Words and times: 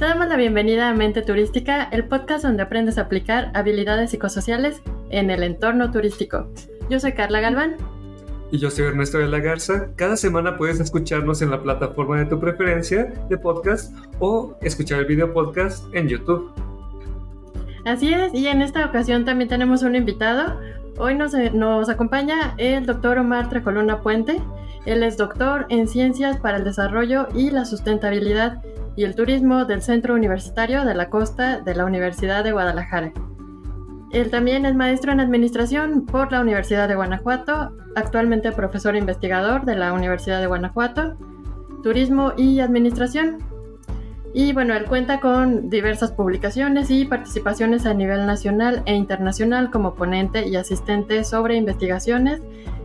Te 0.00 0.06
damos 0.06 0.28
la 0.28 0.36
bienvenida 0.36 0.88
a 0.88 0.94
Mente 0.94 1.20
Turística, 1.20 1.84
el 1.92 2.04
podcast 2.06 2.42
donde 2.42 2.62
aprendes 2.62 2.96
a 2.96 3.02
aplicar 3.02 3.50
habilidades 3.52 4.10
psicosociales 4.10 4.80
en 5.10 5.30
el 5.30 5.42
entorno 5.42 5.90
turístico. 5.90 6.48
Yo 6.88 6.98
soy 6.98 7.12
Carla 7.12 7.40
Galván. 7.40 7.76
Y 8.50 8.56
yo 8.56 8.70
soy 8.70 8.86
Ernesto 8.86 9.18
de 9.18 9.28
la 9.28 9.40
Garza. 9.40 9.90
Cada 9.96 10.16
semana 10.16 10.56
puedes 10.56 10.80
escucharnos 10.80 11.42
en 11.42 11.50
la 11.50 11.62
plataforma 11.62 12.18
de 12.18 12.24
tu 12.24 12.40
preferencia 12.40 13.12
de 13.28 13.36
podcast 13.36 13.94
o 14.20 14.56
escuchar 14.62 15.00
el 15.00 15.04
video 15.04 15.34
podcast 15.34 15.84
en 15.94 16.08
YouTube. 16.08 16.50
Así 17.84 18.12
es, 18.12 18.32
y 18.32 18.46
en 18.48 18.62
esta 18.62 18.86
ocasión 18.86 19.26
también 19.26 19.48
tenemos 19.48 19.82
un 19.82 19.96
invitado. 19.96 20.58
Hoy 20.98 21.14
nos, 21.14 21.34
nos 21.52 21.90
acompaña 21.90 22.54
el 22.56 22.86
doctor 22.86 23.18
Omar 23.18 23.50
Trecolona 23.50 24.00
Puente. 24.00 24.40
Él 24.86 25.02
es 25.02 25.16
doctor 25.16 25.66
en 25.68 25.86
Ciencias 25.86 26.38
para 26.38 26.58
el 26.58 26.64
Desarrollo 26.64 27.28
y 27.34 27.50
la 27.50 27.64
Sustentabilidad 27.64 28.62
y 28.96 29.04
el 29.04 29.14
Turismo 29.14 29.64
del 29.64 29.82
Centro 29.82 30.14
Universitario 30.14 30.84
de 30.84 30.94
la 30.94 31.10
Costa 31.10 31.60
de 31.60 31.74
la 31.74 31.84
Universidad 31.84 32.44
de 32.44 32.52
Guadalajara. 32.52 33.12
Él 34.10 34.30
también 34.30 34.66
es 34.66 34.74
maestro 34.74 35.12
en 35.12 35.20
Administración 35.20 36.04
por 36.04 36.32
la 36.32 36.40
Universidad 36.40 36.88
de 36.88 36.96
Guanajuato, 36.96 37.72
actualmente 37.94 38.50
profesor 38.52 38.96
investigador 38.96 39.64
de 39.64 39.76
la 39.76 39.92
Universidad 39.92 40.40
de 40.40 40.48
Guanajuato, 40.48 41.16
Turismo 41.82 42.32
y 42.36 42.60
Administración. 42.60 43.38
Y 44.34 44.52
bueno, 44.52 44.74
él 44.74 44.84
cuenta 44.86 45.20
con 45.20 45.70
diversas 45.70 46.12
publicaciones 46.12 46.90
y 46.90 47.04
participaciones 47.04 47.86
a 47.86 47.94
nivel 47.94 48.26
nacional 48.26 48.82
e 48.86 48.94
internacional 48.94 49.70
como 49.70 49.94
ponente 49.94 50.48
y 50.48 50.56
asistente 50.56 51.22
sobre 51.24 51.56
investigaciones 51.56 52.40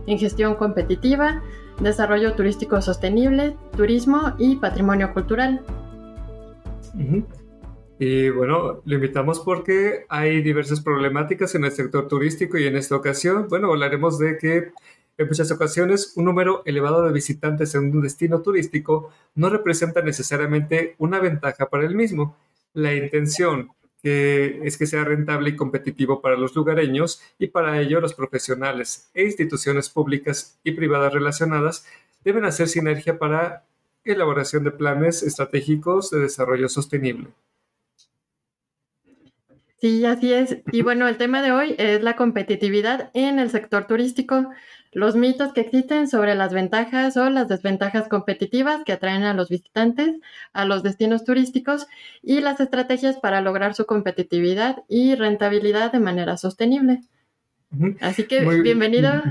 en 0.06 0.18
gestión 0.18 0.54
competitiva, 0.54 1.42
desarrollo 1.80 2.34
turístico 2.34 2.80
sostenible, 2.80 3.56
turismo 3.76 4.34
y 4.38 4.56
patrimonio 4.56 5.12
cultural. 5.12 5.62
Y 7.98 8.28
bueno, 8.30 8.82
lo 8.84 8.94
invitamos 8.94 9.40
porque 9.40 10.04
hay 10.08 10.42
diversas 10.42 10.80
problemáticas 10.80 11.54
en 11.54 11.64
el 11.64 11.72
sector 11.72 12.08
turístico 12.08 12.58
y 12.58 12.66
en 12.66 12.76
esta 12.76 12.96
ocasión, 12.96 13.46
bueno, 13.48 13.70
hablaremos 13.70 14.18
de 14.18 14.36
que 14.38 14.72
en 15.18 15.26
muchas 15.26 15.50
ocasiones 15.50 16.12
un 16.16 16.26
número 16.26 16.62
elevado 16.66 17.02
de 17.02 17.12
visitantes 17.12 17.74
en 17.74 17.90
un 17.90 18.02
destino 18.02 18.42
turístico 18.42 19.10
no 19.34 19.48
representa 19.48 20.02
necesariamente 20.02 20.94
una 20.98 21.20
ventaja 21.20 21.70
para 21.70 21.86
el 21.86 21.94
mismo. 21.94 22.36
La 22.74 22.94
intención 22.94 23.70
que 24.02 24.60
es 24.64 24.76
que 24.76 24.86
sea 24.86 25.04
rentable 25.04 25.50
y 25.50 25.56
competitivo 25.56 26.20
para 26.20 26.36
los 26.36 26.54
lugareños 26.54 27.22
y 27.38 27.48
para 27.48 27.80
ello 27.80 28.00
los 28.00 28.14
profesionales 28.14 29.10
e 29.14 29.24
instituciones 29.24 29.88
públicas 29.88 30.58
y 30.62 30.72
privadas 30.72 31.12
relacionadas 31.12 31.86
deben 32.24 32.44
hacer 32.44 32.68
sinergia 32.68 33.18
para 33.18 33.64
elaboración 34.04 34.64
de 34.64 34.70
planes 34.70 35.22
estratégicos 35.22 36.10
de 36.10 36.20
desarrollo 36.20 36.68
sostenible. 36.68 37.28
Sí, 39.78 40.04
así 40.06 40.32
es. 40.32 40.58
Y 40.72 40.82
bueno, 40.82 41.06
el 41.06 41.18
tema 41.18 41.42
de 41.42 41.52
hoy 41.52 41.74
es 41.78 42.02
la 42.02 42.16
competitividad 42.16 43.10
en 43.12 43.38
el 43.38 43.50
sector 43.50 43.86
turístico, 43.86 44.50
los 44.92 45.16
mitos 45.16 45.52
que 45.52 45.60
existen 45.60 46.08
sobre 46.08 46.34
las 46.34 46.52
ventajas 46.52 47.16
o 47.16 47.28
las 47.30 47.48
desventajas 47.48 48.08
competitivas 48.08 48.82
que 48.84 48.92
atraen 48.92 49.24
a 49.24 49.34
los 49.34 49.48
visitantes 49.48 50.14
a 50.52 50.64
los 50.64 50.82
destinos 50.82 51.24
turísticos 51.24 51.86
y 52.22 52.40
las 52.40 52.60
estrategias 52.60 53.16
para 53.16 53.40
lograr 53.40 53.74
su 53.74 53.86
competitividad 53.86 54.84
y 54.88 55.14
rentabilidad 55.14 55.92
de 55.92 56.00
manera 56.00 56.36
sostenible. 56.36 57.00
Así 58.00 58.24
que 58.24 58.40
bienvenido. 58.62 59.22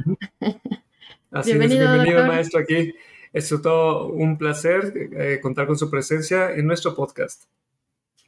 bienvenido, 1.46 1.94
bienvenido 1.94 2.26
maestro 2.28 2.60
aquí. 2.60 2.94
Es 3.34 3.50
todo 3.50 4.08
un 4.08 4.38
placer 4.38 4.94
eh, 5.18 5.40
contar 5.42 5.68
con 5.68 5.78
su 5.78 5.90
presencia 5.90 6.52
en 6.52 6.68
nuestro 6.68 6.96
podcast. 6.96 7.46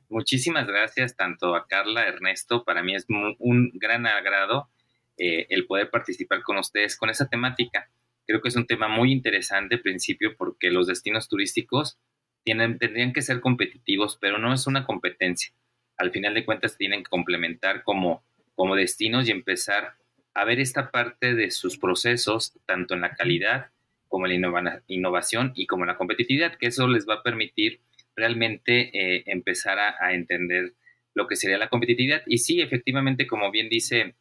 Muchísimas 0.09 0.67
gracias 0.67 1.15
tanto 1.15 1.55
a 1.55 1.67
Carla, 1.67 2.07
Ernesto. 2.07 2.63
Para 2.63 2.81
mí 2.81 2.95
es 2.95 3.05
un 3.09 3.71
gran 3.73 4.05
agrado 4.05 4.69
eh, 5.17 5.47
el 5.49 5.65
poder 5.65 5.89
participar 5.89 6.41
con 6.43 6.57
ustedes 6.57 6.97
con 6.97 7.09
esa 7.09 7.27
temática. 7.27 7.89
Creo 8.25 8.41
que 8.41 8.49
es 8.49 8.55
un 8.55 8.67
tema 8.67 8.87
muy 8.87 9.11
interesante, 9.11 9.75
en 9.75 9.81
principio, 9.81 10.35
porque 10.37 10.69
los 10.69 10.87
destinos 10.87 11.27
turísticos 11.29 11.97
tienen, 12.43 12.77
tendrían 12.77 13.13
que 13.13 13.21
ser 13.21 13.41
competitivos, 13.41 14.17
pero 14.19 14.37
no 14.37 14.53
es 14.53 14.67
una 14.67 14.85
competencia. 14.85 15.53
Al 15.97 16.11
final 16.11 16.33
de 16.33 16.45
cuentas, 16.45 16.77
tienen 16.77 17.03
que 17.03 17.09
complementar 17.09 17.83
como, 17.83 18.23
como 18.55 18.75
destinos 18.75 19.27
y 19.27 19.31
empezar 19.31 19.95
a 20.33 20.45
ver 20.45 20.59
esta 20.59 20.91
parte 20.91 21.33
de 21.33 21.49
sus 21.51 21.77
procesos, 21.77 22.53
tanto 22.65 22.93
en 22.93 23.01
la 23.01 23.15
calidad 23.15 23.71
como 24.07 24.27
en 24.27 24.41
la 24.41 24.83
innovación 24.87 25.51
y 25.55 25.65
como 25.65 25.83
en 25.83 25.87
la 25.87 25.97
competitividad, 25.97 26.55
que 26.55 26.67
eso 26.67 26.87
les 26.87 27.07
va 27.07 27.15
a 27.15 27.23
permitir 27.23 27.81
realmente 28.15 28.89
eh, 28.93 29.23
empezar 29.27 29.77
a, 29.79 30.13
entender 30.13 30.73
lo 31.13 31.27
que 31.27 31.35
sería 31.35 31.57
la 31.57 31.69
competitividad. 31.69 32.23
Y 32.25 32.39
sí, 32.39 32.61
efectivamente, 32.61 33.27
como 33.27 33.51
bien 33.51 33.69
dice 33.69 34.15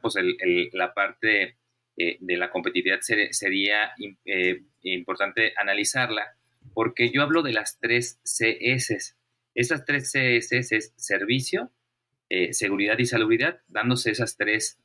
Pues 0.00 0.16
la 0.72 0.94
parte 0.94 1.56
eh, 1.96 2.16
de 2.20 2.36
la 2.36 2.50
competitividad 2.50 3.00
sería 3.00 3.92
eh, 4.24 4.62
importante 4.82 5.52
analizarla, 5.56 6.36
porque 6.74 7.10
yo 7.10 7.22
hablo 7.22 7.42
de 7.42 7.52
las 7.52 7.78
tres 7.78 8.20
CS. 8.24 9.16
Esas 9.54 9.84
tres 9.84 10.10
CS 10.10 10.72
es 10.72 10.94
servicio, 10.96 11.70
seguridad 12.52 12.98
y 12.98 13.04
salubridad. 13.04 13.60
Dándose 13.68 14.10
esas 14.10 14.36
tres 14.38 14.78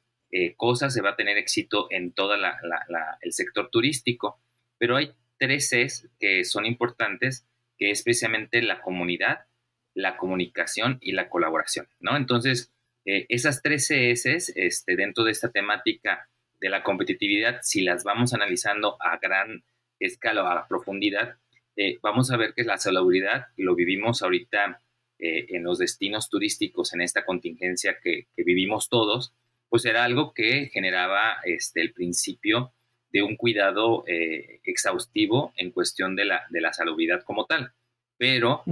cosas, 0.57 0.94
se 0.94 1.01
va 1.01 1.11
a 1.11 1.15
tener 1.15 1.38
éxito 1.38 1.88
en 1.89 2.11
todo 2.11 2.35
el 2.35 3.31
sector 3.31 3.69
turístico. 3.69 4.41
Pero 4.77 4.97
hay 4.97 5.13
tres 5.38 5.69
Cs 5.69 6.09
que 6.19 6.44
son 6.44 6.65
importantes 6.65 7.47
que 7.77 7.91
es 7.91 8.03
precisamente 8.03 8.61
la 8.61 8.81
comunidad, 8.81 9.45
la 9.94 10.17
comunicación 10.17 10.97
y 11.01 11.13
la 11.13 11.29
colaboración, 11.29 11.88
¿no? 11.99 12.17
Entonces, 12.17 12.73
eh, 13.07 13.25
esas 13.29 13.62
tres 13.63 13.88
Cs 13.88 14.51
este, 14.56 14.95
dentro 14.97 15.23
de 15.23 15.31
esta 15.31 15.50
temática 15.50 16.29
de 16.59 16.69
la 16.69 16.84
competitividad, 16.84 17.59
si 17.63 17.81
las 17.81 18.03
vamos 18.03 18.34
analizando 18.34 18.97
a 19.00 19.18
gran 19.18 19.63
escala 20.00 20.44
o 20.44 20.47
a 20.47 20.68
profundidad, 20.68 21.38
eh, 21.78 22.00
vamos 22.01 22.31
a 22.31 22.38
ver 22.38 22.53
que 22.53 22.63
la 22.63 22.78
salubridad 22.78 23.45
lo 23.56 23.75
vivimos 23.75 24.22
ahorita 24.22 24.81
eh, 25.19 25.45
en 25.50 25.63
los 25.63 25.78
destinos 25.78 26.29
turísticos, 26.29 26.94
en 26.94 27.01
esta 27.01 27.23
contingencia 27.23 27.97
que, 28.03 28.28
vivimos 28.35 28.90
todos, 28.90 29.34
pues 29.69 29.85
era 29.85 30.03
algo 30.03 30.34
que 30.34 30.69
generaba 30.74 31.38
este, 31.45 31.81
el 31.81 31.94
principio 31.94 32.74
de 33.12 33.24
un 33.24 33.38
cuidado 33.38 34.03
eh, 34.06 34.59
exhaustivo 34.66 35.53
en 35.56 35.72
cuestión 35.72 36.18
de 36.18 36.25
la, 36.25 36.45
de 36.50 36.59
la 36.59 36.74
salubridad 36.74 37.24
como 37.24 37.45
tal. 37.45 37.72
Pero 38.18 38.63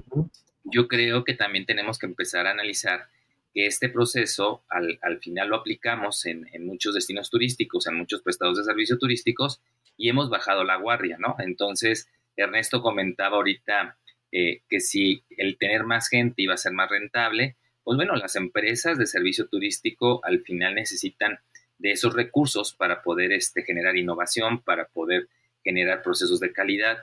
yo 0.66 0.90
creo 0.90 1.24
que 1.24 1.36
también 1.36 1.66
tenemos 1.66 1.98
que 2.00 2.08
empezar 2.08 2.48
a 2.48 2.52
analizar 2.52 3.08
que 3.56 3.68
este 3.68 3.88
proceso 3.88 4.66
al, 4.68 5.20
final 5.22 5.48
lo 5.48 5.56
aplicamos 5.56 6.26
en, 6.26 6.46
muchos 6.66 6.94
destinos 6.94 7.30
turísticos, 7.30 7.88
en 7.88 7.96
muchos 7.96 8.22
prestados 8.22 8.58
de 8.58 8.66
servicios 8.66 9.00
turísticos 9.00 9.62
y 9.96 10.10
hemos 10.10 10.30
bajado 10.30 10.66
la 10.66 10.76
guardia, 10.76 11.16
¿no? 11.18 11.38
Entonces, 11.40 12.10
Ernesto 12.36 12.82
comentaba 12.82 13.38
ahorita 13.38 13.98
eh, 14.34 14.62
que 14.68 14.82
si 14.82 15.24
el 15.38 15.58
tener 15.58 15.86
más 15.86 16.10
gente 16.10 16.42
iba 16.42 16.54
a 16.54 16.58
ser 16.58 16.74
más 16.74 16.90
rentable, 16.90 17.56
pues 17.86 17.96
bueno, 17.96 18.18
las 18.18 18.36
empresas 18.36 18.98
de 18.98 19.08
servicio 19.08 19.48
turístico 19.48 20.20
al 20.26 20.42
final 20.42 20.76
necesitan 20.76 21.40
de 21.78 21.92
esos 21.92 22.14
recursos 22.14 22.74
para 22.74 23.04
poder 23.04 23.32
este, 23.32 23.64
generar 23.64 23.96
innovación, 23.96 24.64
para 24.64 24.90
poder 24.90 25.30
generar 25.64 26.02
procesos 26.02 26.42
de 26.42 26.52
calidad 26.52 26.98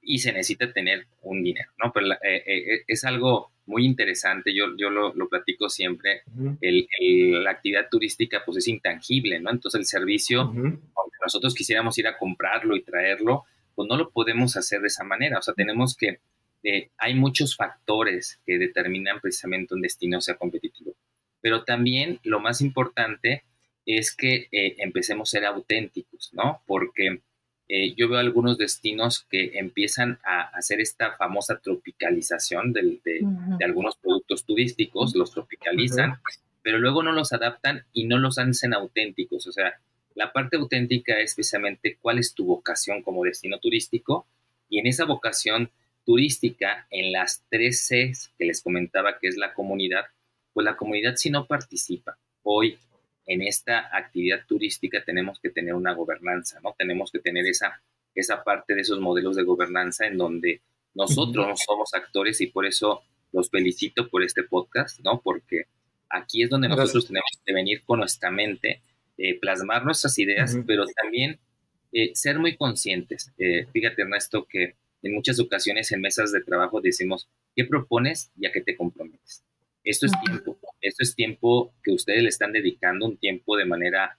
y 0.00 0.18
se 0.18 0.32
necesita 0.32 0.72
tener 0.72 1.06
un 1.20 1.44
dinero, 1.44 1.70
¿no? 1.80 1.92
Pero 1.92 2.10
eh, 2.12 2.42
eh, 2.44 2.84
es 2.88 3.04
algo 3.04 3.51
muy 3.66 3.86
interesante, 3.86 4.54
yo, 4.54 4.76
yo 4.76 4.90
lo, 4.90 5.12
platico 5.28 5.68
siempre, 5.68 6.22
la 6.60 7.50
actividad 7.50 7.88
turística 7.90 8.42
pues 8.44 8.58
es 8.58 8.68
intangible, 8.68 9.40
¿no? 9.40 9.50
Entonces 9.50 9.78
el 9.78 9.86
servicio, 9.86 10.40
aunque 10.40 11.18
nosotros 11.22 11.54
quisiéramos 11.54 11.96
ir 11.98 12.06
a 12.06 12.18
comprarlo 12.18 12.76
y 12.76 12.82
traerlo, 12.82 13.44
pues 13.74 13.88
no 13.88 13.96
lo 13.96 14.10
podemos 14.10 14.56
hacer 14.56 14.80
de 14.80 14.88
esa 14.88 15.04
manera, 15.04 15.38
o 15.38 15.42
sea, 15.42 15.54
tenemos 15.54 15.96
que, 15.96 16.18
eh, 16.64 16.90
hay 16.98 17.14
muchos 17.14 17.56
factores 17.56 18.40
que 18.46 18.58
determinan 18.58 19.20
precisamente 19.20 19.74
un 19.74 19.82
destino 19.82 20.20
sea 20.20 20.36
competitivo, 20.36 20.94
pero 21.40 21.64
también 21.64 22.20
lo 22.24 22.40
más 22.40 22.60
importante 22.60 23.44
es 23.86 24.14
que 24.14 24.48
eh, 24.52 24.76
empecemos 24.78 25.28
a 25.28 25.38
ser 25.38 25.44
auténticos, 25.46 26.30
¿no? 26.32 26.62
Porque 26.66 27.20
eh, 27.74 27.94
yo 27.96 28.06
veo 28.06 28.18
algunos 28.18 28.58
destinos 28.58 29.24
que 29.30 29.52
empiezan 29.54 30.18
a 30.24 30.42
hacer 30.54 30.82
esta 30.82 31.12
famosa 31.12 31.58
tropicalización 31.58 32.74
de, 32.74 33.00
algunos 33.64 33.96
productos 33.96 34.44
turísticos, 34.44 35.14
los 35.16 35.32
tropicalizan, 35.32 36.20
pero 36.60 36.78
luego 36.78 37.02
no 37.02 37.12
los 37.12 37.32
adaptan 37.32 37.86
y 37.94 38.04
no 38.04 38.18
los 38.18 38.36
hacen 38.36 38.74
auténticos. 38.74 39.46
O 39.46 39.52
sea, 39.52 39.80
la 40.14 40.34
parte 40.34 40.58
auténtica 40.58 41.18
es 41.18 41.34
precisamente 41.34 41.96
cuál 41.98 42.18
es 42.18 42.34
tu 42.34 42.44
vocación 42.44 43.02
como 43.02 43.24
destino 43.24 43.58
turístico. 43.58 44.26
Y 44.68 44.78
en 44.78 44.86
esa 44.86 45.06
vocación 45.06 45.70
turística, 46.04 46.86
en 46.90 47.10
las 47.10 47.42
tres 47.48 47.88
Cs 47.88 48.34
que 48.36 48.44
les 48.44 48.60
comentaba 48.62 49.18
que 49.18 49.28
es 49.28 49.38
la 49.38 49.54
comunidad, 49.54 50.04
pues 50.52 50.66
la 50.66 50.76
comunidad 50.76 51.16
si 51.16 51.30
no 51.30 51.46
participa. 51.46 52.18
Hoy 52.42 52.76
en 53.26 53.42
esta 53.42 53.96
actividad 53.96 54.46
turística 54.46 55.04
tenemos 55.04 55.38
que 55.40 55.50
tener 55.50 55.74
una 55.74 55.94
gobernanza, 55.94 56.60
¿no? 56.60 56.74
Tenemos 56.76 57.10
que 57.10 57.20
tener 57.20 57.46
esa 57.46 57.80
esa 58.14 58.44
parte 58.44 58.74
de 58.74 58.82
esos 58.82 59.00
modelos 59.00 59.36
de 59.36 59.42
gobernanza 59.42 60.06
en 60.06 60.18
donde 60.18 60.60
nosotros 60.94 61.46
no 61.46 61.56
somos 61.56 61.94
actores 61.94 62.40
y 62.40 62.46
por 62.48 62.66
eso 62.66 63.02
los 63.32 63.48
felicito 63.50 64.08
por 64.08 64.22
este 64.22 64.42
podcast, 64.42 65.00
¿no? 65.00 65.20
Porque 65.22 65.64
aquí 66.10 66.42
es 66.42 66.50
donde 66.50 66.68
nosotros 66.68 67.06
tenemos 67.06 67.30
que 67.44 67.54
venir 67.54 67.82
con 67.84 68.00
nuestra 68.00 68.30
mente, 68.30 68.82
eh, 69.16 69.38
plasmar 69.40 69.84
nuestras 69.84 70.18
ideas, 70.18 70.58
pero 70.66 70.84
también 71.02 71.38
eh, 71.92 72.10
ser 72.14 72.38
muy 72.38 72.56
conscientes. 72.56 73.32
Eh, 73.38 73.66
fíjate, 73.72 74.02
Ernesto, 74.02 74.46
que 74.46 74.74
en 75.02 75.14
muchas 75.14 75.40
ocasiones 75.40 75.90
en 75.92 76.02
mesas 76.02 76.32
de 76.32 76.42
trabajo 76.42 76.80
decimos, 76.80 77.28
¿qué 77.56 77.64
propones 77.64 78.30
y 78.38 78.46
a 78.46 78.52
qué 78.52 78.60
te 78.60 78.76
comprometes? 78.76 79.11
Esto 79.84 80.06
es 80.06 80.12
tiempo, 80.24 80.58
esto 80.80 81.02
es 81.02 81.14
tiempo 81.14 81.74
que 81.82 81.92
ustedes 81.92 82.22
le 82.22 82.28
están 82.28 82.52
dedicando, 82.52 83.06
un 83.06 83.16
tiempo 83.16 83.56
de 83.56 83.64
manera 83.64 84.18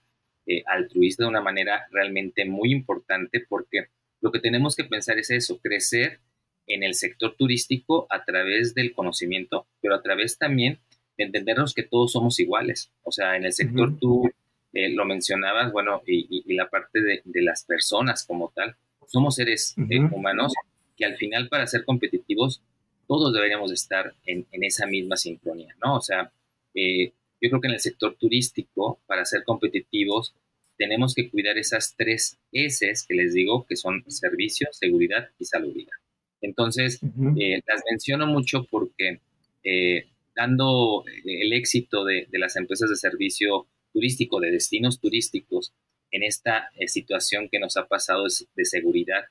altruista, 0.66 1.24
de 1.24 1.30
una 1.30 1.40
manera 1.40 1.86
realmente 1.90 2.44
muy 2.44 2.70
importante, 2.70 3.44
porque 3.48 3.86
lo 4.20 4.30
que 4.30 4.40
tenemos 4.40 4.76
que 4.76 4.84
pensar 4.84 5.18
es 5.18 5.30
eso, 5.30 5.58
crecer 5.58 6.20
en 6.66 6.82
el 6.82 6.94
sector 6.94 7.34
turístico 7.36 8.06
a 8.10 8.24
través 8.24 8.74
del 8.74 8.94
conocimiento, 8.94 9.66
pero 9.80 9.94
a 9.94 10.02
través 10.02 10.38
también 10.38 10.78
de 11.16 11.24
entendernos 11.24 11.74
que 11.74 11.82
todos 11.82 12.12
somos 12.12 12.38
iguales. 12.40 12.90
O 13.02 13.12
sea, 13.12 13.36
en 13.36 13.44
el 13.44 13.52
sector 13.52 13.98
tú 13.98 14.30
eh, 14.72 14.90
lo 14.90 15.04
mencionabas, 15.04 15.72
bueno, 15.72 16.02
y, 16.06 16.54
la 16.54 16.68
parte 16.68 17.00
de, 17.00 17.22
las 17.42 17.64
personas 17.64 18.24
como 18.26 18.52
tal, 18.54 18.76
somos 19.06 19.36
seres 19.36 19.74
eh, 19.90 20.00
humanos 20.10 20.52
que 20.96 21.04
al 21.04 21.16
final 21.16 21.48
para 21.48 21.66
ser 21.66 21.84
competitivos 21.84 22.62
todos 23.06 23.32
deberíamos 23.32 23.72
estar 23.72 24.14
en, 24.26 24.46
esa 24.52 24.86
misma 24.86 25.16
sincronía, 25.16 25.74
¿no? 25.84 25.96
O 25.96 26.00
sea, 26.00 26.32
eh, 26.74 27.12
yo 27.40 27.50
creo 27.50 27.60
que 27.60 27.68
en 27.68 27.74
el 27.74 27.80
sector 27.80 28.16
turístico, 28.18 29.00
para 29.06 29.24
ser 29.24 29.44
competitivos, 29.44 30.34
tenemos 30.76 31.14
que 31.14 31.30
cuidar 31.30 31.58
esas 31.58 31.94
tres 31.96 32.38
S 32.52 32.92
que 33.06 33.14
les 33.14 33.34
digo, 33.34 33.66
que 33.66 33.76
son 33.76 34.04
servicio, 34.08 34.68
seguridad 34.72 35.28
y 35.38 35.44
salubridad. 35.44 35.92
Entonces, 36.40 37.00
eh, 37.02 37.60
las 37.66 37.82
menciono 37.90 38.26
mucho 38.26 38.66
porque 38.70 39.20
eh, 39.62 40.06
dando 40.36 41.04
el 41.24 41.52
éxito 41.52 42.04
de, 42.04 42.26
las 42.32 42.56
empresas 42.56 42.90
de 42.90 42.96
servicio 42.96 43.66
turístico, 43.92 44.40
de 44.40 44.50
destinos 44.50 45.00
turísticos, 45.00 45.72
en 46.10 46.22
esta 46.22 46.70
eh, 46.76 46.86
situación 46.86 47.48
que 47.50 47.58
nos 47.58 47.76
ha 47.76 47.86
pasado 47.86 48.24
de 48.24 48.64
seguridad 48.64 49.24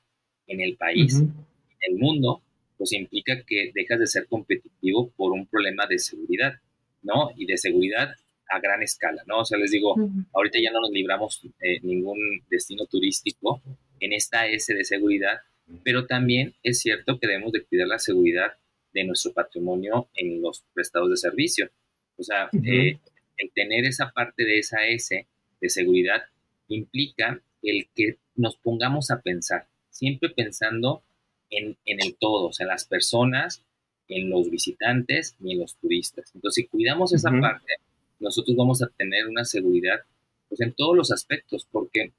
en 0.46 0.60
el 0.60 0.76
país, 0.76 1.20
en 1.20 1.92
el 1.92 1.98
mundo, 1.98 2.42
pues 2.76 2.92
implica 2.92 3.42
que 3.46 3.70
dejas 3.74 3.98
de 3.98 4.06
ser 4.06 4.26
competitivo 4.26 5.10
por 5.16 5.32
un 5.32 5.46
problema 5.46 5.86
de 5.86 5.98
seguridad, 5.98 6.54
¿no? 7.02 7.30
Y 7.36 7.46
de 7.46 7.56
seguridad 7.56 8.14
a 8.48 8.60
gran 8.60 8.82
escala, 8.82 9.22
¿no? 9.26 9.40
O 9.40 9.44
sea, 9.44 9.58
les 9.58 9.70
digo, 9.70 9.94
ahorita 10.32 10.58
ya 10.62 10.70
no 10.70 10.80
nos 10.80 10.90
libramos 10.90 11.40
ningún 11.82 12.18
destino 12.50 12.86
turístico 12.86 13.62
en 14.00 14.12
esta 14.12 14.46
S 14.46 14.74
de 14.74 14.84
seguridad, 14.84 15.38
pero 15.82 16.06
también 16.06 16.54
es 16.62 16.80
cierto 16.80 17.18
que 17.18 17.26
debemos 17.26 17.52
de 17.52 17.62
cuidar 17.64 17.88
la 17.88 17.98
seguridad 17.98 18.52
de 18.92 19.04
nuestro 19.04 19.32
patrimonio 19.32 20.08
en 20.14 20.40
los 20.40 20.64
prestados 20.72 21.10
de 21.10 21.16
servicio. 21.16 21.70
O 22.16 22.22
sea, 22.22 22.48
eh, 22.64 22.98
el 23.36 23.50
tener 23.52 23.84
esa 23.84 24.10
parte 24.10 24.44
de 24.44 24.58
esa 24.58 24.86
S 24.86 25.26
de 25.60 25.68
seguridad 25.68 26.22
implica 26.68 27.42
el 27.62 27.88
que 27.94 28.18
nos 28.36 28.56
pongamos 28.56 29.10
a 29.10 29.20
pensar, 29.20 29.66
siempre 29.90 30.30
pensando 30.30 31.02
en, 31.56 31.76
el 31.84 32.16
todo, 32.16 32.48
o 32.48 32.52
sea, 32.52 32.64
en 32.64 32.68
las 32.68 32.86
personas, 32.86 33.62
en 34.08 34.30
los 34.30 34.50
visitantes 34.50 35.36
y 35.40 35.52
en 35.52 35.60
los 35.60 35.76
turistas. 35.76 36.30
Entonces, 36.34 36.64
si 36.64 36.68
cuidamos 36.68 37.12
esa 37.12 37.30
parte, 37.30 37.74
nosotros 38.20 38.56
vamos 38.56 38.82
a 38.82 38.88
tener 38.88 39.28
una 39.28 39.44
seguridad 39.44 40.00
pues, 40.48 40.60
en 40.60 40.72
todos 40.72 40.96
los 40.96 41.10
aspectos, 41.10 41.66
porque 41.70 42.12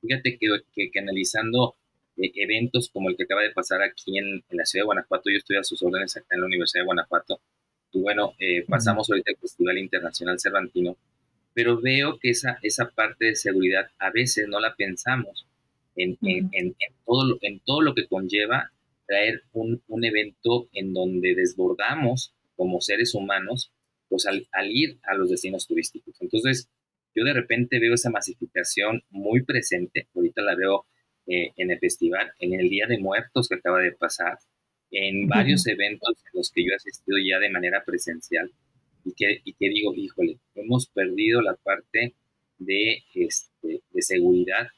fíjate 0.00 0.38
que, 0.38 0.48
que 0.90 0.98
analizando 0.98 1.76
eventos 2.16 2.90
como 2.90 3.08
el 3.08 3.16
que 3.16 3.24
acaba 3.24 3.42
de 3.42 3.50
pasar 3.50 3.82
aquí 3.82 4.18
en, 4.18 4.44
la 4.50 4.64
ciudad 4.64 4.82
de 4.82 4.86
Guanajuato. 4.86 5.30
Yo 5.30 5.38
estoy 5.38 5.56
a 5.56 5.64
sus 5.64 5.82
órdenes 5.82 6.16
acá 6.16 6.26
en 6.30 6.40
la 6.40 6.46
Universidad 6.46 6.82
de 6.82 6.86
Guanajuato. 6.86 7.40
Y 7.92 8.00
bueno, 8.00 8.34
eh, 8.38 8.64
pasamos 8.66 9.10
ahorita 9.10 9.32
el 9.32 9.36
Festival 9.38 9.78
Internacional 9.78 10.40
Cervantino, 10.40 10.96
pero 11.52 11.80
veo 11.80 12.18
que 12.18 12.30
esa, 12.30 12.58
esa 12.62 12.88
parte 12.88 13.26
de 13.26 13.34
seguridad 13.34 13.90
a 13.98 14.10
veces 14.10 14.48
no 14.48 14.60
la 14.60 14.74
pensamos 14.74 15.46
en, 15.96 16.18
en, 16.22 16.74
todo, 17.04 17.38
en 17.40 17.60
todo 17.60 17.82
lo 17.82 17.94
que 17.94 18.06
conlleva 18.06 18.70
traer 19.06 19.42
un, 19.52 19.82
un, 19.88 20.04
evento 20.04 20.68
en 20.72 20.92
donde 20.92 21.34
desbordamos 21.34 22.34
como 22.56 22.80
seres 22.80 23.14
humanos 23.14 23.72
pues 24.08 24.26
al, 24.26 24.46
al 24.52 24.70
ir 24.70 24.98
a 25.04 25.14
los 25.14 25.30
destinos 25.30 25.66
turísticos. 25.66 26.14
Entonces, 26.20 26.68
yo 27.14 27.24
de 27.24 27.32
repente 27.32 27.78
veo 27.78 27.94
esa 27.94 28.10
masificación 28.10 29.02
muy 29.10 29.42
presente, 29.42 30.08
ahorita 30.14 30.42
la 30.42 30.54
veo 30.54 30.86
eh, 31.26 31.52
en 31.56 31.70
el 31.70 31.78
festival, 31.78 32.32
en 32.38 32.58
el 32.58 32.68
Día 32.68 32.86
de 32.88 32.98
Muertos 32.98 33.48
que 33.48 33.56
acaba 33.56 33.80
de 33.80 33.92
pasar, 33.92 34.38
en 34.90 35.26
varios 35.28 35.66
eventos 35.66 36.10
en 36.10 36.38
los 36.38 36.50
que 36.50 36.62
yo 36.62 36.72
he 36.72 36.76
asistido 36.76 37.16
ya 37.18 37.38
de 37.38 37.50
manera 37.50 37.82
presencial 37.84 38.50
y 39.04 39.14
que, 39.14 39.40
y 39.44 39.54
que 39.54 39.68
digo, 39.68 39.94
híjole, 39.94 40.38
hemos 40.54 40.88
perdido 40.88 41.40
la 41.40 41.54
parte 41.54 42.14
de, 42.58 43.02
este, 43.14 43.82
de 43.90 44.02
seguridad, 44.02 44.68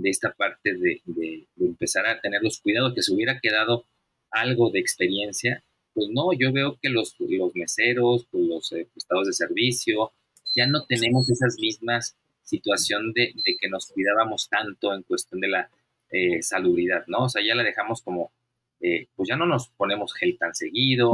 de 0.00 0.10
esta 0.10 0.32
parte 0.32 0.74
de, 0.74 1.02
de, 1.04 1.46
empezar 1.58 2.06
a 2.06 2.20
tener 2.20 2.42
los 2.42 2.60
cuidados, 2.60 2.94
que 2.94 3.02
se 3.02 3.12
hubiera 3.12 3.38
quedado 3.40 3.84
algo 4.30 4.70
de 4.70 4.80
experiencia, 4.80 5.62
pues 5.94 6.08
no, 6.10 6.32
yo 6.38 6.52
veo 6.52 6.78
que 6.80 6.88
los, 6.88 7.16
los 7.18 7.54
meseros, 7.54 8.26
pues 8.30 8.44
los 8.44 8.72
eh, 8.72 8.88
estados 8.96 9.26
de 9.26 9.32
servicio, 9.32 10.12
ya 10.54 10.66
no 10.66 10.84
tenemos 10.86 11.28
esas 11.30 11.56
mismas 11.60 12.16
situación 12.42 13.12
de, 13.12 13.32
de, 13.34 13.56
que 13.60 13.68
nos 13.68 13.86
cuidábamos 13.86 14.48
tanto 14.48 14.92
en 14.92 15.02
cuestión 15.02 15.40
de 15.40 15.48
la 15.48 15.70
eh, 16.10 16.42
salubridad, 16.42 17.04
¿no? 17.06 17.24
O 17.24 17.28
sea, 17.28 17.42
ya 17.44 17.54
la 17.54 17.62
dejamos 17.62 18.02
como, 18.02 18.32
eh, 18.80 19.06
pues 19.14 19.28
ya 19.28 19.36
no 19.36 19.46
nos 19.46 19.68
ponemos 19.68 20.12
gel 20.14 20.36
tan 20.38 20.54
seguido, 20.54 21.12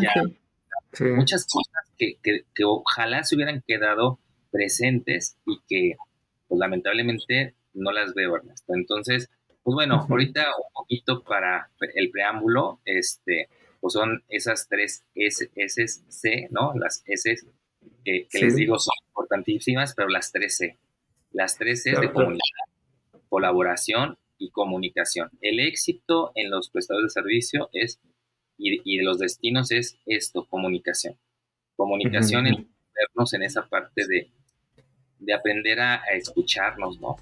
ya 0.00 0.14
muchas 1.14 1.46
cosas 1.46 1.84
que, 1.98 2.16
que, 2.22 2.64
ojalá 2.64 3.24
se 3.24 3.34
hubieran 3.36 3.62
quedado 3.66 4.18
presentes 4.50 5.36
y 5.46 5.58
que, 5.68 5.96
pues 6.48 6.58
lamentablemente 6.58 7.54
no 7.74 7.92
las 7.92 8.14
veo, 8.14 8.36
Ernesto. 8.36 8.74
Entonces, 8.74 9.30
pues 9.62 9.74
bueno, 9.74 10.06
ahorita 10.08 10.46
un 10.56 10.72
poquito 10.72 11.22
para 11.22 11.70
el 11.94 12.10
preámbulo, 12.10 12.80
este, 12.84 13.48
pues 13.80 13.92
son 13.92 14.24
esas 14.28 14.68
tres 14.68 15.04
S, 15.14 15.50
S 15.54 15.86
C, 16.08 16.48
¿no? 16.50 16.72
Las 16.74 17.02
S 17.06 17.36
que, 18.04 18.26
les 18.32 18.56
digo 18.56 18.78
son 18.78 18.94
importantísimas, 19.08 19.94
pero 19.94 20.08
las 20.08 20.32
tres 20.32 20.56
C. 20.56 20.78
Las 21.32 21.58
tres 21.58 21.82
C 21.82 21.90
de 22.00 22.12
comunidad, 22.12 22.40
colaboración 23.28 24.16
y 24.38 24.50
comunicación. 24.50 25.30
El 25.40 25.60
éxito 25.60 26.32
en 26.34 26.50
los 26.50 26.70
prestadores 26.70 27.14
de 27.14 27.20
servicio 27.20 27.68
es, 27.72 28.00
y, 28.56 28.96
de 28.96 29.04
los 29.04 29.18
destinos 29.18 29.70
es 29.70 29.98
esto, 30.06 30.46
comunicación. 30.46 31.16
Comunicación, 31.76 32.46
en 32.46 32.68
vernos 32.94 33.34
en 33.34 33.42
esa 33.42 33.68
parte 33.68 34.06
de, 34.06 34.30
de 35.18 35.34
aprender 35.34 35.78
a, 35.80 35.96
a 36.02 36.16
escucharnos, 36.16 36.98
¿no? 37.00 37.16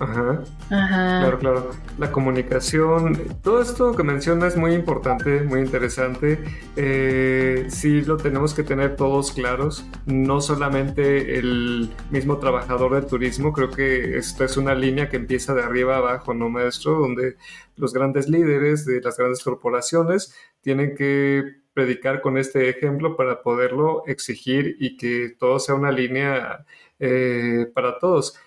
Ajá. 0.00 0.42
Claro, 0.68 1.38
claro. 1.38 1.70
La 1.98 2.10
comunicación, 2.10 3.18
todo 3.42 3.60
esto 3.60 3.94
que 3.94 4.02
menciona 4.02 4.46
es 4.46 4.56
muy 4.56 4.72
importante, 4.72 5.42
muy 5.42 5.60
interesante. 5.60 6.42
Eh, 6.74 7.66
sí 7.68 8.00
lo 8.00 8.16
tenemos 8.16 8.54
que 8.54 8.62
tener 8.62 8.96
todos 8.96 9.32
claros, 9.32 9.84
no 10.06 10.40
solamente 10.40 11.38
el 11.38 11.90
mismo 12.10 12.38
trabajador 12.38 12.94
del 12.94 13.06
turismo, 13.06 13.52
creo 13.52 13.70
que 13.70 14.16
esto 14.16 14.42
es 14.42 14.56
una 14.56 14.74
línea 14.74 15.10
que 15.10 15.18
empieza 15.18 15.52
de 15.52 15.62
arriba 15.62 15.98
abajo, 15.98 16.32
¿no, 16.32 16.48
maestro? 16.48 16.98
Donde 16.98 17.36
los 17.76 17.92
grandes 17.92 18.26
líderes 18.26 18.86
de 18.86 19.02
las 19.02 19.18
grandes 19.18 19.44
corporaciones 19.44 20.34
tienen 20.62 20.94
que 20.94 21.60
predicar 21.74 22.22
con 22.22 22.38
este 22.38 22.70
ejemplo 22.70 23.16
para 23.16 23.42
poderlo 23.42 24.02
exigir 24.06 24.76
y 24.80 24.96
que 24.96 25.36
todo 25.38 25.58
sea 25.58 25.74
una 25.74 25.92
línea 25.92 26.64
eh, 26.98 27.66
para 27.74 27.98
todos. 27.98 28.38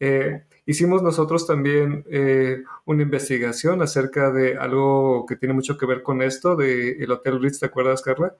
Eh, 0.00 0.42
Hicimos 0.64 1.02
nosotros 1.02 1.46
también 1.46 2.04
eh, 2.10 2.62
una 2.84 3.02
investigación 3.02 3.82
acerca 3.82 4.30
de 4.30 4.56
algo 4.56 5.26
que 5.26 5.36
tiene 5.36 5.54
mucho 5.54 5.76
que 5.76 5.86
ver 5.86 6.02
con 6.02 6.22
esto, 6.22 6.54
del 6.54 7.10
Hotel 7.10 7.42
Ritz, 7.42 7.58
¿te 7.58 7.66
acuerdas, 7.66 8.02
Carla? 8.02 8.34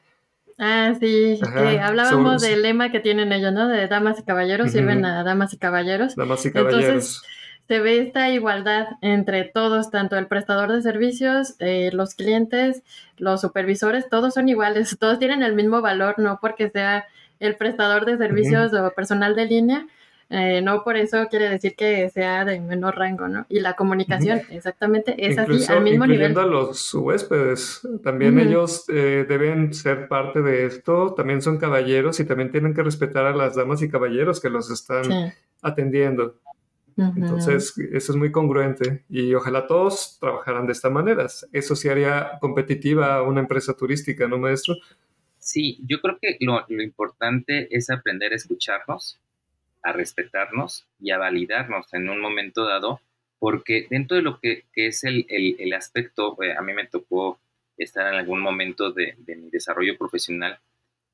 Ah, 0.58 0.94
sí, 1.00 1.40
hablábamos 1.80 2.42
del 2.42 2.62
lema 2.62 2.92
que 2.92 3.00
tienen 3.00 3.32
ellos, 3.32 3.52
¿no? 3.52 3.68
De 3.68 3.88
damas 3.88 4.20
y 4.20 4.22
caballeros, 4.22 4.70
sirven 4.70 5.04
a 5.04 5.24
damas 5.24 5.52
y 5.54 5.58
caballeros. 5.58 6.14
Damas 6.14 6.46
y 6.46 6.52
caballeros. 6.52 6.84
Entonces, 6.84 7.22
se 7.68 7.80
ve 7.80 7.98
esta 7.98 8.30
igualdad 8.30 8.86
entre 9.00 9.44
todos, 9.44 9.90
tanto 9.90 10.16
el 10.16 10.26
prestador 10.26 10.70
de 10.72 10.82
servicios, 10.82 11.54
eh, 11.58 11.90
los 11.92 12.14
clientes, 12.14 12.82
los 13.16 13.40
supervisores, 13.40 14.08
todos 14.08 14.34
son 14.34 14.48
iguales, 14.48 14.96
todos 15.00 15.18
tienen 15.18 15.42
el 15.42 15.54
mismo 15.54 15.80
valor, 15.80 16.18
no 16.18 16.38
porque 16.40 16.70
sea 16.70 17.06
el 17.40 17.56
prestador 17.56 18.04
de 18.04 18.18
servicios 18.18 18.72
o 18.72 18.90
personal 18.94 19.34
de 19.34 19.46
línea, 19.46 19.86
eh, 20.34 20.62
no 20.62 20.82
por 20.82 20.96
eso 20.96 21.26
quiere 21.28 21.50
decir 21.50 21.74
que 21.76 22.08
sea 22.08 22.46
de 22.46 22.58
menor 22.58 22.96
rango, 22.96 23.28
¿no? 23.28 23.44
Y 23.50 23.60
la 23.60 23.74
comunicación, 23.74 24.40
exactamente, 24.50 25.14
es 25.18 25.36
así, 25.36 25.70
al 25.70 25.82
mismo 25.82 26.06
nivel. 26.06 26.38
a 26.38 26.46
los 26.46 26.94
huéspedes, 26.94 27.86
también 28.02 28.38
ellos 28.38 28.86
eh, 28.88 29.26
deben 29.28 29.74
ser 29.74 30.08
parte 30.08 30.40
de 30.40 30.64
esto, 30.64 31.12
también 31.14 31.42
son 31.42 31.58
caballeros 31.58 32.18
y 32.18 32.24
también 32.24 32.50
tienen 32.50 32.72
que 32.72 32.82
respetar 32.82 33.26
a 33.26 33.36
las 33.36 33.56
damas 33.56 33.82
y 33.82 33.90
caballeros 33.90 34.40
que 34.40 34.48
los 34.48 34.70
están 34.70 35.32
atendiendo. 35.60 36.40
Entonces, 36.96 37.74
eso 37.92 38.12
es 38.12 38.16
muy 38.16 38.32
congruente 38.32 39.04
y 39.10 39.34
ojalá 39.34 39.66
todos 39.66 40.18
trabajaran 40.18 40.66
de 40.66 40.72
esta 40.72 40.88
manera. 40.88 41.26
Eso 41.52 41.76
sí 41.76 41.88
haría 41.90 42.38
competitiva 42.40 43.22
una 43.22 43.40
empresa 43.40 43.74
turística, 43.74 44.26
¿no, 44.26 44.38
maestro? 44.38 44.76
Sí, 45.38 45.80
yo 45.86 46.00
creo 46.00 46.18
que 46.22 46.36
lo, 46.40 46.64
importante 46.82 47.68
es 47.76 47.90
aprender 47.90 48.32
a 48.32 48.36
escucharnos, 48.36 49.20
a 49.82 49.92
respetarnos 49.92 50.86
y 50.98 51.10
a 51.10 51.18
validarnos 51.18 51.92
en 51.92 52.08
un 52.08 52.20
momento 52.20 52.64
dado, 52.64 53.00
porque 53.38 53.86
dentro 53.90 54.16
de 54.16 54.22
lo 54.22 54.38
que, 54.38 54.64
es 54.74 55.04
el, 55.04 55.72
aspecto, 55.74 56.40
eh, 56.42 56.54
a 56.56 56.62
mí 56.62 56.72
me 56.72 56.86
tocó 56.86 57.40
estar 57.76 58.06
en 58.12 58.18
algún 58.18 58.40
momento 58.40 58.92
de, 58.92 59.16
mi 59.26 59.50
desarrollo 59.50 59.98
profesional 59.98 60.58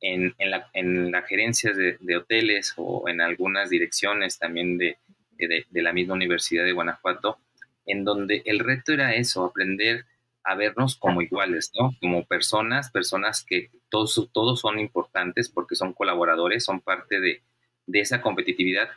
en, 0.00 0.34
la, 0.38 0.68
en 0.74 1.10
la 1.10 1.22
gerencia 1.22 1.72
de, 1.72 2.16
hoteles 2.16 2.74
o 2.76 3.08
en 3.08 3.20
algunas 3.20 3.70
direcciones 3.70 4.38
también 4.38 4.76
de, 4.76 4.98
de, 5.38 5.82
la 5.82 5.92
misma 5.92 6.14
Universidad 6.14 6.64
de 6.64 6.72
Guanajuato, 6.72 7.38
en 7.86 8.04
donde 8.04 8.42
el 8.44 8.58
reto 8.58 8.92
era 8.92 9.14
eso, 9.14 9.44
aprender 9.44 10.04
a 10.44 10.54
vernos 10.54 10.96
como 10.96 11.22
iguales, 11.22 11.72
¿no? 11.78 11.94
Como 12.00 12.24
personas, 12.24 12.90
personas 12.90 13.44
que 13.44 13.70
todos, 13.88 14.28
todos 14.32 14.60
son 14.60 14.78
importantes 14.78 15.48
porque 15.48 15.74
son 15.74 15.92
colaboradores, 15.94 16.64
son 16.64 16.80
parte 16.80 17.20
de, 17.20 17.42
esa 17.92 18.20
competitividad 18.20 18.88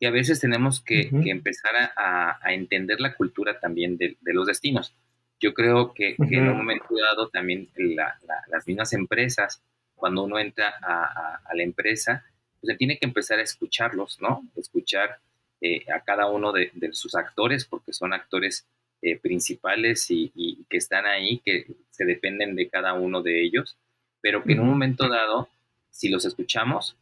y 0.00 0.06
a 0.06 0.10
veces 0.10 0.40
tenemos 0.40 0.80
que, 0.80 1.08
empezar 1.12 1.72
a, 1.96 2.38
entender 2.52 3.00
la 3.00 3.14
cultura 3.14 3.58
también 3.58 3.96
de, 3.96 4.16
los 4.22 4.46
destinos. 4.46 4.94
Yo 5.40 5.54
creo 5.54 5.92
que, 5.92 6.14
en 6.18 6.48
un 6.48 6.56
momento 6.56 6.86
dado 7.10 7.28
también 7.28 7.68
las 8.48 8.66
mismas 8.66 8.92
empresas, 8.92 9.60
cuando 9.96 10.22
uno 10.22 10.38
entra 10.38 10.74
a, 10.80 11.54
la 11.54 11.62
empresa, 11.62 12.24
pues 12.60 12.76
tiene 12.78 12.98
que 12.98 13.06
empezar 13.06 13.38
a 13.38 13.42
escucharlos, 13.42 14.20
¿no? 14.20 14.42
Escuchar 14.56 15.18
eh, 15.60 15.84
a 15.92 16.00
cada 16.00 16.30
uno 16.30 16.52
de, 16.52 16.70
sus 16.92 17.14
actores, 17.16 17.64
porque 17.64 17.92
son 17.92 18.12
actores 18.12 18.66
eh, 19.02 19.18
principales 19.18 20.06
y, 20.10 20.64
que 20.70 20.76
están 20.76 21.06
ahí, 21.06 21.40
que 21.44 21.66
se 21.90 22.04
dependen 22.04 22.54
de 22.54 22.68
cada 22.68 22.94
uno 22.94 23.22
de 23.22 23.42
ellos, 23.42 23.76
pero 24.20 24.44
que 24.44 24.52
en 24.52 24.60
un 24.60 24.68
momento 24.68 25.08
dado, 25.08 25.48
si 25.90 26.08
los 26.08 26.24
escuchamos, 26.24 26.96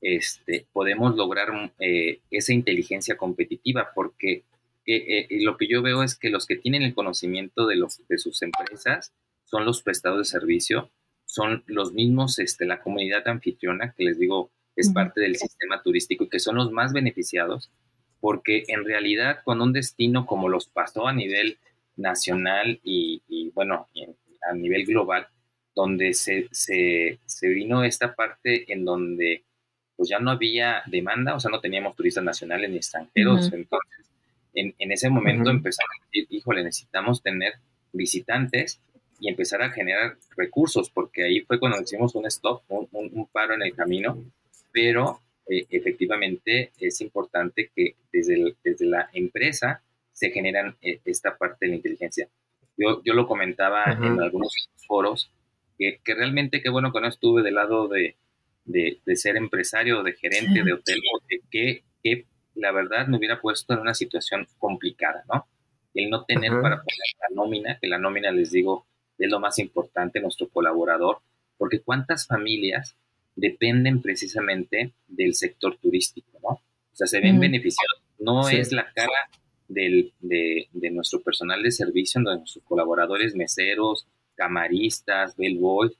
este, 0.00 0.66
podemos 0.72 1.16
lograr 1.16 1.72
eh, 1.78 2.20
esa 2.30 2.52
inteligencia 2.52 3.16
competitiva, 3.16 3.90
porque 3.94 4.44
lo 5.42 5.56
que 5.56 5.68
yo 5.68 5.82
veo 5.82 6.02
es 6.02 6.16
que 6.16 6.30
los 6.30 6.46
que 6.46 6.56
tienen 6.56 6.82
el 6.82 6.94
conocimiento 6.94 7.66
de, 7.66 7.76
los, 7.76 8.06
de 8.08 8.18
sus 8.18 8.42
empresas 8.42 9.12
son 9.44 9.64
los 9.64 9.82
prestadores 9.82 10.28
de 10.28 10.38
servicio, 10.40 10.90
son 11.26 11.62
los 11.66 11.92
mismos, 11.92 12.40
este, 12.40 12.66
la 12.66 12.80
comunidad 12.80 13.28
anfitriona, 13.28 13.94
que 13.96 14.04
les 14.04 14.18
digo, 14.18 14.50
es 14.74 14.90
parte 14.90 15.20
del 15.20 15.36
sistema 15.36 15.80
turístico 15.82 16.24
y 16.24 16.28
que 16.28 16.40
son 16.40 16.56
los 16.56 16.72
más 16.72 16.92
beneficiados 16.92 17.70
porque 18.20 18.64
en 18.68 18.84
realidad 18.84 19.40
con 19.44 19.60
un 19.60 19.72
destino 19.72 20.26
como 20.26 20.48
los 20.48 20.66
pasó 20.68 21.08
a 21.08 21.12
nivel 21.12 21.58
nacional 21.96 22.80
y, 22.84 23.50
bueno, 23.54 23.88
a 24.48 24.54
nivel 24.54 24.86
global, 24.86 25.26
donde 25.74 26.12
se, 26.14 26.48
vino 27.42 27.82
esta 27.82 28.14
parte 28.14 28.72
en 28.72 28.84
donde 28.84 29.44
pues 30.00 30.08
ya 30.08 30.18
no 30.18 30.30
había 30.30 30.82
demanda, 30.86 31.34
o 31.34 31.40
sea, 31.40 31.50
no 31.50 31.60
teníamos 31.60 31.94
turistas 31.94 32.24
nacionales 32.24 32.70
ni 32.70 32.76
extranjeros, 32.76 33.52
entonces 33.52 34.10
en, 34.54 34.74
ese 34.78 35.10
momento 35.10 35.50
empezamos 35.50 35.90
a 36.00 36.06
decir, 36.06 36.26
híjole, 36.30 36.64
necesitamos 36.64 37.22
tener 37.22 37.52
visitantes 37.92 38.80
y 39.20 39.28
empezar 39.28 39.60
a 39.60 39.68
generar 39.68 40.16
recursos, 40.38 40.88
porque 40.88 41.24
ahí 41.24 41.42
fue 41.42 41.60
cuando 41.60 41.82
hicimos 41.82 42.14
un 42.14 42.24
stop, 42.28 42.62
un 42.70 43.28
paro 43.30 43.52
en 43.52 43.60
el 43.60 43.74
camino, 43.74 44.16
pero 44.72 45.20
eh, 45.46 45.66
efectivamente 45.68 46.72
es 46.78 47.02
importante 47.02 47.70
que 47.76 47.96
desde, 48.10 48.56
desde 48.64 48.86
la 48.86 49.10
empresa 49.12 49.82
se 50.14 50.30
generan 50.30 50.76
eh, 50.80 51.00
esta 51.04 51.36
parte 51.36 51.66
de 51.66 51.72
la 51.72 51.76
inteligencia. 51.76 52.26
Yo, 52.74 53.02
yo 53.04 53.12
lo 53.12 53.26
comentaba 53.26 53.84
en 53.84 54.18
algunos 54.18 54.54
foros, 54.88 55.30
que, 55.76 56.00
que, 56.02 56.14
realmente 56.14 56.62
qué 56.62 56.70
bueno 56.70 56.90
que 56.90 57.02
no 57.02 57.08
estuve 57.08 57.42
del 57.42 57.56
lado 57.56 57.86
de, 57.86 58.16
de, 58.64 59.00
ser 59.14 59.36
empresario, 59.36 60.02
de 60.02 60.12
gerente 60.12 60.62
de 60.62 60.72
hotel, 60.72 60.98
que, 61.50 61.82
que 62.02 62.26
la 62.54 62.72
verdad 62.72 63.06
me 63.06 63.18
hubiera 63.18 63.40
puesto 63.40 63.74
en 63.74 63.80
una 63.80 63.94
situación 63.94 64.46
complicada, 64.58 65.24
¿no? 65.32 65.46
El 65.94 66.08
no 66.08 66.24
tener 66.24 66.52
para 66.52 66.76
poner 66.76 67.08
la 67.20 67.34
nómina, 67.34 67.78
que 67.80 67.88
la 67.88 67.98
nómina, 67.98 68.30
les 68.30 68.52
digo, 68.52 68.86
es 69.18 69.30
lo 69.30 69.40
más 69.40 69.58
importante, 69.58 70.20
nuestro 70.20 70.48
colaborador, 70.48 71.18
porque 71.58 71.80
cuántas 71.80 72.26
familias 72.26 72.96
dependen 73.34 74.00
precisamente 74.00 74.92
del 75.08 75.34
sector 75.34 75.76
turístico, 75.78 76.38
¿no? 76.42 76.48
O 76.48 76.96
sea, 76.96 77.06
se 77.06 77.20
ven 77.20 77.40
beneficiados. 77.40 78.02
No 78.18 78.48
es 78.48 78.72
la 78.72 78.92
cara 78.92 79.30
del, 79.68 80.12
de, 80.20 80.68
nuestro 80.90 81.22
personal 81.22 81.62
de 81.62 81.70
servicio, 81.70 82.20
de 82.20 82.36
nuestros 82.36 82.64
colaboradores, 82.64 83.34
meseros, 83.34 84.06
camaristas, 84.34 85.36
bellboy, 85.36 85.96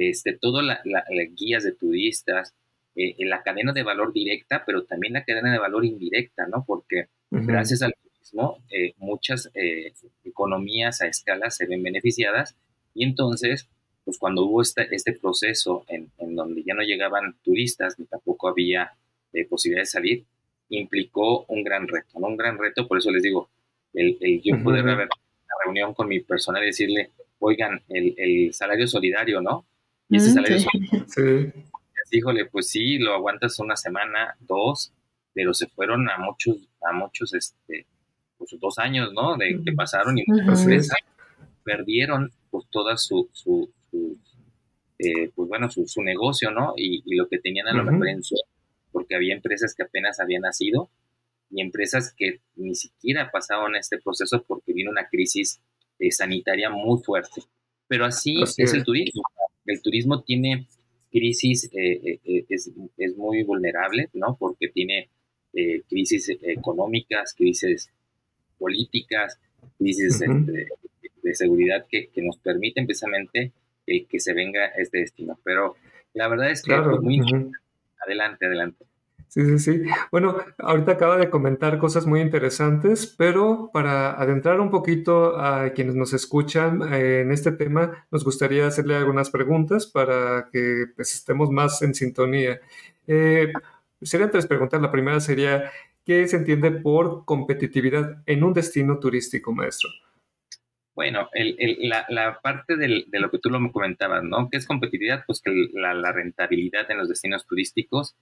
este, 0.00 0.36
todas 0.36 0.64
las 0.64 1.34
guías 1.36 1.64
de 1.64 1.72
turistas, 1.72 2.54
eh, 2.94 3.14
en 3.18 3.28
la 3.28 3.42
cadena 3.42 3.72
de 3.72 3.82
valor 3.82 4.12
directa, 4.12 4.64
pero 4.64 4.84
también 4.84 5.12
la 5.12 5.24
cadena 5.24 5.52
de 5.52 5.58
valor 5.58 5.84
indirecta, 5.84 6.46
¿no? 6.46 6.64
Porque 6.66 7.08
gracias 7.30 7.82
al 7.82 7.92
turismo, 7.92 8.58
eh, 8.70 8.94
muchas 8.96 9.50
eh, 9.54 9.92
economías 10.24 11.02
a 11.02 11.06
escala 11.06 11.50
se 11.50 11.66
ven 11.66 11.82
beneficiadas 11.82 12.56
y 12.94 13.04
entonces 13.04 13.68
pues 14.06 14.18
cuando 14.18 14.44
hubo 14.44 14.62
este, 14.62 14.86
este 14.94 15.12
proceso 15.12 15.84
en, 15.88 16.10
en, 16.18 16.36
donde 16.36 16.62
ya 16.62 16.74
no 16.74 16.82
llegaban 16.82 17.34
turistas 17.42 17.98
ni 17.98 18.06
tampoco 18.06 18.48
había 18.48 18.92
eh, 19.32 19.44
posibilidad 19.44 19.82
de 19.82 19.86
salir, 19.86 20.24
implicó 20.68 21.44
un 21.48 21.64
gran 21.64 21.88
reto, 21.88 22.20
¿no? 22.20 22.28
Un 22.28 22.36
gran 22.36 22.56
reto, 22.56 22.86
por 22.86 22.98
eso 22.98 23.10
les 23.10 23.24
digo, 23.24 23.50
el, 23.92 24.16
el 24.20 24.40
yo 24.42 24.62
poder 24.62 24.88
haber 24.88 25.08
una 25.08 25.54
reunión 25.64 25.92
con 25.92 26.06
mi 26.06 26.20
personal 26.20 26.62
y 26.62 26.66
decirle, 26.66 27.10
oigan, 27.40 27.82
el, 27.88 28.14
el 28.16 28.54
salario 28.54 28.86
solidario, 28.86 29.40
¿no? 29.40 29.66
Y 30.08 30.16
ese 30.16 30.32
salario 30.32 30.60
solidario, 30.60 31.06
sí. 31.08 31.52
híjole, 32.12 32.46
pues 32.46 32.68
sí, 32.68 32.98
lo 32.98 33.14
aguantas 33.14 33.58
una 33.58 33.76
semana, 33.76 34.36
dos, 34.40 34.92
pero 35.34 35.52
se 35.52 35.66
fueron 35.66 36.08
a 36.08 36.18
muchos, 36.18 36.68
a 36.82 36.92
muchos, 36.92 37.34
este, 37.34 37.86
pues 38.38 38.54
dos 38.60 38.78
años, 38.78 39.12
¿no? 39.12 39.36
De 39.36 39.60
que 39.64 39.72
pasaron 39.72 40.16
y 40.18 40.24
perdieron 41.64 42.32
pues 42.50 42.66
toda 42.70 42.96
su, 42.96 43.28
su, 43.32 43.68
eh, 44.98 45.30
pues 45.34 45.48
bueno, 45.48 45.68
su, 45.70 46.02
negocio, 46.02 46.50
¿no? 46.50 46.74
Y, 46.76 47.02
lo 47.16 47.28
que 47.28 47.38
tenían 47.38 47.68
a 47.68 47.74
lo 47.74 47.84
mejor 47.84 48.08
en 48.08 48.22
su, 48.22 48.36
porque 48.92 49.14
había 49.14 49.34
empresas 49.34 49.74
que 49.74 49.82
apenas 49.82 50.20
habían 50.20 50.42
nacido 50.42 50.88
y 51.50 51.60
empresas 51.60 52.14
que 52.16 52.40
ni 52.56 52.74
siquiera 52.74 53.30
pasaban 53.30 53.76
este 53.76 53.98
proceso 53.98 54.42
porque 54.46 54.72
vino 54.72 54.90
una 54.90 55.08
crisis 55.08 55.60
eh, 55.98 56.10
sanitaria 56.10 56.70
muy 56.70 57.02
fuerte. 57.02 57.42
Pero 57.88 58.04
así, 58.04 58.42
es, 58.42 58.58
el 58.58 58.84
turismo. 58.84 59.22
El 59.66 59.82
turismo 59.82 60.22
tiene 60.22 60.66
crisis, 61.10 61.70
eh, 61.72 62.20
es, 62.48 62.70
es, 62.96 63.16
muy 63.16 63.42
vulnerable, 63.42 64.08
¿no? 64.14 64.36
Porque 64.38 64.68
tiene 64.68 65.08
crisis 65.88 66.28
económicas, 66.42 67.32
crisis 67.34 67.90
políticas, 68.58 69.40
crisis 69.78 70.18
de, 70.18 71.34
seguridad 71.34 71.86
que, 71.90 72.08
que, 72.08 72.20
nos 72.20 72.36
permiten 72.36 72.84
precisamente 72.84 73.52
que 73.86 74.20
se 74.20 74.34
venga 74.34 74.66
este 74.76 74.98
destino. 74.98 75.38
Pero 75.42 75.76
la 76.12 76.28
verdad 76.28 76.50
es 76.50 76.62
que 76.62 76.74
pues, 76.74 77.00
muy 77.00 77.20
adelante, 78.04 78.46
adelante. 78.46 78.84
Sí, 79.28 79.44
sí, 79.44 79.58
sí. 79.58 79.82
Bueno, 80.10 80.36
ahorita 80.58 80.92
acaba 80.92 81.16
de 81.18 81.28
comentar 81.28 81.78
cosas 81.78 82.06
muy 82.06 82.20
interesantes, 82.20 83.06
pero 83.18 83.70
para 83.72 84.12
adentrar 84.12 84.60
un 84.60 84.70
poquito 84.70 85.38
a 85.38 85.70
quienes 85.70 85.94
nos 85.94 86.12
escuchan 86.12 86.82
eh, 86.92 87.20
en 87.20 87.32
este 87.32 87.52
tema, 87.52 88.06
nos 88.10 88.24
gustaría 88.24 88.66
hacerle 88.66 88.96
algunas 88.96 89.30
preguntas 89.30 89.86
para 89.86 90.48
que 90.50 90.86
pues, 90.94 91.14
estemos 91.14 91.50
más 91.50 91.82
en 91.82 91.94
sintonía. 91.94 92.60
Eh, 93.06 93.52
serían 94.00 94.30
tres 94.30 94.46
preguntas. 94.46 94.80
La 94.80 94.90
primera 94.90 95.20
sería, 95.20 95.70
¿qué 96.04 96.26
se 96.28 96.36
entiende 96.36 96.70
por 96.70 97.24
competitividad 97.24 98.22
en 98.26 98.44
un 98.44 98.54
destino 98.54 98.98
turístico, 98.98 99.52
maestro? 99.52 99.90
Bueno, 100.96 101.28
la, 102.08 102.40
parte 102.42 102.76
de 102.78 103.04
lo 103.20 103.30
que 103.30 103.38
tú 103.38 103.50
lo 103.50 103.70
comentabas, 103.70 104.24
¿no? 104.24 104.48
¿Qué 104.50 104.56
es 104.56 104.66
competitividad? 104.66 105.24
Pues 105.26 105.42
que 105.42 105.50
la, 105.74 106.10
rentabilidad 106.10 106.90
en 106.90 106.96
los 106.96 107.10
destinos 107.10 107.46
turísticos, 107.46 108.16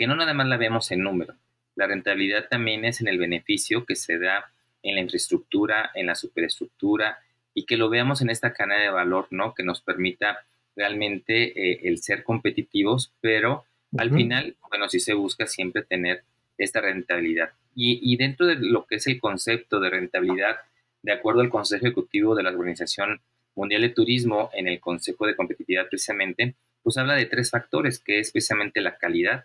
que 0.00 0.06
no 0.06 0.16
nada 0.16 0.32
más 0.32 0.48
la 0.48 0.56
vemos 0.56 0.90
en 0.92 1.02
número. 1.02 1.34
La 1.74 1.86
rentabilidad 1.86 2.48
también 2.48 2.86
es 2.86 3.02
en 3.02 3.08
el 3.08 3.18
beneficio 3.18 3.84
que 3.84 3.96
se 3.96 4.18
da 4.18 4.50
en 4.82 4.94
la 4.94 5.02
infraestructura, 5.02 5.90
en 5.94 6.06
la 6.06 6.14
superestructura, 6.14 7.18
y 7.52 7.66
que 7.66 7.76
lo 7.76 7.90
veamos 7.90 8.22
en 8.22 8.30
esta 8.30 8.54
cadena 8.54 8.80
de 8.80 8.88
valor, 8.88 9.26
¿no? 9.28 9.52
Que 9.52 9.62
nos 9.62 9.82
permita 9.82 10.38
realmente 10.74 11.52
eh, 11.52 11.80
el 11.84 11.98
ser 11.98 12.24
competitivos, 12.24 13.12
pero 13.20 13.66
al 13.98 14.10
final, 14.10 14.56
bueno, 14.70 14.88
sí 14.88 15.00
se 15.00 15.12
busca 15.12 15.46
siempre 15.46 15.82
tener 15.82 16.22
esta 16.56 16.80
rentabilidad. 16.80 17.50
Y, 17.74 18.00
y 18.02 18.16
dentro 18.16 18.46
de 18.46 18.56
lo 18.56 18.86
que 18.86 18.94
es 18.94 19.06
el 19.06 19.20
concepto 19.20 19.80
de 19.80 19.90
rentabilidad, 19.90 20.60
de 21.02 21.12
acuerdo 21.12 21.42
al 21.42 21.50
Consejo 21.50 21.84
Ejecutivo 21.84 22.34
de 22.34 22.42
la 22.42 22.52
Organización 22.52 23.20
Mundial 23.54 23.82
de 23.82 23.90
Turismo, 23.90 24.48
en 24.54 24.66
el 24.66 24.80
Consejo 24.80 25.26
de 25.26 25.36
Competitividad 25.36 25.88
precisamente, 25.90 26.54
pues 26.82 26.96
habla 26.96 27.16
de 27.16 27.26
tres 27.26 27.50
factores, 27.50 27.98
que 27.98 28.18
es 28.18 28.32
precisamente 28.32 28.80
la 28.80 28.96
calidad, 28.96 29.44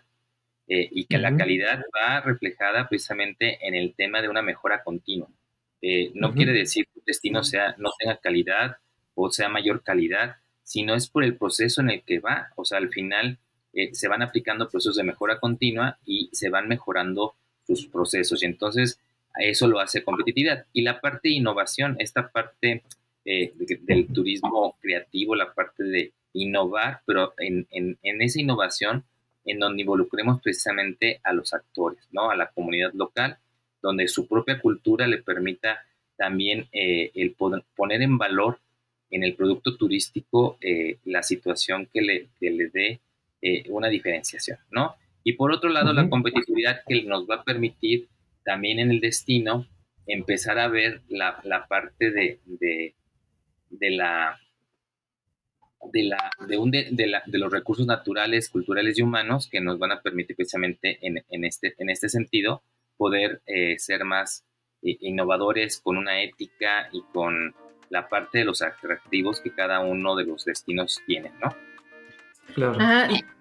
eh, 0.68 0.88
y 0.90 1.04
que 1.04 1.18
la 1.18 1.36
calidad 1.36 1.80
va 1.94 2.20
reflejada 2.20 2.88
precisamente 2.88 3.64
en 3.66 3.76
el 3.76 3.94
tema 3.94 4.20
de 4.20 4.28
una 4.28 4.42
mejora 4.42 4.82
continua. 4.82 5.28
Eh, 5.80 6.10
no 6.14 6.34
quiere 6.34 6.52
decir 6.52 6.86
que 6.86 6.98
el 6.98 7.04
destino 7.06 7.44
sea, 7.44 7.76
no 7.78 7.90
tenga 7.96 8.16
calidad 8.16 8.78
o 9.14 9.30
sea 9.30 9.48
mayor 9.48 9.84
calidad, 9.84 10.36
sino 10.64 10.94
es 10.94 11.08
por 11.08 11.22
el 11.22 11.36
proceso 11.36 11.80
en 11.82 11.90
el 11.90 12.02
que 12.02 12.18
va. 12.18 12.48
O 12.56 12.64
sea, 12.64 12.78
al 12.78 12.88
final 12.88 13.38
eh, 13.74 13.94
se 13.94 14.08
van 14.08 14.22
aplicando 14.22 14.68
procesos 14.68 14.96
de 14.96 15.04
mejora 15.04 15.38
continua 15.38 15.98
y 16.04 16.30
se 16.32 16.50
van 16.50 16.66
mejorando 16.66 17.36
sus 17.64 17.86
procesos. 17.86 18.42
Y 18.42 18.46
entonces 18.46 18.98
eso 19.38 19.68
lo 19.68 19.78
hace 19.78 20.02
competitividad. 20.02 20.66
Y 20.72 20.82
la 20.82 21.00
parte 21.00 21.28
de 21.28 21.34
innovación, 21.34 21.96
esta 22.00 22.28
parte 22.28 22.82
del 23.24 24.06
turismo 24.12 24.76
creativo, 24.80 25.34
la 25.36 25.52
parte 25.52 25.84
de 25.84 26.12
innovar, 26.32 27.02
pero 27.06 27.34
en, 27.38 27.66
en, 27.70 27.98
en 28.02 28.22
esa 28.22 28.40
innovación 28.40 29.04
en 29.46 29.60
donde 29.60 29.82
involucremos 29.82 30.42
precisamente 30.42 31.20
a 31.22 31.32
los 31.32 31.54
actores, 31.54 32.06
¿no? 32.10 32.30
A 32.30 32.36
la 32.36 32.50
comunidad 32.50 32.92
local, 32.92 33.38
donde 33.80 34.08
su 34.08 34.26
propia 34.26 34.60
cultura 34.60 35.06
le 35.06 35.22
permita 35.22 35.78
también 36.16 36.68
eh, 36.72 37.12
el 37.14 37.34
poner 37.34 38.02
en 38.02 38.18
valor 38.18 38.58
en 39.10 39.22
el 39.22 39.34
producto 39.34 39.76
turístico 39.76 40.58
eh, 40.60 40.98
la 41.04 41.22
situación 41.22 41.88
que 41.92 42.02
le, 42.02 42.28
le 42.40 42.68
dé 42.68 43.00
eh, 43.40 43.64
una 43.68 43.88
diferenciación, 43.88 44.58
¿no? 44.70 44.96
Y 45.22 45.34
por 45.34 45.52
otro 45.52 45.70
lado, 45.70 45.92
la 45.92 46.08
competitividad 46.08 46.82
que 46.86 47.02
nos 47.04 47.28
va 47.28 47.36
a 47.36 47.44
permitir 47.44 48.08
también 48.44 48.80
en 48.80 48.90
el 48.90 49.00
destino 49.00 49.66
empezar 50.06 50.58
a 50.58 50.68
ver 50.68 51.02
la, 51.08 51.66
parte 51.68 52.10
de, 52.12 52.38
de 53.70 53.90
la 53.90 54.38
de, 55.92 56.04
la, 56.04 56.30
de, 56.46 56.58
un, 56.58 56.70
de, 56.70 57.06
la, 57.06 57.22
de, 57.26 57.38
los 57.38 57.52
recursos 57.52 57.86
naturales, 57.86 58.48
culturales 58.48 58.98
y 58.98 59.02
humanos 59.02 59.48
que 59.50 59.60
nos 59.60 59.78
van 59.78 59.92
a 59.92 60.00
permitir 60.00 60.36
precisamente 60.36 60.98
en, 61.02 61.24
en 61.28 61.44
este, 61.44 61.74
en 61.78 61.90
este 61.90 62.08
sentido 62.08 62.62
poder 62.96 63.42
eh, 63.46 63.78
ser 63.78 64.04
más 64.04 64.44
eh, 64.82 64.96
innovadores 65.00 65.80
con 65.80 65.96
una 65.96 66.22
ética 66.22 66.88
y 66.92 67.02
con 67.12 67.54
la 67.90 68.08
parte 68.08 68.38
de 68.38 68.44
los 68.44 68.62
atractivos 68.62 69.40
que 69.40 69.52
cada 69.52 69.80
uno 69.80 70.16
de 70.16 70.24
los 70.24 70.44
destinos 70.44 71.00
tiene, 71.06 71.32
¿no? 71.42 71.54
Claro. 72.54 72.78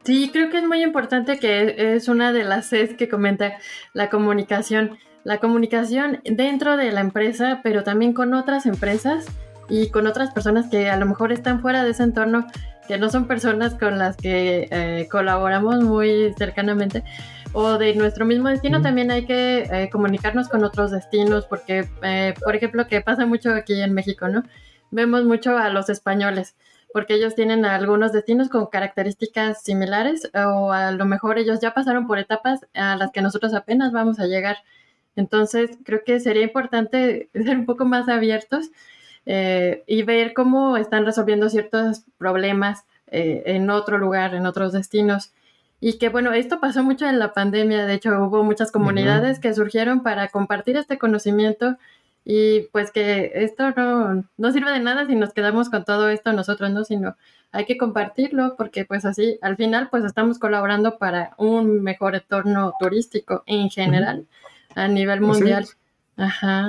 sí, 0.03 0.29
creo 0.33 0.49
que 0.49 0.57
es 0.57 0.63
muy 0.63 0.81
importante 0.81 1.37
que 1.39 1.95
es 1.95 2.07
una 2.07 2.33
de 2.33 2.43
las 2.43 2.69
Cs 2.69 2.95
que 2.97 3.07
comenta 3.07 3.59
la 3.93 4.09
comunicación. 4.09 4.97
La 5.23 5.39
comunicación 5.39 6.21
dentro 6.23 6.75
de 6.77 6.91
la 6.91 7.01
empresa, 7.01 7.61
pero 7.63 7.83
también 7.83 8.13
con 8.13 8.33
otras 8.33 8.65
empresas 8.65 9.25
y 9.69 9.89
con 9.89 10.07
otras 10.07 10.31
personas 10.31 10.69
que 10.69 10.89
a 10.89 10.97
lo 10.97 11.05
mejor 11.05 11.31
están 11.31 11.61
fuera 11.61 11.83
de 11.83 11.91
ese 11.91 12.03
entorno, 12.03 12.47
que 12.87 12.97
no 12.97 13.09
son 13.09 13.27
personas 13.27 13.73
con 13.75 13.97
las 13.97 14.15
que 14.17 14.67
eh, 14.69 15.07
colaboramos 15.09 15.83
muy 15.83 16.33
cercanamente, 16.37 17.03
o 17.53 17.77
de 17.77 17.95
nuestro 17.95 18.25
mismo 18.25 18.49
destino, 18.49 18.81
también 18.81 19.11
hay 19.11 19.25
que 19.25 19.67
eh, 19.71 19.89
comunicarnos 19.91 20.49
con 20.49 20.63
otros 20.63 20.91
destinos, 20.91 21.45
porque, 21.45 21.87
eh, 22.03 22.33
por 22.43 22.55
ejemplo, 22.55 22.87
que 22.87 23.01
pasa 23.01 23.25
mucho 23.25 23.53
aquí 23.53 23.81
en 23.81 23.93
México, 23.93 24.27
¿no? 24.27 24.43
Vemos 24.91 25.23
mucho 25.23 25.57
a 25.57 25.69
los 25.69 25.89
españoles, 25.89 26.55
porque 26.93 27.15
ellos 27.15 27.33
tienen 27.33 27.65
algunos 27.65 28.13
destinos 28.13 28.49
con 28.49 28.67
características 28.67 29.63
similares, 29.63 30.29
o 30.33 30.71
a 30.71 30.91
lo 30.91 31.05
mejor 31.05 31.39
ellos 31.39 31.59
ya 31.61 31.73
pasaron 31.73 32.07
por 32.07 32.19
etapas 32.19 32.65
a 32.73 32.95
las 32.97 33.11
que 33.11 33.21
nosotros 33.21 33.53
apenas 33.53 33.91
vamos 33.91 34.19
a 34.19 34.27
llegar. 34.27 34.57
Entonces, 35.15 35.71
creo 35.85 36.03
que 36.05 36.19
sería 36.19 36.43
importante 36.43 37.29
ser 37.33 37.57
un 37.57 37.65
poco 37.65 37.85
más 37.85 38.09
abiertos 38.09 38.69
eh, 39.25 39.83
y 39.87 40.03
ver 40.03 40.33
cómo 40.33 40.77
están 40.77 41.05
resolviendo 41.05 41.49
ciertos 41.49 42.03
problemas 42.17 42.85
eh, 43.07 43.43
en 43.47 43.69
otro 43.69 43.97
lugar, 43.97 44.35
en 44.35 44.45
otros 44.45 44.73
destinos. 44.73 45.31
Y 45.79 45.97
que 45.97 46.09
bueno, 46.09 46.33
esto 46.33 46.59
pasó 46.59 46.83
mucho 46.83 47.05
en 47.05 47.19
la 47.19 47.33
pandemia, 47.33 47.85
de 47.85 47.93
hecho 47.95 48.09
hubo 48.23 48.43
muchas 48.43 48.71
comunidades 48.71 49.39
que 49.39 49.53
surgieron 49.53 50.03
para 50.03 50.29
compartir 50.29 50.77
este 50.77 50.97
conocimiento 50.97 51.77
y 52.23 52.61
pues 52.71 52.91
que 52.91 53.31
esto 53.35 53.71
no, 53.71 54.23
no 54.37 54.51
sirve 54.51 54.71
de 54.71 54.79
nada 54.79 55.05
si 55.05 55.15
nos 55.15 55.33
quedamos 55.33 55.69
con 55.69 55.85
todo 55.85 56.09
esto 56.09 56.33
nosotros, 56.33 56.71
¿no? 56.71 56.83
Sino 56.83 57.15
hay 57.51 57.65
que 57.65 57.77
compartirlo 57.77 58.55
porque 58.57 58.83
pues 58.85 59.05
así 59.05 59.37
al 59.41 59.57
final 59.57 59.89
pues 59.89 60.03
estamos 60.03 60.39
colaborando 60.39 60.97
para 60.97 61.35
un 61.37 61.83
mejor 61.83 62.15
entorno 62.15 62.73
turístico 62.79 63.43
en 63.45 63.69
general 63.69 64.25
a 64.75 64.87
nivel 64.87 65.21
mundial. 65.21 65.67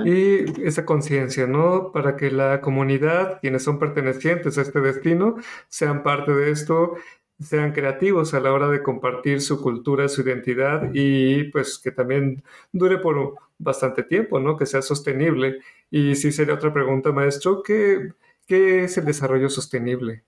Y 0.04 0.66
esa 0.66 0.85
conciencia, 0.85 1.46
¿no? 1.46 1.92
Para 1.92 2.16
que 2.16 2.30
la 2.30 2.61
comunidad, 2.61 3.40
quienes 3.40 3.62
son 3.62 3.78
pertenecientes 3.78 4.59
a 4.59 4.62
este 4.62 4.80
destino, 4.80 5.37
sean 5.68 6.02
parte 6.02 6.32
de 6.32 6.50
esto, 6.50 6.96
sean 7.38 7.72
creativos 7.72 8.35
a 8.35 8.40
la 8.40 8.52
hora 8.52 8.68
de 8.68 8.82
compartir 8.82 9.40
su 9.40 9.61
cultura, 9.62 10.09
su 10.09 10.22
identidad 10.22 10.90
y 10.92 11.44
pues 11.44 11.78
que 11.78 11.92
también 11.92 12.42
dure 12.72 12.98
por 12.98 13.35
bastante 13.59 14.02
tiempo, 14.02 14.40
¿no? 14.40 14.56
Que 14.56 14.66
sea 14.66 14.82
sostenible. 14.82 15.61
Y 15.90 16.16
si 16.16 16.32
sería 16.32 16.54
otra 16.54 16.72
pregunta, 16.72 17.12
maestro, 17.12 17.62
¿qué, 17.62 18.12
qué 18.46 18.85
es 18.85 18.98
el 18.98 19.04
desarrollo 19.04 19.48
sostenible? 19.48 20.24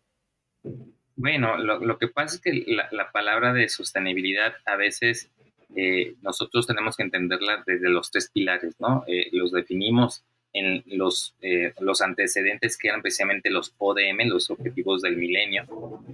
Bueno, 1.17 1.59
lo, 1.59 1.99
que 1.99 2.07
pasa 2.07 2.37
es 2.37 2.41
que 2.41 2.65
la, 2.69 2.89
la 2.93 3.11
palabra 3.11 3.53
de 3.53 3.69
sostenibilidad 3.69 4.55
a 4.67 4.77
veces 4.77 5.33
eh, 5.77 6.15
nosotros 6.23 6.67
tenemos 6.67 6.97
que 6.97 7.03
entenderla 7.03 7.63
desde 7.67 7.89
los 7.89 8.11
tres 8.11 8.31
pilares, 8.33 8.75
¿no? 8.79 9.05
Eh, 9.07 9.29
los 9.33 9.53
definimos 9.53 10.25
en 10.53 10.83
los, 10.87 11.35
eh, 11.43 11.73
los 11.81 12.01
antecedentes 12.01 12.79
que 12.79 12.89
eran 12.89 13.03
precisamente 13.03 13.51
los 13.51 13.75
ODM, 13.79 14.27
los 14.29 14.51
Objetivos 14.51 15.03
del 15.03 15.17
Milenio, 15.17 15.67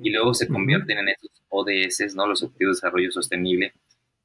y 0.03 0.11
luego 0.11 0.35
se 0.35 0.49
convierten 0.49 0.99
en 0.99 1.09
esos 1.11 1.31
ODS, 1.49 2.15
¿no? 2.15 2.27
Los 2.27 2.43
Objetivos 2.43 2.77
de 2.77 2.79
Desarrollo 2.79 3.13
Sostenible, 3.13 3.73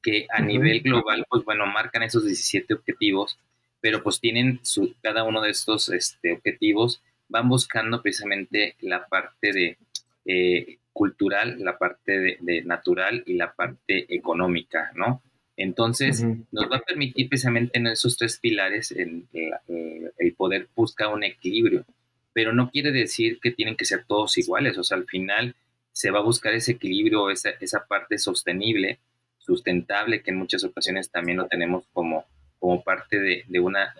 que 0.02 0.26
a 0.30 0.40
nivel 0.40 0.80
global, 0.80 1.24
pues 1.28 1.44
bueno, 1.44 1.66
marcan 1.66 2.02
esos 2.02 2.24
17 2.24 2.74
objetivos, 2.74 3.38
pero 3.80 4.02
pues 4.02 4.20
tienen 4.20 4.60
su, 4.62 4.94
cada 5.00 5.24
uno 5.24 5.40
de 5.40 5.50
estos 5.50 5.88
este, 5.90 6.32
objetivos, 6.32 7.02
van 7.28 7.48
buscando 7.48 8.02
precisamente 8.02 8.74
la 8.80 9.06
parte 9.06 9.52
de 9.52 10.79
cultural, 10.92 11.56
la 11.60 11.78
parte 11.78 12.36
de, 12.40 12.62
natural 12.62 13.22
y 13.26 13.34
la 13.34 13.52
parte 13.52 14.14
económica, 14.14 14.90
¿no? 14.94 15.22
Entonces, 15.56 16.24
nos 16.52 16.70
va 16.70 16.78
a 16.78 16.82
permitir 16.82 17.28
precisamente 17.28 17.78
en 17.78 17.86
esos 17.86 18.16
tres 18.16 18.38
pilares 18.38 18.92
el, 18.92 19.26
el, 19.32 20.32
poder 20.34 20.68
buscar 20.74 21.08
un 21.08 21.22
equilibrio, 21.22 21.84
pero 22.32 22.54
no 22.54 22.70
quiere 22.70 22.92
decir 22.92 23.38
que 23.40 23.50
tienen 23.50 23.76
que 23.76 23.84
ser 23.84 24.04
todos 24.06 24.38
iguales, 24.38 24.78
o 24.78 24.84
sea, 24.84 24.96
al 24.96 25.04
final 25.04 25.54
se 25.92 26.10
va 26.10 26.20
a 26.20 26.22
buscar 26.22 26.54
ese 26.54 26.72
equilibrio, 26.72 27.30
esa, 27.30 27.50
esa 27.60 27.84
parte 27.86 28.16
sostenible, 28.16 29.00
sustentable, 29.38 30.22
que 30.22 30.30
en 30.30 30.38
muchas 30.38 30.64
ocasiones 30.64 31.10
también 31.10 31.36
lo 31.36 31.46
tenemos 31.46 31.84
como, 31.92 32.24
como 32.58 32.82
parte 32.82 33.20
de, 33.20 33.44
de 33.46 33.60
una, 33.60 33.94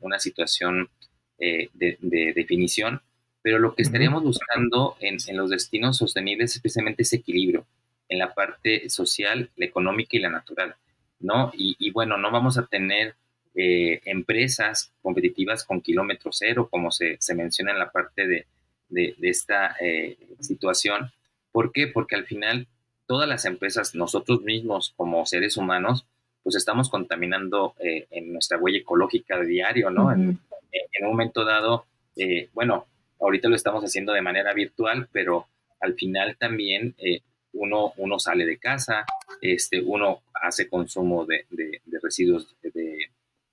una 0.00 0.18
situación 0.18 0.88
eh, 1.38 1.68
de, 1.74 1.98
de 2.00 2.32
definición, 2.32 3.00
pero 3.46 3.60
lo 3.60 3.76
que 3.76 3.82
estaríamos 3.82 4.24
buscando 4.24 4.96
en, 4.98 5.18
los 5.36 5.50
destinos 5.50 5.98
sostenibles 5.98 6.56
es 6.56 6.60
precisamente 6.60 7.04
ese 7.04 7.18
equilibrio 7.18 7.64
en 8.08 8.18
la 8.18 8.34
parte 8.34 8.90
social, 8.90 9.50
la 9.54 9.66
económica 9.66 10.16
y 10.16 10.18
la 10.18 10.30
natural, 10.30 10.74
¿no? 11.20 11.52
Y, 11.54 11.92
bueno, 11.92 12.18
no 12.18 12.32
vamos 12.32 12.58
a 12.58 12.66
tener 12.66 13.14
eh, 13.54 14.00
empresas 14.04 14.90
competitivas 15.00 15.62
con 15.62 15.80
kilómetro 15.80 16.32
cero, 16.32 16.66
como 16.68 16.90
se, 16.90 17.20
menciona 17.36 17.70
en 17.70 17.78
la 17.78 17.92
parte 17.92 18.26
de, 18.26 19.14
esta 19.22 19.76
eh, 19.80 20.18
situación. 20.40 21.12
¿Por 21.52 21.70
qué? 21.70 21.86
Porque 21.86 22.16
al 22.16 22.24
final 22.24 22.66
todas 23.06 23.28
las 23.28 23.44
empresas, 23.44 23.94
nosotros 23.94 24.42
mismos 24.42 24.92
como 24.96 25.24
seres 25.24 25.56
humanos, 25.56 26.04
pues 26.42 26.56
estamos 26.56 26.90
contaminando 26.90 27.76
eh, 27.78 28.08
en 28.10 28.32
nuestra 28.32 28.58
huella 28.58 28.78
ecológica 28.78 29.38
de 29.38 29.46
diario, 29.46 29.90
¿no? 29.90 30.10
en, 30.10 30.40
un 31.00 31.08
momento 31.08 31.44
dado, 31.44 31.86
bueno, 32.52 32.86
Ahorita 33.20 33.48
lo 33.48 33.56
estamos 33.56 33.82
haciendo 33.82 34.12
de 34.12 34.22
manera 34.22 34.52
virtual, 34.52 35.08
pero 35.12 35.46
al 35.80 35.94
final 35.94 36.36
también 36.38 36.94
eh, 36.98 37.20
uno, 37.52 37.92
uno 37.96 38.18
sale 38.18 38.44
de 38.44 38.58
casa, 38.58 39.04
este, 39.40 39.80
uno 39.80 40.22
hace 40.34 40.68
consumo 40.68 41.24
de, 41.26 41.46
residuos 42.02 42.54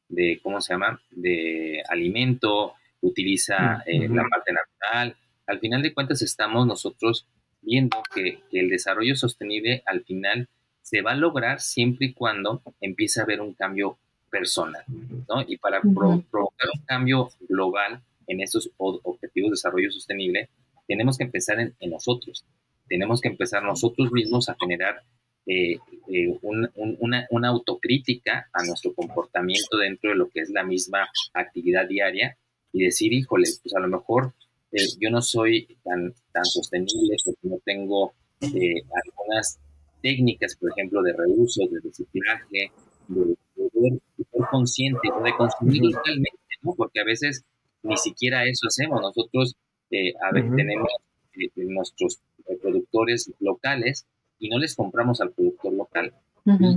de, 0.09 0.39
¿cómo 0.41 0.61
se 0.61 0.73
llama?, 0.73 1.01
de 1.11 1.81
alimento, 1.89 2.73
utiliza 3.01 3.83
eh, 3.85 4.07
la 4.09 4.23
parte 4.29 4.53
natural. 4.53 5.15
Al 5.47 5.59
final 5.59 5.81
de 5.81 5.93
cuentas 5.93 6.21
estamos 6.21 6.67
nosotros 6.67 7.25
viendo 7.61 8.03
que, 8.13 8.39
el 8.51 8.69
desarrollo 8.69 9.15
sostenible 9.15 9.83
al 9.85 10.03
final 10.03 10.47
se 10.81 11.01
va 11.01 11.11
a 11.11 11.15
lograr 11.15 11.61
siempre 11.61 12.07
y 12.07 12.13
cuando 12.13 12.61
empiece 12.81 13.19
a 13.19 13.23
haber 13.23 13.41
un 13.41 13.53
cambio 13.53 13.97
personal, 14.29 14.83
¿no? 15.29 15.41
Y 15.47 15.57
para 15.57 15.79
provocar 15.81 16.69
un 16.73 16.85
cambio 16.85 17.29
global, 17.47 18.01
en 18.27 18.41
esos 18.41 18.71
objetivos 18.77 19.49
de 19.49 19.53
desarrollo 19.53 19.91
sostenible, 19.91 20.49
tenemos 20.87 21.17
que 21.17 21.23
empezar 21.23 21.59
en, 21.59 21.89
nosotros. 21.89 22.45
Tenemos 22.87 23.21
que 23.21 23.29
empezar 23.29 23.63
nosotros 23.63 24.11
mismos 24.11 24.49
a 24.49 24.55
generar 24.59 25.01
eh, 25.45 25.77
eh, 26.09 26.39
una, 26.41 27.47
autocrítica 27.49 28.49
a 28.53 28.63
nuestro 28.65 28.93
comportamiento 28.93 29.77
dentro 29.77 30.11
de 30.11 30.15
lo 30.15 30.29
que 30.29 30.41
es 30.41 30.49
la 30.49 30.63
misma 30.63 31.07
actividad 31.33 31.87
diaria 31.87 32.37
y 32.71 32.83
decir, 32.83 33.13
híjole, 33.13 33.47
pues 33.61 33.75
a 33.75 33.79
lo 33.79 33.87
mejor 33.87 34.33
eh, 34.71 34.85
yo 34.99 35.09
no 35.09 35.21
soy 35.21 35.67
tan, 35.83 36.13
tan 36.31 36.45
sostenible 36.45 37.15
porque 37.23 37.47
no 37.47 37.59
tengo 37.63 38.13
algunas 38.41 39.59
técnicas, 40.01 40.55
por 40.57 40.71
ejemplo, 40.71 41.01
de 41.01 41.13
reuso, 41.13 41.61
de 41.71 41.79
reciclaje, 41.79 42.71
de 43.07 43.35
poder 43.55 43.93
ser 44.17 44.47
consciente 44.51 45.09
o 45.13 45.23
de 45.23 45.33
consumir 45.35 45.81
localmente, 45.81 46.39
¿no? 46.61 46.73
Porque 46.75 46.99
a 46.99 47.05
veces 47.05 47.45
ni 47.83 47.97
siquiera 47.97 48.45
eso 48.45 48.67
hacemos. 48.67 49.01
Nosotros, 49.01 49.55
eh, 49.91 50.13
a 50.21 50.33
ver, 50.33 50.43
tenemos 50.55 50.89
eh, 51.35 51.49
nuestros 51.55 52.19
productores 52.61 53.31
locales 53.39 54.05
y 54.39 54.49
no 54.49 54.59
les 54.59 54.75
compramos 54.75 55.21
al 55.21 55.31
productor 55.31 55.73
local. 55.73 56.13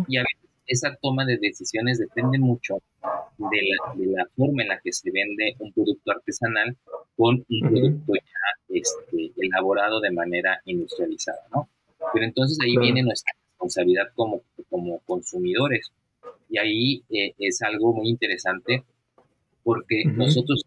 y, 0.08 0.16
a 0.16 0.22
veces 0.22 0.46
esa 0.66 0.96
toma 1.00 1.24
de 1.24 1.38
decisiones 1.38 1.98
depende 1.98 2.38
mucho 2.38 2.78
de 3.38 3.60
la, 3.62 3.94
de 3.94 4.06
la, 4.06 4.26
forma 4.36 4.62
en 4.62 4.68
la 4.68 4.80
que 4.80 4.92
se 4.92 5.10
vende 5.10 5.54
un 5.60 5.72
producto 5.72 6.10
artesanal 6.10 6.76
con 7.16 7.44
un 7.48 7.68
producto 7.68 8.14
ya 8.14 8.76
este, 8.76 9.32
elaborado 9.36 10.00
de 10.00 10.10
manera 10.10 10.60
industrializada, 10.64 11.40
¿no? 11.54 11.68
Pero 12.12 12.26
entonces 12.26 12.58
ahí 12.62 12.76
viene 12.76 13.02
nuestra 13.02 13.32
responsabilidad 13.48 14.06
como, 14.14 14.42
como 14.68 14.98
consumidores. 15.00 15.92
Y 16.48 16.58
ahí 16.58 17.02
eh, 17.10 17.34
es 17.38 17.62
algo 17.62 17.92
muy 17.92 18.08
interesante 18.08 18.84
porque 19.62 20.04
nosotros 20.04 20.64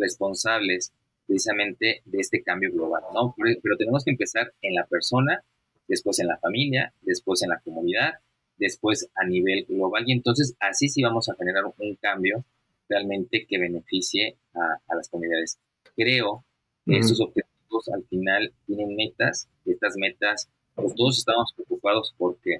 responsables 0.00 0.92
precisamente 1.26 2.02
de 2.04 2.18
este 2.18 2.42
cambio 2.42 2.72
global, 2.72 3.02
¿no? 3.14 3.34
Pero 3.62 3.76
tenemos 3.76 4.02
que 4.04 4.10
empezar 4.10 4.52
en 4.62 4.74
la 4.74 4.84
persona, 4.86 5.44
después 5.86 6.18
en 6.18 6.26
la 6.26 6.38
familia, 6.38 6.92
después 7.02 7.42
en 7.42 7.50
la 7.50 7.60
comunidad, 7.60 8.14
después 8.60 9.08
a 9.14 9.24
nivel 9.24 9.64
global 9.66 10.04
y 10.06 10.12
entonces 10.12 10.54
así 10.60 10.88
sí 10.88 11.02
vamos 11.02 11.28
a 11.28 11.34
generar 11.34 11.64
un 11.64 11.96
cambio 11.96 12.44
realmente 12.88 13.46
que 13.48 13.58
beneficie 13.58 14.36
a, 14.54 14.94
las 14.94 15.08
comunidades. 15.08 15.58
Creo 15.96 16.44
que 16.84 16.98
esos 16.98 17.20
objetivos 17.20 17.88
al 17.94 18.04
final 18.04 18.52
tienen 18.66 18.96
metas 18.96 19.48
y 19.64 19.72
estas 19.72 19.94
metas, 19.96 20.48
pues 20.74 20.94
todos 20.94 21.18
estamos 21.18 21.52
preocupados 21.54 22.14
porque 22.18 22.56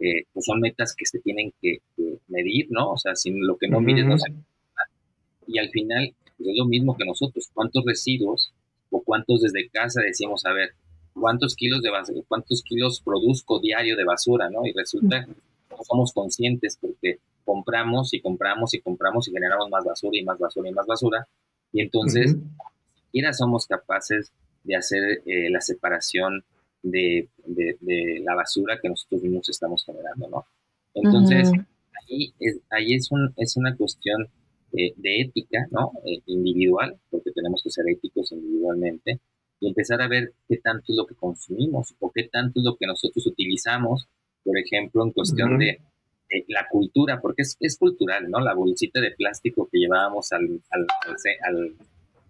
eh, 0.00 0.24
pues 0.32 0.44
son 0.44 0.60
metas 0.60 0.94
que 0.96 1.04
se 1.04 1.18
tienen 1.18 1.52
que, 1.60 1.78
medir, 2.28 2.68
¿no? 2.70 2.92
O 2.92 2.96
sea, 2.96 3.14
sin 3.14 3.44
lo 3.46 3.56
que 3.58 3.68
no 3.68 3.80
mides 3.80 4.06
no 4.06 4.16
se 4.16 4.32
Y 5.46 5.58
al 5.58 5.68
final 5.70 6.14
pues 6.42 6.52
es 6.52 6.58
lo 6.58 6.66
mismo 6.66 6.96
que 6.96 7.04
nosotros, 7.04 7.50
cuántos 7.54 7.84
residuos 7.84 8.52
o 8.90 9.02
cuántos 9.02 9.42
desde 9.42 9.68
casa 9.68 10.00
decimos, 10.02 10.44
a 10.44 10.52
ver, 10.52 10.70
cuántos 11.14 11.54
kilos 11.54 11.82
de 11.82 11.90
basura, 11.90 12.20
cuántos 12.28 12.62
kilos 12.62 13.00
produzco 13.00 13.60
diario 13.60 13.96
de 13.96 14.04
basura, 14.04 14.50
¿no? 14.50 14.66
Y 14.66 14.72
resulta 14.72 15.24
que 15.24 15.32
no 15.70 15.84
somos 15.84 16.12
conscientes 16.12 16.78
porque 16.80 17.18
compramos 17.44 18.12
y 18.14 18.20
compramos 18.20 18.74
y 18.74 18.80
compramos 18.80 19.28
y 19.28 19.32
generamos 19.32 19.68
más 19.70 19.84
basura 19.84 20.18
y 20.18 20.24
más 20.24 20.38
basura 20.38 20.68
y 20.68 20.72
más 20.72 20.86
basura. 20.86 21.26
Y 21.72 21.80
entonces, 21.80 22.36
ni 22.36 23.00
siquiera 23.06 23.32
somos 23.32 23.66
capaces 23.66 24.32
de 24.64 24.76
hacer 24.76 25.22
eh, 25.26 25.50
la 25.50 25.60
separación 25.60 26.44
de, 26.82 27.28
de, 27.46 28.20
la 28.24 28.34
basura 28.34 28.78
que 28.80 28.88
nosotros 28.88 29.22
mismos 29.22 29.48
estamos 29.48 29.84
generando, 29.84 30.28
¿no? 30.28 30.44
Entonces, 30.94 31.50
ahí, 32.08 32.32
es, 32.38 32.58
ahí 32.70 32.94
es, 32.94 33.10
un, 33.10 33.32
es 33.36 33.56
una 33.56 33.76
cuestión 33.76 34.28
eh, 34.72 34.92
de 34.96 35.20
ética, 35.20 35.66
¿no? 35.70 35.92
Eh, 36.04 36.22
individual, 36.26 36.96
porque 37.10 37.30
tenemos 37.32 37.62
que 37.62 37.70
ser 37.70 37.84
éticos 37.88 38.32
individualmente, 38.32 39.20
y 39.60 39.68
empezar 39.68 40.02
a 40.02 40.08
ver 40.08 40.32
qué 40.48 40.56
tanto 40.56 40.84
es 40.88 40.96
lo 40.96 41.06
que 41.06 41.14
consumimos 41.14 41.94
o 42.00 42.10
qué 42.10 42.24
tanto 42.24 42.60
es 42.60 42.64
lo 42.64 42.76
que 42.76 42.86
nosotros 42.86 43.26
utilizamos, 43.26 44.08
por 44.42 44.58
ejemplo, 44.58 45.04
en 45.04 45.12
cuestión 45.12 45.58
de, 45.58 45.80
la 46.48 46.66
cultura, 46.70 47.20
porque 47.20 47.42
es, 47.42 47.58
es, 47.60 47.76
cultural, 47.76 48.30
¿no? 48.30 48.40
La 48.40 48.54
bolsita 48.54 49.02
de 49.02 49.10
plástico 49.10 49.68
que 49.70 49.78
llevábamos 49.78 50.32
al, 50.32 50.62
al, 50.70 50.86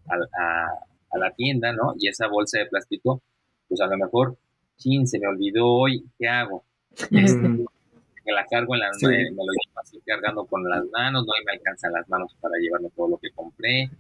al, 0.09 0.29
a, 0.35 1.19
la 1.19 1.31
tienda, 1.37 1.73
¿no? 1.73 1.95
Y 1.99 2.09
esa 2.09 2.27
bolsa 2.27 2.59
de 2.59 2.67
plástico, 2.67 3.23
pues 3.69 3.81
a 3.81 3.87
lo 3.87 3.97
mejor, 3.97 4.37
chin, 4.77 5.07
se 5.07 5.21
me 5.21 5.29
olvidó 5.29 5.69
hoy, 5.69 6.05
¿qué 6.19 6.27
hago? 6.27 6.65
Este, 7.13 7.39
me 8.25 8.33
la 8.33 8.45
cargo 8.51 8.75
en 8.75 8.81
la, 8.81 8.91
me, 9.01 9.31
lo 9.31 9.53
llevo 9.53 9.72
así 9.83 10.01
cargando 10.07 10.47
con 10.47 10.69
las 10.69 10.85
manos, 10.87 11.27
no 11.27 11.33
me 11.45 11.53
alcanzan 11.53 11.93
las 11.93 12.09
manos 12.09 12.35
para 12.41 12.55
llevarme 12.59 12.91
todo 12.97 13.09
lo 13.09 13.19
que 13.19 13.31
compré, 13.33 13.91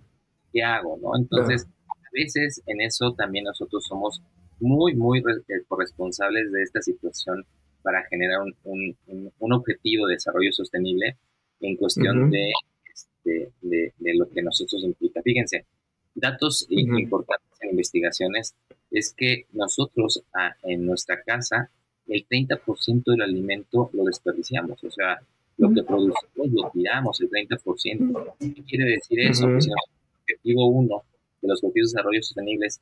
¿qué 0.52 0.62
hago, 0.62 0.98
no? 1.02 1.16
Entonces, 1.16 1.66
veces 2.12 2.62
en 2.66 2.80
eso 2.80 3.12
también 3.14 3.44
nosotros 3.44 3.84
somos 3.84 4.22
muy, 4.60 4.94
muy 4.94 5.18
eh, 5.20 5.62
corresponsables 5.66 6.52
de 6.52 6.62
esta 6.62 6.80
situación 6.80 7.44
para 7.82 8.04
generar 8.04 8.42
un, 8.42 8.96
un, 9.40 9.52
objetivo 9.52 10.06
de 10.06 10.14
desarrollo 10.14 10.52
sostenible 10.52 11.16
en 11.60 11.76
cuestión 11.76 12.30
de, 12.30 12.52
este, 12.94 13.50
de, 13.60 13.92
de, 13.98 14.14
lo 14.14 14.28
que 14.30 14.40
nosotros 14.40 14.84
implica. 14.84 15.20
Fíjense, 15.22 15.66
datos 16.14 16.66
importantes 16.70 17.58
en 17.60 17.70
investigaciones 17.70 18.54
es 18.90 19.12
que 19.16 19.46
nosotros 19.52 20.22
ah, 20.32 20.54
en 20.62 20.86
nuestra 20.86 21.22
casa 21.22 21.70
el 22.06 22.26
30% 22.28 23.02
del 23.04 23.22
alimento 23.22 23.90
lo 23.92 24.04
desperdiciamos, 24.04 24.82
o 24.84 24.90
sea, 24.90 25.20
lo 25.58 25.72
que 25.72 25.82
producimos 25.82 26.50
lo 26.52 26.70
tiramos, 26.70 27.20
el 27.20 27.30
30%. 27.30 28.34
¿Qué 28.38 28.62
quiere 28.64 28.90
decir 28.90 29.20
eso? 29.20 29.46
Pues 29.46 29.64
si 29.64 29.70
el 29.70 29.76
objetivo 30.22 30.66
1 30.66 31.02
de 31.42 31.48
los 31.48 31.62
Objetivos 31.62 31.90
de 31.90 31.96
Desarrollo 31.96 32.22
Sostenibles, 32.22 32.80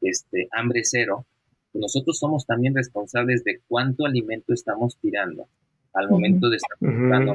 este, 0.00 0.48
hambre 0.52 0.80
cero, 0.84 1.24
nosotros 1.74 2.18
somos 2.18 2.46
también 2.46 2.74
responsables 2.74 3.44
de 3.44 3.60
cuánto 3.68 4.06
alimento 4.06 4.52
estamos 4.52 4.96
tirando 5.00 5.46
al 5.92 6.10
momento 6.10 6.48
de 6.48 6.56
estar 6.56 6.78
comprando 6.78 7.32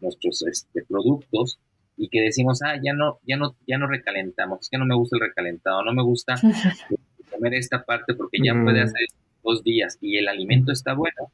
nuestros 0.00 0.42
este, 0.42 0.84
productos 0.84 1.58
y 1.96 2.08
que 2.08 2.20
decimos, 2.20 2.60
ah, 2.62 2.74
ya 2.82 2.92
no, 2.94 3.18
ya 3.26 3.36
no, 3.36 3.54
ya 3.66 3.78
no 3.78 3.86
recalentamos, 3.86 4.60
es 4.62 4.68
que 4.68 4.78
no 4.78 4.86
me 4.86 4.94
gusta 4.94 5.16
el 5.16 5.28
recalentado, 5.28 5.84
no 5.84 5.92
me 5.92 6.02
gusta 6.02 6.34
comer 7.30 7.54
esta 7.54 7.84
parte 7.84 8.14
porque 8.14 8.38
ya 8.42 8.54
puede 8.62 8.80
hacer 8.82 9.06
dos 9.42 9.62
días 9.62 9.98
y 10.00 10.18
el 10.18 10.28
alimento 10.28 10.72
está 10.72 10.94
bueno. 10.94 11.30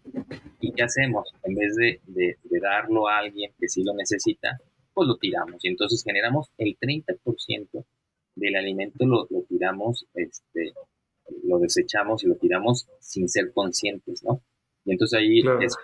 ¿Y 0.61 0.73
qué 0.73 0.83
hacemos? 0.83 1.33
En 1.45 1.55
vez 1.55 1.77
de, 1.77 2.01
de, 2.07 2.37
de 2.43 2.61
darlo 2.61 3.09
a 3.09 3.19
alguien 3.19 3.53
que 3.59 3.69
sí 3.69 3.85
lo 3.85 3.95
necesita, 3.95 4.59
pues 4.93 5.07
lo 5.07 5.17
tiramos 5.17 5.65
y 5.65 5.69
entonces 5.69 6.03
generamos 6.03 6.51
el 6.59 6.77
30% 6.77 7.85
del 8.39 8.57
alimento 8.57 9.07
lo, 9.07 9.27
tiramos, 9.49 10.07
este, 10.15 10.73
lo 11.45 11.59
desechamos 11.59 12.25
y 12.25 12.29
lo 12.29 12.37
tiramos 12.37 12.87
sin 13.01 13.29
ser 13.29 13.53
conscientes, 13.53 14.23
¿no? 14.23 14.41
Y 14.85 14.93
entonces 14.93 15.19
ahí 15.19 15.41
es 15.61 15.77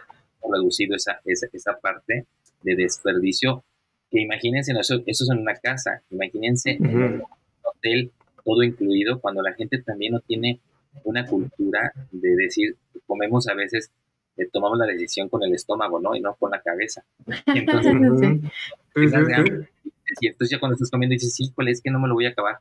reducido 0.42 0.96
esa, 0.96 1.20
esa, 1.24 1.46
esa, 1.52 1.78
parte 1.80 2.26
de 2.62 2.76
desperdicio, 2.76 3.64
que 4.10 4.20
imagínense, 4.20 4.72
eso, 4.72 5.02
eso 5.06 5.24
es 5.24 5.30
en 5.30 5.38
una 5.38 5.54
casa, 5.54 6.02
imagínense 6.10 6.72
en 6.72 6.96
un 6.96 7.22
hotel 7.62 8.12
todo 8.44 8.62
incluido, 8.62 9.20
cuando 9.20 9.42
la 9.42 9.54
gente 9.54 9.82
también 9.82 10.12
no 10.12 10.20
tiene 10.20 10.60
una 11.02 11.26
cultura 11.26 11.92
de 12.11 12.37
decir, 12.37 12.76
comemos 13.07 13.48
a 13.48 13.54
veces, 13.54 13.90
eh, 14.37 14.48
tomamos 14.52 14.78
la 14.78 14.87
decisión 14.87 15.28
con 15.28 15.42
el 15.42 15.54
estómago, 15.54 16.00
¿no? 16.00 16.14
Y 16.14 16.20
no 16.20 16.35
con 16.35 16.50
la 16.50 16.61
cabeza. 16.61 17.04
Y 17.46 17.59
entonces, 17.59 17.94
y 20.20 20.28
entonces 20.28 20.50
ya 20.50 20.61
cuando 20.61 20.74
estás 20.74 20.90
comiendo 20.90 21.12
dices, 21.12 21.35
sí, 21.35 21.50
¿cuál 21.54 21.68
es 21.68 21.80
que 21.80 21.90
no 21.90 21.98
me 21.98 22.09
lo 22.09 22.14
voy 22.14 22.26
a 22.26 22.30
acabar? 22.30 22.59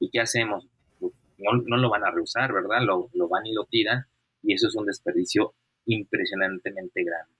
¿Y 0.00 0.10
qué 0.10 0.20
hacemos? 0.20 0.66
Pues, 0.98 1.12
no, 1.38 1.62
no 1.66 1.76
lo 1.76 1.90
van 1.90 2.04
a 2.04 2.10
rehusar, 2.10 2.52
¿verdad? 2.52 2.82
Lo, 2.82 3.08
lo, 3.12 3.28
van 3.28 3.46
y 3.46 3.52
lo 3.52 3.64
tiran 3.64 4.06
y 4.42 4.54
eso 4.54 4.68
es 4.68 4.74
un 4.74 4.86
desperdicio 4.86 5.54
impresionantemente 5.86 7.04
grande, 7.04 7.32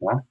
¿no? 0.00 0.26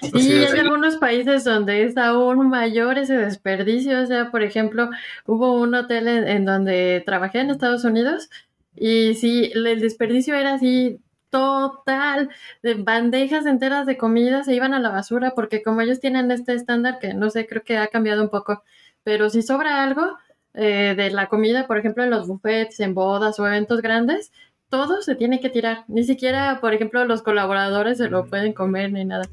Sí, 0.00 0.32
hay 0.32 0.58
algunos 0.58 0.96
países 0.96 1.44
donde 1.44 1.84
es 1.84 1.98
aún 1.98 2.48
mayor 2.48 2.96
ese 2.96 3.14
desperdicio. 3.14 4.00
O 4.00 4.06
sea, 4.06 4.30
por 4.30 4.42
ejemplo, 4.42 4.88
hubo 5.26 5.60
un 5.60 5.74
hotel 5.74 6.08
en, 6.08 6.26
en 6.26 6.44
donde 6.46 7.02
trabajé 7.04 7.40
en 7.40 7.50
Estados 7.50 7.84
Unidos 7.84 8.30
y 8.76 9.14
sí, 9.14 9.50
el 9.54 9.80
desperdicio 9.80 10.34
era 10.34 10.54
así 10.54 11.00
total, 11.30 12.30
de 12.62 12.74
bandejas 12.74 13.46
enteras 13.46 13.86
de 13.86 13.98
comida 13.98 14.44
se 14.44 14.54
iban 14.54 14.74
a 14.74 14.80
la 14.80 14.90
basura 14.90 15.32
porque 15.34 15.62
como 15.62 15.80
ellos 15.80 16.00
tienen 16.00 16.30
este 16.30 16.54
estándar 16.54 16.98
que 16.98 17.14
no 17.14 17.30
sé, 17.30 17.46
creo 17.46 17.62
que 17.62 17.76
ha 17.78 17.88
cambiado 17.88 18.22
un 18.22 18.30
poco, 18.30 18.62
pero 19.02 19.30
si 19.30 19.42
sobra 19.42 19.82
algo 19.82 20.16
eh, 20.54 20.94
de 20.96 21.10
la 21.10 21.28
comida, 21.28 21.66
por 21.66 21.78
ejemplo, 21.78 22.04
en 22.04 22.10
los 22.10 22.26
buffets, 22.26 22.80
en 22.80 22.94
bodas 22.94 23.38
o 23.38 23.46
eventos 23.46 23.82
grandes, 23.82 24.32
todo 24.68 25.02
se 25.02 25.14
tiene 25.14 25.40
que 25.40 25.50
tirar. 25.50 25.84
Ni 25.88 26.04
siquiera, 26.04 26.60
por 26.60 26.74
ejemplo, 26.74 27.04
los 27.04 27.22
colaboradores 27.22 27.98
se 27.98 28.08
lo 28.08 28.26
pueden 28.26 28.52
comer 28.52 28.92
ni 28.92 29.04
nada. 29.04 29.24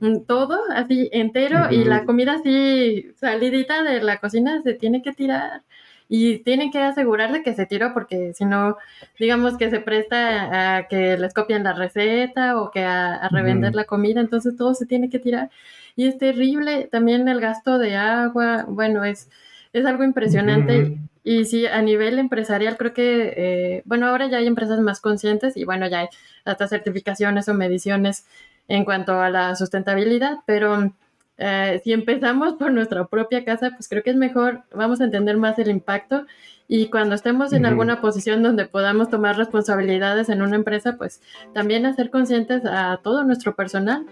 Mm, 0.00 0.24
todo 0.26 0.58
así 0.74 1.08
entero 1.12 1.70
y 1.70 1.84
la 1.84 2.04
comida 2.04 2.34
así 2.34 3.12
salidita 3.16 3.82
de 3.84 4.02
la 4.02 4.18
cocina 4.18 4.62
se 4.62 4.74
tiene 4.74 5.02
que 5.02 5.12
tirar 5.12 5.62
y 6.08 6.38
tienen 6.38 6.70
que 6.70 6.78
asegurar 6.78 7.32
de 7.32 7.42
que 7.42 7.54
se 7.54 7.66
tiró 7.66 7.94
porque 7.94 8.34
si 8.34 8.44
no, 8.44 8.76
digamos 9.18 9.56
que 9.56 9.70
se 9.70 9.80
presta 9.80 10.76
a 10.76 10.88
que 10.88 11.16
les 11.16 11.32
copian 11.32 11.64
la 11.64 11.72
receta 11.72 12.60
o 12.60 12.70
que 12.70 12.84
a, 12.84 13.28
revender 13.30 13.74
la 13.74 13.84
comida, 13.84 14.20
entonces 14.20 14.56
todo 14.56 14.74
se 14.74 14.86
tiene 14.86 15.08
que 15.10 15.18
tirar. 15.18 15.50
Y 15.96 16.06
es 16.06 16.18
terrible 16.18 16.88
también 16.90 17.28
el 17.28 17.40
gasto 17.40 17.78
de 17.78 17.96
agua, 17.96 18.64
bueno, 18.68 19.04
es, 19.04 19.30
es 19.72 19.86
algo 19.86 20.04
impresionante. 20.04 20.98
Y 21.22 21.46
sí, 21.46 21.66
a 21.66 21.80
nivel 21.80 22.18
empresarial 22.18 22.76
creo 22.76 22.92
que, 22.92 23.32
eh, 23.36 23.82
bueno, 23.86 24.06
ahora 24.08 24.26
ya 24.28 24.38
hay 24.38 24.46
empresas 24.46 24.80
más 24.80 25.00
conscientes 25.00 25.56
y 25.56 25.64
bueno, 25.64 25.88
ya 25.88 26.00
hay 26.00 26.08
hasta 26.44 26.68
certificaciones 26.68 27.48
o 27.48 27.54
mediciones 27.54 28.26
en 28.68 28.84
cuanto 28.84 29.20
a 29.20 29.30
la 29.30 29.54
sustentabilidad, 29.56 30.38
pero 30.46 30.92
eh, 31.38 31.80
si 31.82 31.92
empezamos 31.92 32.54
por 32.54 32.72
nuestra 32.72 33.06
propia 33.06 33.44
casa, 33.44 33.70
pues 33.70 33.88
creo 33.88 34.02
que 34.02 34.10
es 34.10 34.16
mejor, 34.16 34.62
vamos 34.74 35.00
a 35.00 35.04
entender 35.04 35.36
más 35.36 35.58
el 35.58 35.68
impacto 35.68 36.26
y 36.68 36.88
cuando 36.88 37.14
estemos 37.14 37.52
en 37.52 37.66
alguna 37.66 38.00
posición 38.00 38.42
donde 38.42 38.66
podamos 38.66 39.10
tomar 39.10 39.36
responsabilidades 39.36 40.28
en 40.28 40.42
una 40.42 40.56
empresa, 40.56 40.96
pues 40.96 41.20
también 41.52 41.84
hacer 41.84 42.10
conscientes 42.10 42.62
a 42.64 43.00
todo 43.02 43.24
nuestro 43.24 43.54
personal 43.54 44.06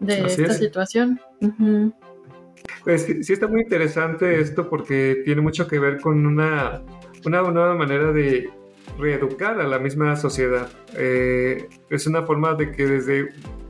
de 0.00 0.26
esta 0.26 0.52
situación. 0.52 1.20
Pues 2.84 3.06
sí, 3.22 3.32
está 3.32 3.46
muy 3.46 3.62
interesante 3.62 4.40
esto 4.40 4.68
porque 4.68 5.22
tiene 5.24 5.40
mucho 5.40 5.66
que 5.66 5.78
ver 5.78 6.00
con 6.00 6.26
una, 6.26 6.82
una 7.24 7.42
nueva 7.42 7.74
manera 7.74 8.12
de 8.12 8.50
reeducar 8.98 9.60
a 9.60 9.66
la 9.66 9.78
misma 9.78 10.16
sociedad. 10.16 10.68
Eh, 10.96 11.68
es 11.88 12.06
una 12.06 12.22
forma 12.22 12.54
de 12.54 12.70
que 12.72 12.86
desde 12.86 13.28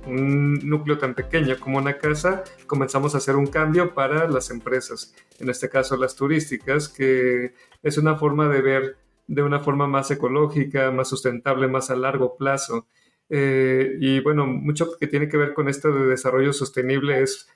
un 0.09 0.55
núcleo 0.69 0.99
tan 0.99 1.15
pequeño 1.15 1.57
como 1.61 1.79
una 1.79 1.99
casa 1.99 2.45
comenzamos 2.67 3.15
a 3.15 3.19
hacer 3.19 3.37
un 3.37 3.47
cambio 3.47 3.95
para 3.95 4.29
las 4.29 4.51
empresas, 4.51 5.15
en 5.39 5.51
este 5.51 5.69
caso 5.69 5.97
las 5.97 6.17
turísticas, 6.17 6.89
que 6.89 7.55
es 7.83 7.99
una 7.99 8.17
forma 8.17 8.49
de 8.49 8.63
ver 8.63 8.97
de 9.27 9.43
una 9.43 9.61
forma 9.61 9.87
más 9.87 10.11
ecológica, 10.11 10.91
más 10.91 11.09
sustentable, 11.09 11.69
más 11.69 11.91
a 11.91 11.97
largo 11.97 12.37
plazo. 12.37 12.87
Eh, 13.29 13.97
y 14.01 14.21
bueno, 14.21 14.47
mucho 14.47 14.97
que 14.99 15.07
tiene 15.07 15.29
que 15.29 15.37
ver 15.37 15.53
con 15.53 15.69
esto 15.69 15.93
de 15.93 16.07
desarrollo 16.07 16.55
sostenible 16.55 17.23
es 17.23 17.47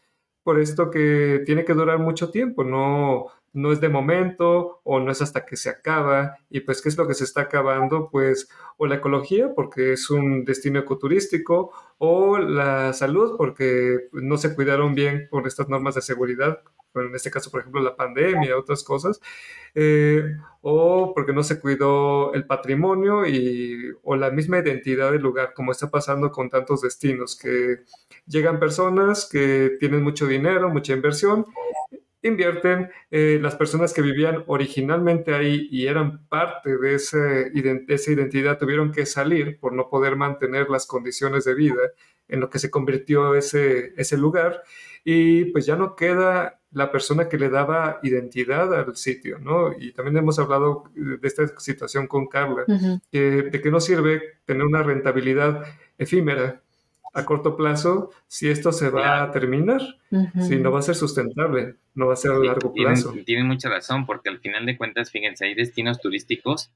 por 0.42 0.60
esto 0.60 0.90
que 0.90 1.42
tiene 1.46 1.64
que 1.64 1.72
durar 1.72 1.98
mucho 1.98 2.30
tiempo, 2.30 2.64
no, 2.64 3.26
no 3.52 3.72
es 3.72 3.80
de 3.80 3.88
momento 3.88 4.80
o 4.84 5.00
no 5.00 5.10
es 5.12 5.22
hasta 5.22 5.44
que 5.44 5.56
se 5.56 5.70
acaba. 5.70 6.38
Y 6.50 6.60
pues, 6.60 6.82
¿qué 6.82 6.88
es 6.88 6.96
lo 6.96 7.06
que 7.06 7.14
se 7.14 7.24
está 7.24 7.42
acabando? 7.42 8.08
Pues, 8.10 8.48
o 8.76 8.86
la 8.86 8.96
ecología, 8.96 9.54
porque 9.54 9.92
es 9.92 10.10
un 10.10 10.44
destino 10.44 10.80
ecoturístico, 10.80 11.72
o 11.98 12.38
la 12.38 12.92
salud, 12.92 13.36
porque 13.36 14.08
no 14.12 14.38
se 14.38 14.54
cuidaron 14.54 14.94
bien 14.94 15.28
por 15.30 15.46
estas 15.46 15.68
normas 15.68 15.94
de 15.94 16.02
seguridad, 16.02 16.60
en 16.94 17.14
este 17.14 17.30
caso, 17.30 17.50
por 17.50 17.60
ejemplo, 17.60 17.80
la 17.80 17.96
pandemia, 17.96 18.58
otras 18.58 18.84
cosas, 18.84 19.20
eh, 19.74 20.36
o 20.60 21.12
porque 21.14 21.32
no 21.32 21.42
se 21.42 21.58
cuidó 21.58 22.34
el 22.34 22.46
patrimonio 22.46 23.26
y, 23.26 23.92
o 24.02 24.16
la 24.16 24.30
misma 24.30 24.58
identidad 24.58 25.12
del 25.12 25.22
lugar, 25.22 25.54
como 25.54 25.72
está 25.72 25.90
pasando 25.90 26.30
con 26.30 26.50
tantos 26.50 26.82
destinos, 26.82 27.36
que 27.36 27.78
llegan 28.26 28.60
personas 28.60 29.28
que 29.30 29.76
tienen 29.80 30.02
mucho 30.02 30.26
dinero, 30.26 30.68
mucha 30.68 30.92
inversión, 30.92 31.46
invierten, 32.22 32.90
eh, 33.10 33.38
las 33.42 33.56
personas 33.56 33.92
que 33.92 34.02
vivían 34.02 34.44
originalmente 34.46 35.34
ahí 35.34 35.68
y 35.70 35.86
eran 35.86 36.26
parte 36.28 36.78
de, 36.78 36.94
ese, 36.94 37.18
de 37.50 37.84
esa 37.88 38.12
identidad 38.12 38.58
tuvieron 38.58 38.92
que 38.92 39.06
salir 39.06 39.58
por 39.58 39.72
no 39.72 39.88
poder 39.88 40.16
mantener 40.16 40.70
las 40.70 40.86
condiciones 40.86 41.44
de 41.44 41.54
vida 41.54 41.80
en 42.28 42.40
lo 42.40 42.48
que 42.48 42.58
se 42.58 42.70
convirtió 42.70 43.34
ese, 43.34 43.92
ese 43.96 44.16
lugar 44.16 44.62
y 45.04 45.46
pues 45.46 45.66
ya 45.66 45.76
no 45.76 45.96
queda 45.96 46.60
la 46.70 46.90
persona 46.90 47.28
que 47.28 47.36
le 47.36 47.50
daba 47.50 47.98
identidad 48.02 48.72
al 48.72 48.96
sitio, 48.96 49.38
¿no? 49.38 49.72
Y 49.78 49.92
también 49.92 50.16
hemos 50.16 50.38
hablado 50.38 50.84
de 50.94 51.18
esta 51.22 51.46
situación 51.58 52.06
con 52.06 52.28
Carla, 52.28 52.64
de 53.10 53.60
que 53.62 53.70
no 53.70 53.78
sirve 53.78 54.22
tener 54.46 54.64
una 54.64 54.82
rentabilidad 54.82 55.64
efímera 55.98 56.62
a 57.12 57.24
corto 57.24 57.56
plazo 57.56 58.10
si 58.26 58.48
esto 58.48 58.72
se 58.72 58.88
va 58.88 59.22
a 59.22 59.30
terminar, 59.30 59.80
si 60.40 60.56
no 60.56 60.72
va 60.72 60.78
a 60.78 60.82
ser 60.82 60.94
sustentable, 60.94 61.76
no 61.94 62.06
va 62.06 62.14
a 62.14 62.16
ser 62.16 62.32
a 62.32 62.38
largo 62.38 62.72
plazo. 62.72 63.14
Tienen, 63.24 63.46
mucha 63.46 63.68
razón, 63.68 64.06
porque 64.06 64.30
al 64.30 64.40
final 64.40 64.64
de 64.64 64.76
cuentas, 64.76 65.10
fíjense, 65.10 65.46
hay 65.46 65.54
destinos 65.54 66.00
turísticos 66.00 66.70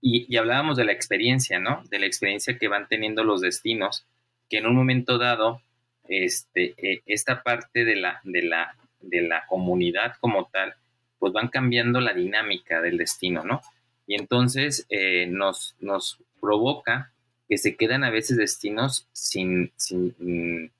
y, 0.00 0.36
hablábamos 0.36 0.76
de 0.76 0.84
la 0.84 0.92
experiencia, 0.92 1.58
¿no? 1.58 1.82
De 1.90 1.98
la 1.98 2.06
experiencia 2.06 2.58
que 2.58 2.68
van 2.68 2.86
teniendo 2.88 3.24
los 3.24 3.40
destinos, 3.40 4.06
que 4.48 4.58
en 4.58 4.66
un 4.66 4.76
momento 4.76 5.18
dado, 5.18 5.60
este, 6.08 6.74
eh, 6.76 7.02
esta 7.06 7.42
parte 7.42 7.84
de 7.84 7.96
la, 7.96 8.20
de 8.24 8.42
la 8.42 8.74
de 9.02 9.22
la 9.22 9.44
comunidad 9.46 10.14
como 10.20 10.46
tal, 10.46 10.74
pues 11.18 11.32
van 11.32 11.48
cambiando 11.48 12.00
la 12.00 12.14
dinámica 12.14 12.80
del 12.80 12.96
destino, 12.96 13.44
¿no? 13.44 13.60
Y 14.06 14.14
entonces 14.14 14.86
eh, 14.88 15.26
nos, 15.26 15.76
nos 15.80 16.18
provoca 16.40 17.11
que 17.52 17.58
se 17.58 17.76
quedan 17.76 18.02
a 18.02 18.08
veces 18.08 18.38
destinos 18.38 19.06
sin, 19.12 19.72
sin 19.76 20.14
mm, 20.18 20.70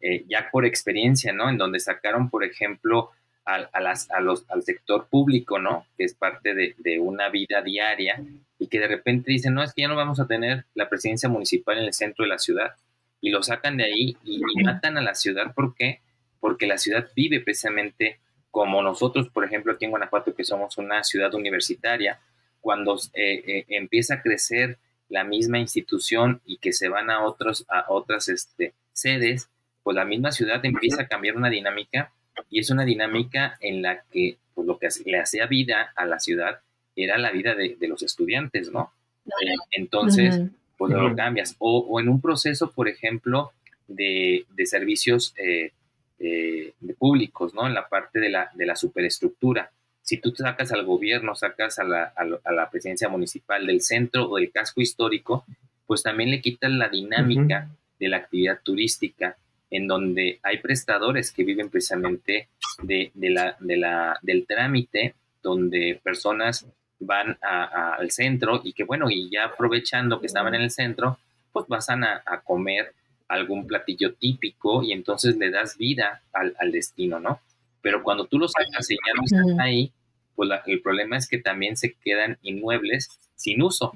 eh, 0.00 0.24
ya 0.28 0.50
por 0.50 0.66
experiencia, 0.66 1.32
¿no? 1.32 1.48
En 1.48 1.56
donde 1.56 1.78
sacaron, 1.78 2.30
por 2.30 2.42
ejemplo, 2.42 3.10
a, 3.44 3.80
las, 3.80 4.10
a 4.10 4.18
los, 4.18 4.44
al 4.50 4.64
sector 4.64 5.06
público, 5.08 5.60
¿no? 5.60 5.86
Que 5.96 6.02
es 6.02 6.14
parte 6.14 6.52
de, 6.52 6.98
una 6.98 7.28
vida 7.28 7.62
diaria 7.62 8.20
y 8.58 8.66
que 8.66 8.80
de 8.80 8.88
repente 8.88 9.30
dicen, 9.30 9.54
no, 9.54 9.62
es 9.62 9.72
que 9.72 9.82
ya 9.82 9.88
no 9.88 9.94
vamos 9.94 10.18
a 10.18 10.26
tener 10.26 10.64
la 10.74 10.88
presidencia 10.88 11.28
municipal 11.28 11.78
en 11.78 11.84
el 11.84 11.92
centro 11.92 12.24
de 12.24 12.30
la 12.30 12.38
ciudad 12.38 12.74
y 13.20 13.30
lo 13.30 13.44
sacan 13.44 13.76
de 13.76 13.84
ahí 13.84 14.16
y, 14.24 14.40
y 14.56 14.64
matan 14.64 14.98
a 14.98 15.02
la 15.02 15.14
ciudad. 15.14 15.54
¿Por 15.54 15.76
qué? 15.76 16.00
porque 16.40 16.66
la 16.66 16.78
ciudad 16.78 17.08
vive 17.14 17.40
precisamente 17.40 18.18
como 18.50 18.82
nosotros, 18.82 19.28
por 19.28 19.44
ejemplo, 19.44 19.72
aquí 19.72 19.84
en 19.84 19.90
Guanajuato, 19.90 20.34
que 20.34 20.44
somos 20.44 20.78
una 20.78 21.04
ciudad 21.04 21.34
universitaria, 21.34 22.20
cuando 22.60 22.96
eh, 23.14 23.42
eh, 23.46 23.64
empieza 23.68 24.14
a 24.14 24.22
crecer 24.22 24.78
la 25.08 25.24
misma 25.24 25.58
institución 25.58 26.40
y 26.44 26.58
que 26.58 26.72
se 26.72 26.88
van 26.88 27.10
a, 27.10 27.24
otros, 27.24 27.64
a 27.68 27.86
otras 27.88 28.28
este, 28.28 28.74
sedes, 28.92 29.48
pues 29.82 29.94
la 29.94 30.04
misma 30.04 30.32
ciudad 30.32 30.64
empieza 30.64 31.02
a 31.02 31.08
cambiar 31.08 31.36
una 31.36 31.50
dinámica 31.50 32.12
y 32.50 32.60
es 32.60 32.70
una 32.70 32.84
dinámica 32.84 33.56
en 33.60 33.82
la 33.82 34.02
que 34.10 34.36
pues, 34.54 34.66
lo 34.66 34.78
que 34.78 34.88
le 35.04 35.18
hacía 35.18 35.46
vida 35.46 35.92
a 35.94 36.06
la 36.06 36.18
ciudad 36.18 36.60
era 36.96 37.18
la 37.18 37.30
vida 37.30 37.54
de, 37.54 37.76
los 37.86 38.02
estudiantes, 38.02 38.72
¿no? 38.72 38.92
Eh, 39.26 39.54
entonces, 39.72 40.40
pues 40.78 40.92
lo 40.92 41.14
cambias. 41.14 41.54
O, 41.58 42.00
en 42.00 42.08
un 42.08 42.20
proceso, 42.20 42.72
por 42.72 42.88
ejemplo, 42.88 43.52
de, 43.86 44.46
servicios 44.64 45.34
eh, 45.36 45.72
de 46.18 46.94
públicos, 46.94 47.52
¿no? 47.54 47.66
En 47.66 47.74
la 47.74 47.86
parte 47.88 48.18
de 48.18 48.30
la, 48.30 48.50
de 48.54 48.64
la 48.64 48.76
superestructura. 48.76 49.70
Si 50.06 50.18
tú 50.18 50.32
sacas 50.36 50.70
al 50.70 50.84
gobierno, 50.84 51.34
sacas 51.34 51.80
a 51.80 51.84
la, 51.84 52.12
a, 52.14 52.52
la 52.52 52.70
presidencia 52.70 53.08
municipal 53.08 53.66
del 53.66 53.80
centro 53.80 54.30
o 54.30 54.36
del 54.36 54.52
casco 54.52 54.80
histórico, 54.80 55.44
pues 55.84 56.04
también 56.04 56.30
le 56.30 56.40
quitan 56.40 56.78
la 56.78 56.88
dinámica 56.88 57.68
de 57.98 58.08
la 58.08 58.18
actividad 58.18 58.60
turística, 58.62 59.36
en 59.68 59.88
donde 59.88 60.38
hay 60.44 60.58
prestadores 60.58 61.32
que 61.32 61.42
viven 61.42 61.70
precisamente 61.70 62.46
de, 62.84 63.10
de 63.14 63.30
la, 63.30 63.56
de 63.58 63.76
la, 63.78 64.16
del 64.22 64.46
trámite, 64.46 65.16
donde 65.42 66.00
personas 66.00 66.64
van 67.00 67.36
al 67.42 68.08
centro 68.12 68.60
y 68.62 68.74
que 68.74 68.84
bueno, 68.84 69.10
y 69.10 69.28
ya 69.28 69.46
aprovechando 69.46 70.20
que 70.20 70.28
estaban 70.28 70.54
en 70.54 70.62
el 70.62 70.70
centro, 70.70 71.18
pues 71.52 71.66
pasan 71.66 72.04
a, 72.04 72.22
a 72.24 72.42
comer 72.42 72.94
algún 73.26 73.66
platillo 73.66 74.14
típico 74.14 74.84
y 74.84 74.92
entonces 74.92 75.36
le 75.36 75.50
das 75.50 75.76
vida 75.76 76.22
al, 76.32 76.70
destino, 76.70 77.18
¿no? 77.18 77.40
Pero 77.82 78.04
cuando 78.04 78.26
tú 78.26 78.38
los 78.38 78.52
sacas 78.52 78.88
y 78.90 78.94
ya 78.94 79.14
no 79.16 79.24
están 79.24 79.60
ahí, 79.60 79.90
pues 80.36 80.50
el 80.66 80.80
problema 80.82 81.16
es 81.16 81.28
que 81.28 81.38
también 81.38 81.76
se 81.76 81.94
quedan 81.94 82.38
inmuebles 82.42 83.08
sin 83.34 83.62
uso. 83.62 83.92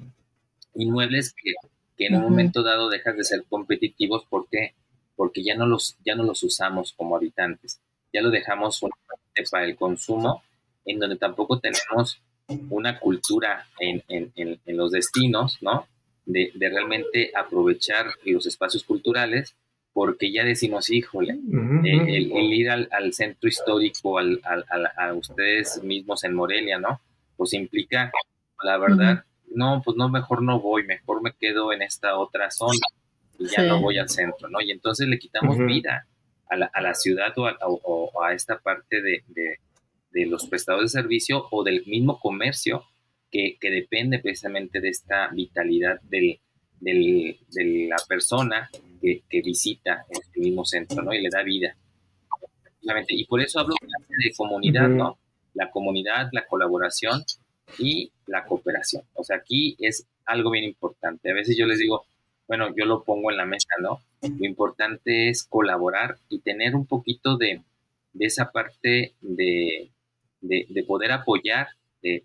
Inmuebles 0.75 1.35
que, 1.35 1.53
en 2.07 2.17
un 2.17 2.23
momento 2.23 2.63
dado 2.63 2.89
dejan 2.89 3.17
de 3.17 3.25
ser 3.25 3.45
competitivos 3.49 4.25
porque 4.29 4.73
porque 5.17 5.43
ya 5.45 5.55
no 5.55 5.67
los 5.67 5.99
ya 6.05 6.15
no 6.15 6.23
los 6.25 6.43
usamos 6.43 6.95
como 6.95 7.15
habitantes. 7.15 7.81
Ya 8.13 8.23
lo 8.23 8.31
dejamos 8.31 8.81
para 9.51 9.67
el 9.67 9.77
consumo, 9.77 10.43
en 10.87 10.99
donde 10.99 11.17
tampoco 11.17 11.61
tenemos 11.61 12.21
una 12.71 12.99
cultura 12.99 13.67
en, 13.79 14.03
en, 14.09 14.33
en 14.35 14.77
los 14.77 14.91
destinos, 14.91 15.59
¿no? 15.61 15.87
de, 16.33 16.53
realmente 16.59 17.33
aprovechar 17.35 18.07
los 18.25 18.47
espacios 18.47 18.85
culturales, 18.85 19.55
porque 19.93 20.33
ya 20.33 20.45
decimos, 20.45 20.91
híjole, 20.91 21.33
eh, 21.85 22.31
el, 22.33 22.53
ir 22.53 22.71
al, 22.71 23.13
centro 23.13 23.49
histórico, 23.49 24.19
al, 24.19 24.41
a 24.45 25.15
ustedes 25.15 25.83
mismos 25.83 26.25
en 26.25 26.35
Morelia, 26.35 26.79
¿no? 26.79 27.01
Pues 27.37 27.55
implica, 27.55 28.13
la 28.63 28.79
verdad, 28.79 29.25
no, 29.53 29.83
pues 29.85 29.97
no, 29.97 30.09
mejor 30.09 30.43
no 30.43 30.61
voy, 30.61 30.85
mejor 30.85 31.23
me 31.23 31.33
quedo 31.33 31.73
en 31.73 31.83
esta 31.83 32.17
otra 32.17 32.51
zona 32.51 32.79
y 33.39 33.47
ya 33.47 33.63
no 33.65 33.81
voy 33.81 33.99
al 33.99 34.09
centro, 34.09 34.49
¿no? 34.49 34.61
Y 34.61 34.71
entonces 34.71 35.09
le 35.09 35.19
quitamos 35.19 35.59
vida 35.59 36.07
a 36.49 36.57
la, 36.57 36.71
a 36.73 36.81
la 36.81 36.95
ciudad 36.95 37.33
o, 37.37 38.23
a, 38.23 38.33
esta 38.33 38.59
parte 38.59 39.03
de, 39.03 39.25
de, 39.29 40.27
los 40.27 40.47
prestadores 40.47 40.93
de 40.93 41.01
servicio 41.01 41.47
o 41.51 41.65
del 41.65 41.85
mismo 41.87 42.21
comercio 42.21 42.85
que, 43.31 43.57
depende 43.61 44.19
precisamente 44.19 44.81
de 44.81 44.89
esta 44.89 45.29
vitalidad 45.29 46.01
del, 46.03 46.41
de 46.81 47.39
la 47.89 47.97
persona 48.09 48.71
que, 49.01 49.23
visita 49.43 50.05
este 50.09 50.41
mismo 50.41 50.65
centro, 50.65 51.03
¿no? 51.03 51.13
Y 51.13 51.23
le 51.23 51.29
da 51.31 51.43
vida. 51.43 51.77
Y 53.09 53.25
por 53.27 53.41
eso 53.41 53.61
hablo 53.61 53.75
de 53.81 54.33
comunidad, 54.37 54.89
¿no? 54.89 55.19
La 55.55 55.71
comunidad, 55.71 56.29
la 56.33 56.47
colaboración 56.47 57.23
y 57.79 58.13
la 58.27 58.45
cooperación. 58.45 59.03
O 59.15 59.25
sea, 59.25 59.37
aquí 59.37 59.77
es 59.79 60.07
algo 60.25 60.51
bien 60.51 60.65
importante. 60.65 61.31
A 61.31 61.35
veces 61.35 61.57
yo 61.59 61.67
les 61.67 61.79
digo, 61.79 62.05
bueno, 62.49 62.75
yo 62.77 62.85
lo 62.85 63.05
pongo 63.05 63.31
en 63.31 63.37
la 63.37 63.47
mesa, 63.47 63.69
¿no? 63.81 64.01
Lo 64.23 64.47
importante 64.47 65.29
es 65.29 65.45
colaborar 65.45 66.17
y 66.29 66.41
tener 66.41 66.75
un 66.75 66.87
poquito 66.87 67.37
de, 67.37 67.63
esa 68.19 68.51
parte 68.51 69.15
de, 69.21 69.91
de, 70.41 70.85
poder 70.85 71.13
apoyar 71.13 71.69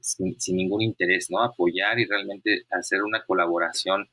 sin, 0.02 0.36
ningún 0.56 0.82
interés, 0.82 1.30
¿no? 1.30 1.42
Apoyar 1.42 2.00
y 2.00 2.06
realmente 2.06 2.64
hacer 2.72 3.04
una 3.04 3.24
colaboración 3.24 4.08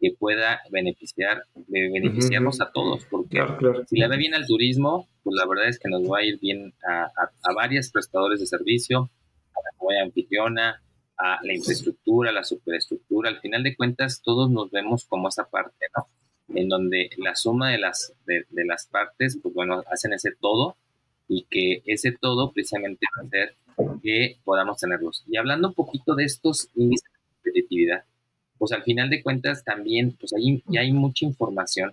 que 0.00 0.12
pueda 0.18 0.60
beneficiar, 0.70 1.44
beneficiarnos 1.66 2.60
a 2.60 2.70
todos, 2.72 3.04
porque 3.10 3.40
si 3.88 3.98
le 3.98 4.08
va 4.08 4.16
bien 4.16 4.34
al 4.34 4.46
turismo, 4.46 5.08
pues 5.22 5.36
la 5.36 5.46
verdad 5.46 5.68
es 5.68 5.78
que 5.78 5.88
nos 5.88 6.02
va 6.02 6.18
a 6.18 6.24
ir 6.24 6.38
bien 6.40 6.74
a, 6.88 7.04
a, 7.04 7.54
varios 7.54 7.90
prestadores 7.90 8.40
de 8.40 8.46
servicio, 8.46 9.10
a 9.54 9.60
la 9.64 9.76
comunidad 9.76 10.04
anfitriona, 10.04 10.82
a 11.16 11.38
la 11.42 11.54
infraestructura, 11.54 12.30
a 12.30 12.32
la 12.32 12.44
superestructura. 12.44 13.28
Al 13.30 13.40
final 13.40 13.62
de 13.62 13.76
cuentas, 13.76 14.22
todos 14.22 14.50
nos 14.50 14.70
vemos 14.70 15.04
como 15.04 15.28
esa 15.28 15.48
parte, 15.48 15.86
¿no? 15.96 16.06
En 16.54 16.68
donde 16.68 17.10
la 17.18 17.34
suma 17.34 17.70
de 17.70 17.78
las, 17.78 18.14
de, 18.26 18.44
de 18.50 18.64
las 18.64 18.86
partes, 18.86 19.38
pues 19.42 19.54
bueno, 19.54 19.82
hacen 19.90 20.12
ese 20.12 20.30
todo 20.40 20.76
y 21.28 21.46
que 21.50 21.82
ese 21.84 22.12
todo 22.12 22.52
precisamente 22.52 23.06
va 23.16 23.22
a 23.22 23.26
hacer 23.26 23.56
que 24.02 24.38
podamos 24.44 24.78
tenerlos. 24.78 25.24
Y 25.28 25.36
hablando 25.36 25.68
un 25.68 25.74
poquito 25.74 26.14
de 26.14 26.24
estos 26.24 26.68
índices 26.74 27.07
pues 28.68 28.78
al 28.78 28.84
final 28.84 29.08
de 29.08 29.22
cuentas 29.22 29.64
también 29.64 30.14
pues 30.20 30.34
hay, 30.34 30.62
ya 30.66 30.82
hay 30.82 30.92
mucha 30.92 31.24
información 31.24 31.92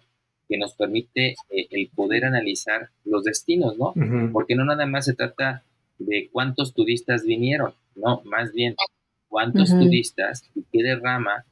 que 0.49 0.57
nos 0.57 0.73
permite 0.73 1.35
eh, 1.49 1.67
el 1.71 1.89
poder 1.95 2.25
analizar 2.25 2.89
los 3.05 3.23
destinos, 3.23 3.77
¿no? 3.77 3.93
Porque 4.33 4.55
no 4.55 4.65
nada 4.65 4.85
más 4.85 5.05
se 5.05 5.13
trata 5.13 5.63
de 5.97 6.29
cuántos 6.31 6.73
turistas 6.73 7.23
vinieron, 7.23 7.73
no, 7.95 8.21
más 8.25 8.51
bien 8.51 8.75
cuántos 9.29 9.69
turistas 9.69 10.43
y 10.53 10.63
qué 10.71 10.83
derrama 10.83 11.45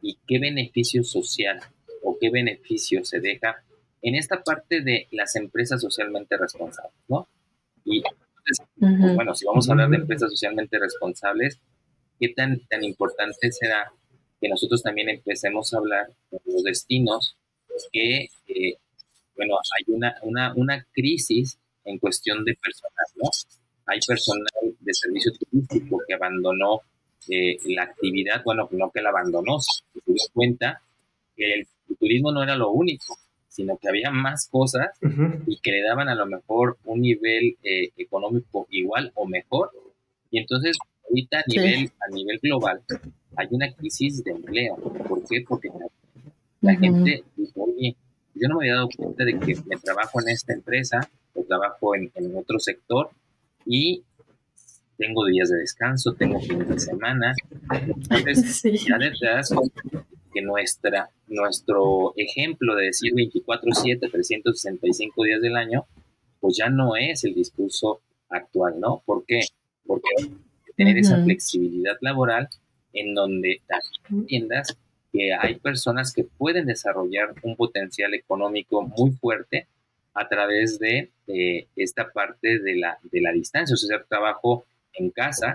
y 0.00 0.18
qué 0.26 0.38
beneficio 0.38 1.04
social 1.04 1.60
o 2.02 2.16
qué 2.18 2.30
beneficio 2.30 3.04
se 3.04 3.20
deja 3.20 3.62
en 4.00 4.14
esta 4.14 4.42
parte 4.42 4.80
de 4.80 5.08
las 5.10 5.36
empresas 5.36 5.80
socialmente 5.82 6.38
responsables, 6.38 6.94
¿no? 7.06 7.28
Y 7.84 8.02
pues, 8.02 9.14
bueno, 9.14 9.34
si 9.34 9.44
vamos 9.44 9.68
a 9.68 9.72
hablar 9.72 9.90
de 9.90 9.96
empresas 9.96 10.30
socialmente 10.30 10.78
responsables, 10.78 11.60
¿qué 12.18 12.30
tan, 12.30 12.60
tan 12.66 12.82
importante 12.82 13.52
será 13.52 13.92
que 14.40 14.48
nosotros 14.48 14.82
también 14.82 15.08
empecemos 15.08 15.72
a 15.72 15.78
hablar 15.78 16.08
de 16.30 16.40
los 16.46 16.62
destinos 16.62 17.36
que, 17.92 18.28
eh, 18.48 18.76
bueno, 19.36 19.54
hay 19.56 19.94
una, 19.94 20.16
una, 20.22 20.54
una 20.54 20.86
crisis 20.92 21.58
en 21.84 21.98
cuestión 21.98 22.44
de 22.44 22.54
personal, 22.54 23.06
¿no? 23.16 23.30
Hay 23.86 23.98
personal 24.06 24.76
de 24.78 24.94
servicio 24.94 25.32
turístico 25.32 26.00
que 26.06 26.14
abandonó 26.14 26.82
eh, 27.28 27.58
la 27.66 27.84
actividad, 27.84 28.42
bueno, 28.44 28.68
no 28.70 28.90
que 28.90 29.02
la 29.02 29.10
abandonó, 29.10 29.58
se 29.60 29.82
dio 30.06 30.22
cuenta 30.32 30.82
que 31.36 31.54
el 31.54 31.66
turismo 31.98 32.32
no 32.32 32.42
era 32.42 32.56
lo 32.56 32.70
único, 32.70 33.18
sino 33.48 33.76
que 33.78 33.88
había 33.88 34.10
más 34.10 34.48
cosas 34.48 34.88
y 35.46 35.58
que 35.58 35.72
le 35.72 35.82
daban 35.82 36.08
a 36.08 36.14
lo 36.14 36.26
mejor 36.26 36.78
un 36.84 37.00
nivel 37.00 37.56
eh, 37.62 37.90
económico 37.96 38.66
igual 38.70 39.10
o 39.14 39.26
mejor. 39.26 39.70
Y 40.30 40.38
entonces, 40.38 40.78
ahorita 41.10 41.38
a 41.38 41.44
nivel, 41.46 41.90
a 42.00 42.14
nivel 42.14 42.38
global 42.40 42.80
hay 43.36 43.48
una 43.50 43.72
crisis 43.72 44.22
de 44.24 44.32
empleo. 44.32 44.76
¿Por 44.76 45.26
qué? 45.28 45.44
Porque 45.46 45.68
la, 46.60 46.76
gente 46.76 47.24
dice, 47.36 47.52
oye, 47.56 47.96
yo 48.34 48.48
no 48.48 48.58
me 48.58 48.66
había 48.66 48.74
dado 48.76 48.88
cuenta 48.96 49.24
de 49.24 49.38
que 49.38 49.56
me 49.66 49.76
trabajo 49.76 50.20
en 50.20 50.28
esta 50.30 50.52
empresa 50.52 51.00
o 51.34 51.44
trabajo 51.44 51.94
en, 51.94 52.10
en 52.14 52.36
otro 52.36 52.58
sector 52.58 53.10
y 53.64 54.02
tengo 54.96 55.24
días 55.26 55.48
de 55.48 55.58
descanso, 55.58 56.12
tengo 56.12 56.40
fines 56.40 56.68
de 56.68 56.78
semana. 56.78 57.34
Entonces, 57.72 58.62
ya 58.86 58.98
te 58.98 59.26
das 59.26 59.50
que 60.32 60.42
nuestra, 60.42 61.08
nuestro 61.26 62.12
ejemplo 62.16 62.76
de 62.76 62.86
decir 62.86 63.12
24/7, 63.14 64.10
365 64.10 65.24
días 65.24 65.40
del 65.40 65.56
año, 65.56 65.86
pues 66.40 66.56
ya 66.58 66.68
no 66.68 66.96
es 66.96 67.24
el 67.24 67.34
discurso 67.34 68.02
actual, 68.28 68.78
¿no? 68.78 69.02
¿Por 69.06 69.24
qué? 69.24 69.40
Porque 69.86 70.10
tener 70.80 70.98
esa 70.98 71.22
flexibilidad 71.22 71.96
laboral 72.00 72.48
en 72.92 73.14
donde 73.14 73.60
también 73.66 74.22
entiendas 74.22 74.76
que 75.12 75.34
hay 75.34 75.56
personas 75.56 76.12
que 76.14 76.24
pueden 76.24 76.66
desarrollar 76.66 77.34
un 77.42 77.54
potencial 77.54 78.14
económico 78.14 78.82
muy 78.82 79.10
fuerte 79.10 79.66
a 80.14 80.26
través 80.26 80.78
de 80.78 81.10
esta 81.76 82.10
parte 82.10 82.58
de 82.60 82.76
la, 82.76 82.98
de 83.12 83.20
la 83.20 83.32
distancia, 83.32 83.74
o 83.74 83.76
sea, 83.76 84.02
trabajo 84.08 84.64
en 84.94 85.10
casa 85.10 85.54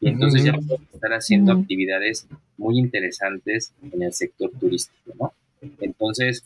y 0.00 0.08
entonces 0.08 0.44
ya 0.44 0.52
pueden 0.52 0.86
estar 0.92 1.12
haciendo 1.12 1.52
actividades 1.52 2.26
muy 2.58 2.78
interesantes 2.78 3.72
en 3.92 4.02
el 4.02 4.12
sector 4.12 4.50
turístico, 4.60 5.12
¿no? 5.18 5.32
Entonces, 5.80 6.44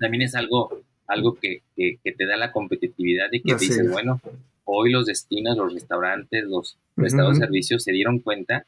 también 0.00 0.22
es 0.22 0.34
algo, 0.34 0.80
algo 1.06 1.34
que, 1.34 1.62
te 1.76 2.26
da 2.26 2.36
la 2.36 2.50
competitividad 2.50 3.28
y 3.30 3.42
que 3.42 3.54
dices, 3.54 3.90
bueno, 3.90 4.20
hoy 4.64 4.90
los 4.90 5.06
destinos, 5.06 5.56
los 5.56 5.74
restaurantes, 5.74 6.44
los 6.44 6.76
prestadores 6.94 7.38
de 7.38 7.46
servicios 7.46 7.82
se 7.82 7.92
dieron 7.92 8.18
cuenta 8.18 8.66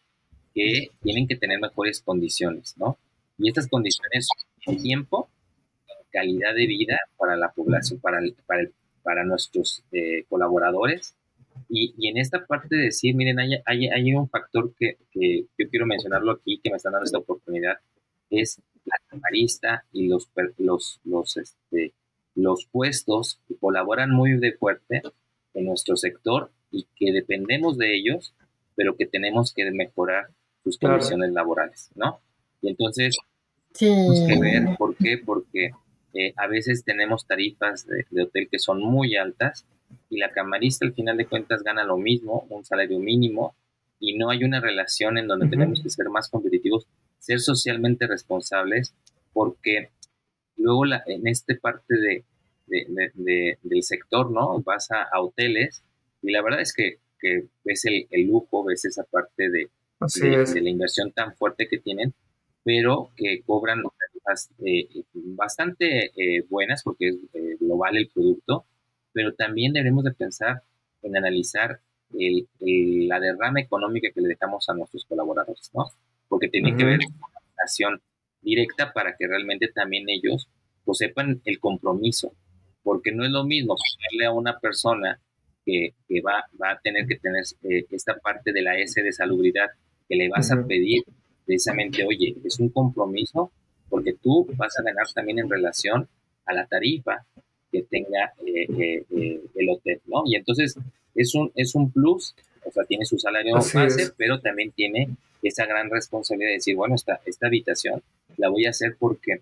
que 0.54 0.88
tienen 1.02 1.26
que 1.26 1.36
tener 1.36 1.60
mejores 1.60 2.00
condiciones, 2.00 2.74
¿no? 2.78 2.98
Y 3.38 3.48
estas 3.48 3.68
condiciones 3.68 4.28
son 4.64 4.76
tiempo, 4.76 5.28
calidad 6.12 6.54
de 6.54 6.66
vida 6.66 6.98
para 7.16 7.36
la 7.36 7.50
población, 7.50 7.98
para, 8.00 8.20
para, 8.46 8.68
para 9.02 9.24
nuestros 9.24 9.82
eh, 9.90 10.24
colaboradores 10.28 11.14
y, 11.68 11.94
y, 11.98 12.08
en 12.08 12.18
esta 12.18 12.44
parte 12.46 12.76
de 12.76 12.84
decir, 12.84 13.14
miren, 13.14 13.38
hay, 13.38 13.54
hay, 13.64 13.88
hay 13.88 14.14
un 14.14 14.28
factor 14.28 14.72
que, 14.78 14.98
que, 15.10 15.46
yo 15.58 15.68
quiero 15.70 15.86
mencionarlo 15.86 16.32
aquí, 16.32 16.60
que 16.62 16.70
me 16.70 16.76
están 16.76 16.92
dando 16.92 17.04
esta 17.04 17.18
oportunidad, 17.18 17.78
es 18.30 18.60
la 18.84 18.96
camarista 19.08 19.84
y 19.92 20.08
los, 20.08 20.28
los, 20.58 21.00
los, 21.04 21.36
este, 21.36 21.92
los 22.34 22.66
puestos 22.66 23.40
que 23.48 23.56
colaboran 23.56 24.10
muy 24.10 24.38
de 24.38 24.52
fuerte 24.52 25.02
en 25.54 25.64
nuestro 25.64 25.96
sector 25.96 26.50
y 26.74 26.86
que 26.96 27.12
dependemos 27.12 27.78
de 27.78 27.96
ellos, 27.96 28.34
pero 28.74 28.96
que 28.96 29.06
tenemos 29.06 29.52
que 29.54 29.70
mejorar 29.70 30.28
sus 30.62 30.78
condiciones 30.78 31.32
laborales, 31.32 31.90
¿no? 31.94 32.20
Y 32.60 32.68
entonces, 32.68 33.16
tenemos 33.78 34.26
que 34.26 34.38
ver 34.40 34.76
por 34.76 34.96
qué, 34.96 35.18
porque 35.24 35.70
eh, 36.14 36.32
a 36.36 36.46
veces 36.46 36.84
tenemos 36.84 37.26
tarifas 37.26 37.86
de, 37.86 38.06
de, 38.10 38.22
hotel 38.22 38.48
que 38.50 38.58
son 38.58 38.80
muy 38.80 39.16
altas 39.16 39.66
y 40.10 40.18
la 40.18 40.32
camarista 40.32 40.86
al 40.86 40.94
final 40.94 41.16
de 41.16 41.26
cuentas 41.26 41.62
gana 41.62 41.84
lo 41.84 41.96
mismo, 41.96 42.46
un 42.50 42.64
salario 42.64 42.98
mínimo, 42.98 43.54
y 44.00 44.16
no 44.16 44.30
hay 44.30 44.44
una 44.44 44.60
relación 44.60 45.18
en 45.18 45.28
donde 45.28 45.48
tenemos 45.48 45.82
que 45.82 45.90
ser 45.90 46.08
más 46.10 46.28
competitivos, 46.28 46.86
ser 47.18 47.40
socialmente 47.40 48.06
responsables, 48.06 48.94
porque 49.32 49.90
luego 50.56 50.84
la, 50.84 51.02
en 51.06 51.26
esta 51.26 51.54
parte 51.60 51.94
de, 51.94 52.24
del 53.62 53.82
sector, 53.82 54.30
¿no? 54.30 54.60
Vas 54.62 54.90
a, 54.90 55.08
hoteles 55.20 55.82
y 56.24 56.32
la 56.32 56.42
verdad 56.42 56.60
es 56.60 56.72
que, 56.72 56.98
ves 57.64 57.84
el, 57.84 58.26
lujo, 58.26 58.64
ves 58.64 58.84
esa 58.84 59.04
parte 59.04 59.48
de, 59.50 59.68
la 60.00 60.68
inversión 60.68 61.12
tan 61.12 61.34
fuerte 61.34 61.68
que 61.68 61.78
tienen, 61.78 62.14
pero 62.62 63.10
que 63.16 63.42
cobran 63.46 63.82
eh, 64.64 64.88
bastante 65.14 66.12
eh, 66.16 66.44
buenas 66.48 66.82
porque 66.82 67.08
es 67.08 67.16
eh, 67.34 67.56
global 67.60 67.96
el 67.96 68.08
producto, 68.08 68.64
pero 69.12 69.34
también 69.34 69.72
debemos 69.72 70.04
de 70.04 70.12
pensar 70.12 70.62
en 71.02 71.16
analizar 71.16 71.80
el, 72.18 72.48
la 73.08 73.20
derrama 73.20 73.60
económica 73.60 74.08
que 74.14 74.20
le 74.20 74.28
dejamos 74.28 74.68
a 74.68 74.74
nuestros 74.74 75.04
colaboradores, 75.04 75.70
¿no? 75.74 75.86
Porque 76.28 76.48
tiene 76.48 76.76
que 76.76 76.84
ver 76.84 77.00
con 77.00 77.14
una 77.14 77.40
relación 77.56 78.00
directa 78.40 78.92
para 78.92 79.16
que 79.16 79.26
realmente 79.26 79.68
también 79.68 80.08
ellos 80.08 80.48
pues, 80.84 80.98
sepan 80.98 81.40
el 81.44 81.58
compromiso, 81.58 82.32
porque 82.82 83.12
no 83.12 83.24
es 83.24 83.30
lo 83.30 83.44
mismo 83.44 83.76
ponerle 83.76 84.26
a 84.26 84.32
una 84.32 84.58
persona 84.58 85.20
que, 85.64 85.94
que 86.08 86.20
va, 86.20 86.44
va, 86.60 86.72
a 86.72 86.80
tener 86.80 87.06
que 87.06 87.16
tener 87.16 87.44
eh, 87.62 87.86
esta 87.90 88.16
parte 88.16 88.52
de 88.52 88.62
la 88.62 88.78
S 88.78 89.02
de 89.02 89.12
salubridad 89.12 89.68
que 90.08 90.16
le 90.16 90.28
vas 90.28 90.50
a 90.52 90.62
pedir 90.66 91.02
precisamente, 91.46 92.04
oye, 92.04 92.36
es 92.44 92.58
un 92.58 92.68
compromiso 92.68 93.50
porque 93.88 94.14
tú 94.14 94.46
vas 94.56 94.78
a 94.78 94.82
ganar 94.82 95.06
también 95.14 95.38
en 95.38 95.48
relación 95.48 96.08
a 96.46 96.54
la 96.54 96.66
tarifa, 96.66 97.24
que 97.74 97.82
tenga 97.82 98.32
eh, 98.46 98.66
eh, 98.78 99.04
eh, 99.10 99.40
el 99.56 99.68
hotel, 99.68 100.00
¿no? 100.06 100.22
Y 100.26 100.36
entonces 100.36 100.76
es 101.14 101.34
un, 101.34 101.50
es 101.56 101.74
un 101.74 101.90
plus, 101.90 102.34
o 102.64 102.70
sea, 102.70 102.84
tiene 102.84 103.04
su 103.04 103.18
salario 103.18 103.54
base, 103.54 104.12
pero 104.16 104.40
también 104.40 104.70
tiene 104.70 105.08
esa 105.42 105.66
gran 105.66 105.90
responsabilidad 105.90 106.50
de 106.50 106.54
decir, 106.54 106.76
bueno, 106.76 106.94
esta, 106.94 107.20
esta 107.26 107.48
habitación 107.48 108.00
la 108.36 108.48
voy 108.48 108.66
a 108.66 108.70
hacer 108.70 108.96
porque 108.98 109.40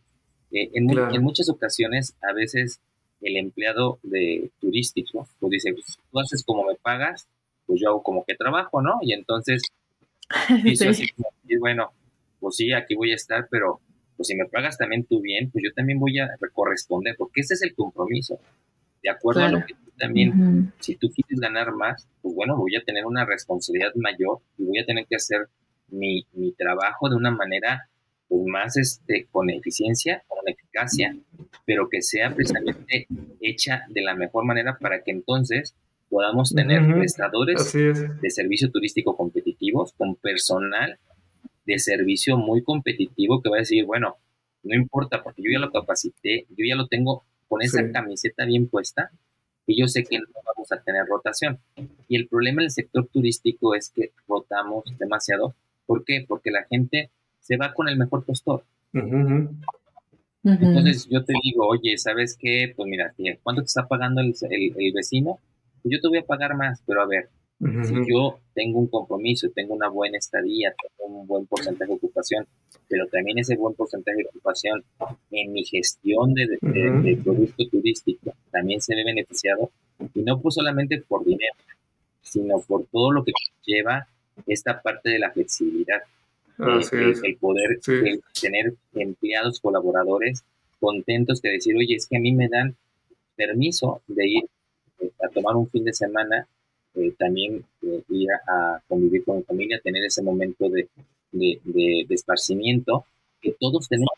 en, 0.51 0.91
en, 0.91 1.23
muchas 1.23 1.49
ocasiones 1.49 2.15
a 2.23 2.33
veces 2.33 2.81
el 3.23 3.37
empleado 3.37 3.99
de 4.03 4.51
turístico 4.61 5.27
pues 5.39 5.51
dice, 5.51 5.73
pues, 5.73 5.99
tú 6.11 6.21
haces 6.21 6.43
como 6.45 6.65
me 6.65 6.75
pagas, 6.75 7.27
pues 7.67 7.81
yo 7.81 7.89
hago 7.89 8.03
como 8.03 8.25
que 8.25 8.35
trabajo, 8.35 8.83
¿no? 8.83 8.99
Y 9.03 9.13
entonces 9.13 9.63
dice 10.65 10.89
así 10.89 11.07
bueno, 11.59 11.91
pues 12.41 12.57
sí, 12.57 12.73
aquí 12.73 12.95
voy 12.95 13.13
a 13.13 13.17
estar, 13.17 13.47
pero 13.51 13.81
pues 14.17 14.29
si 14.29 14.35
me 14.35 14.47
pagas 14.47 14.79
también 14.79 15.05
tú 15.05 15.21
bien, 15.21 15.51
pues 15.51 15.65
yo 15.65 15.73
también 15.75 15.99
voy 15.99 16.19
a 16.19 16.29
corresponder, 16.53 17.15
porque 17.17 17.41
ese 17.41 17.55
es 17.55 17.63
el 17.63 17.75
compromiso. 17.75 18.39
De 19.03 19.11
acuerdo 19.11 19.43
a 19.43 19.49
lo 19.49 19.65
que 19.67 19.75
tú 19.75 19.91
también, 19.99 20.73
si 20.79 20.95
tú 20.97 21.11
quieres 21.11 21.41
ganar 21.41 21.73
más, 21.73 22.07
pues 22.21 22.35
bueno, 22.35 22.57
voy 22.57 22.77
a 22.77 22.83
tener 22.85 23.05
una 23.05 23.25
responsabilidad 23.25 23.93
mayor 23.97 24.39
y 24.59 24.65
voy 24.65 24.79
a 24.79 24.87
tener 24.87 25.07
que 25.07 25.17
hacer 25.17 25.49
mi, 25.89 26.25
mi 26.33 26.53
trabajo 26.53 27.09
de 27.09 27.17
una 27.17 27.31
manera 27.31 27.89
pues, 28.29 28.43
más 28.47 28.77
este, 28.77 29.27
con 29.31 29.51
eficiencia, 29.51 30.23
con 30.29 30.49
eficacia, 30.73 31.17
pero 31.67 31.89
que 31.89 32.03
sea 32.03 32.35
precisamente 32.35 33.07
hecha 33.41 33.83
de 33.89 34.03
la 34.03 34.15
mejor 34.15 34.45
manera 34.45 34.79
para 34.81 35.03
que 35.03 35.11
entonces 35.11 35.75
podamos 36.09 36.55
tener 36.55 36.83
prestadores 36.95 37.73
de 37.73 38.31
servicio 38.31 38.71
turístico 38.71 39.17
competitivos 39.17 39.93
con 39.95 40.15
personal 40.17 40.99
de 41.65 41.79
servicio 41.79 42.37
muy 42.37 42.63
competitivo 42.63 43.41
que 43.41 43.49
va 43.49 43.57
a 43.57 43.61
decir, 43.61 43.85
bueno, 43.85 44.17
no 44.65 44.75
importa, 44.75 45.23
porque 45.23 45.43
yo 45.43 45.51
ya 45.53 45.59
lo 45.59 45.71
capacité, 45.71 46.47
yo 46.51 46.65
ya 46.69 46.77
lo 46.77 46.87
tengo 46.87 47.25
con 47.49 47.63
esa 47.63 47.91
camiseta 47.91 48.45
bien 48.45 48.69
puesta 48.69 49.11
y 49.67 49.81
yo 49.81 49.87
sé 49.87 50.05
que 50.05 50.19
no 50.19 50.27
vamos 50.45 50.73
a 50.73 50.83
tener 50.83 51.07
rotación. 51.07 51.59
Y 52.09 52.17
el 52.17 52.29
problema 52.29 52.63
en 52.63 52.67
el 52.67 52.71
sector 52.71 53.07
turístico 53.07 53.75
es 53.75 53.91
que 53.91 54.13
rotamos 54.29 54.85
demasiado. 54.99 55.55
¿Por 55.87 56.05
qué? 56.05 56.25
Porque 56.27 56.51
la 56.51 56.65
gente 56.65 57.11
se 57.41 57.57
va 57.57 57.73
con 57.75 57.89
el 57.89 57.97
mejor 57.97 58.25
postor. 58.25 58.65
Entonces 60.45 61.07
yo 61.09 61.25
te 61.25 61.35
digo, 61.43 61.67
oye, 61.69 61.97
¿sabes 61.99 62.37
qué? 62.39 62.73
Pues 62.75 62.89
mira, 62.89 63.15
¿cuánto 63.43 63.63
te 63.63 63.67
está 63.67 63.87
pagando 63.87 64.21
el, 64.21 64.35
el, 64.51 64.93
vecino? 64.93 65.39
Pues 65.83 65.93
yo 65.93 66.01
te 66.01 66.09
voy 66.09 66.19
a 66.19 66.27
pagar 66.27 66.57
más, 66.57 66.83
pero 66.85 67.03
a 67.03 67.07
ver, 67.07 67.29
si 67.85 67.95
yo 68.13 68.41
tengo 68.55 68.81
un 68.81 68.89
compromiso, 68.89 69.49
tengo 69.55 69.75
una 69.75 69.89
buena 69.89 70.19
estadía, 70.19 70.75
tengo 70.99 71.21
un 71.21 71.27
buen 71.29 71.47
porcentaje 71.47 71.91
de 71.91 71.97
ocupación, 71.97 72.45
pero 72.89 73.07
también 73.07 73.39
ese 73.39 73.57
buen 73.57 73.75
porcentaje 73.75 74.19
de 74.19 74.29
ocupación 74.31 74.83
en 75.31 75.53
mi 75.53 75.65
gestión 75.65 76.35
de, 76.35 76.59
producto 77.23 77.69
turístico 77.69 78.35
también 78.51 78.81
se 78.81 78.97
ve 78.97 79.05
beneficiado, 79.05 79.71
y 80.13 80.23
no 80.23 80.41
pues 80.41 80.57
solamente 80.57 81.01
por 81.07 81.25
dinero, 81.25 81.55
sino 82.21 82.59
por 82.61 82.85
todo 82.87 83.13
lo 83.13 83.25
que 83.25 83.33
lleva 83.65 84.09
esta 84.47 84.83
parte 84.83 85.11
de 85.11 85.21
la 85.21 85.31
flexibilidad. 85.31 86.03
Eh, 86.59 87.15
el, 87.25 87.37
poder 87.37 87.81
tener 88.41 88.75
empleados, 88.95 89.61
colaboradores 89.61 90.45
contentos 90.79 91.41
que 91.41 91.51
decir, 91.51 91.77
oye, 91.77 91.95
es 91.95 92.07
que 92.07 92.17
a 92.17 92.21
mí 92.21 92.33
me 92.33 92.49
dan 92.49 92.77
permiso 93.37 94.03
de 94.07 94.29
ir 94.29 94.45
eh, 95.01 95.11
a 95.25 95.29
tomar 95.29 95.57
un 95.57 95.69
fin 95.71 95.85
de 95.85 95.93
semana, 95.93 96.47
eh, 96.95 97.13
también 97.19 97.65
ir 97.83 98.29
a, 98.49 98.81
convivir 98.87 99.25
con 99.25 99.39
mi 99.39 99.43
familia, 99.45 99.81
tener 99.83 100.05
ese 100.05 100.23
momento 100.23 100.69
de, 100.69 100.89
de, 101.33 102.07
esparcimiento 102.11 103.07
que 103.41 103.55
todos 103.59 103.89
tenemos. 103.89 104.13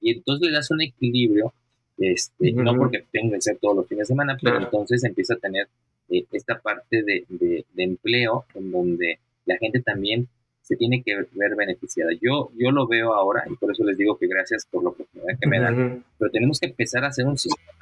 Y 0.00 0.12
entonces 0.12 0.48
le 0.48 0.54
das 0.54 0.70
un 0.70 0.82
equilibrio, 0.82 1.52
este, 1.96 2.52
no 2.52 2.76
porque 2.76 3.04
tenga 3.10 3.36
que 3.36 3.42
ser 3.42 3.58
todos 3.58 3.76
los 3.76 3.88
fines 3.88 4.06
de 4.06 4.12
semana, 4.12 4.36
pero 4.40 4.58
entonces 4.58 5.02
empieza 5.02 5.34
a 5.34 5.38
tener 5.38 5.66
esta 6.08 6.58
parte 6.60 7.02
de, 7.02 7.24
de, 7.28 7.64
empleo 7.76 8.44
en 8.54 8.70
donde 8.70 9.18
la 9.44 9.56
gente 9.58 9.80
también 9.80 10.28
se 10.68 10.76
tiene 10.76 11.02
que 11.02 11.16
ver 11.32 11.56
beneficiada. 11.56 12.10
Yo, 12.20 12.50
yo 12.54 12.70
lo 12.70 12.86
veo 12.86 13.14
ahora 13.14 13.42
y 13.50 13.56
por 13.56 13.72
eso 13.72 13.84
les 13.84 13.96
digo 13.96 14.18
que 14.18 14.26
gracias 14.26 14.66
por 14.70 14.82
la 14.82 14.90
oportunidad 14.90 15.38
que 15.40 15.48
me 15.48 15.58
dan, 15.58 16.04
pero 16.18 16.30
tenemos 16.30 16.60
que 16.60 16.66
empezar 16.66 17.04
a 17.04 17.08
hacer 17.08 17.24
un 17.24 17.38
sistema 17.38 17.72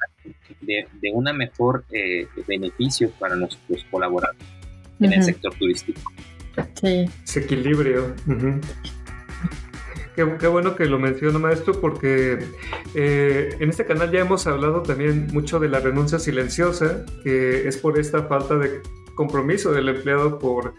de, 0.61 0.87
de 1.01 1.11
una 1.11 1.33
mejor 1.33 1.83
eh, 1.91 2.27
beneficio 2.47 3.11
para 3.19 3.35
nuestros 3.35 3.83
colaboradores 3.91 4.41
en 5.01 5.11
el 5.11 5.21
sector 5.21 5.53
turístico. 5.55 5.99
Sí. 6.75 7.05
Ese 7.25 7.41
equilibrio. 7.41 8.15
Qué, 10.15 10.47
bueno 10.47 10.75
que 10.75 10.85
lo 10.85 10.97
menciona, 10.97 11.37
maestro, 11.39 11.79
porque 11.79 12.39
eh, 12.95 13.49
en 13.59 13.69
este 13.69 13.85
canal 13.85 14.11
ya 14.11 14.21
hemos 14.21 14.47
hablado 14.47 14.81
también 14.81 15.27
mucho 15.33 15.59
de 15.59 15.67
la 15.67 15.81
renuncia 15.81 16.19
silenciosa, 16.19 17.05
que 17.21 17.67
es 17.67 17.77
por 17.77 17.99
esta 17.99 18.23
falta 18.23 18.57
de 18.57 18.81
compromiso 19.13 19.73
del 19.73 19.89
empleado 19.89 20.39
por 20.39 20.73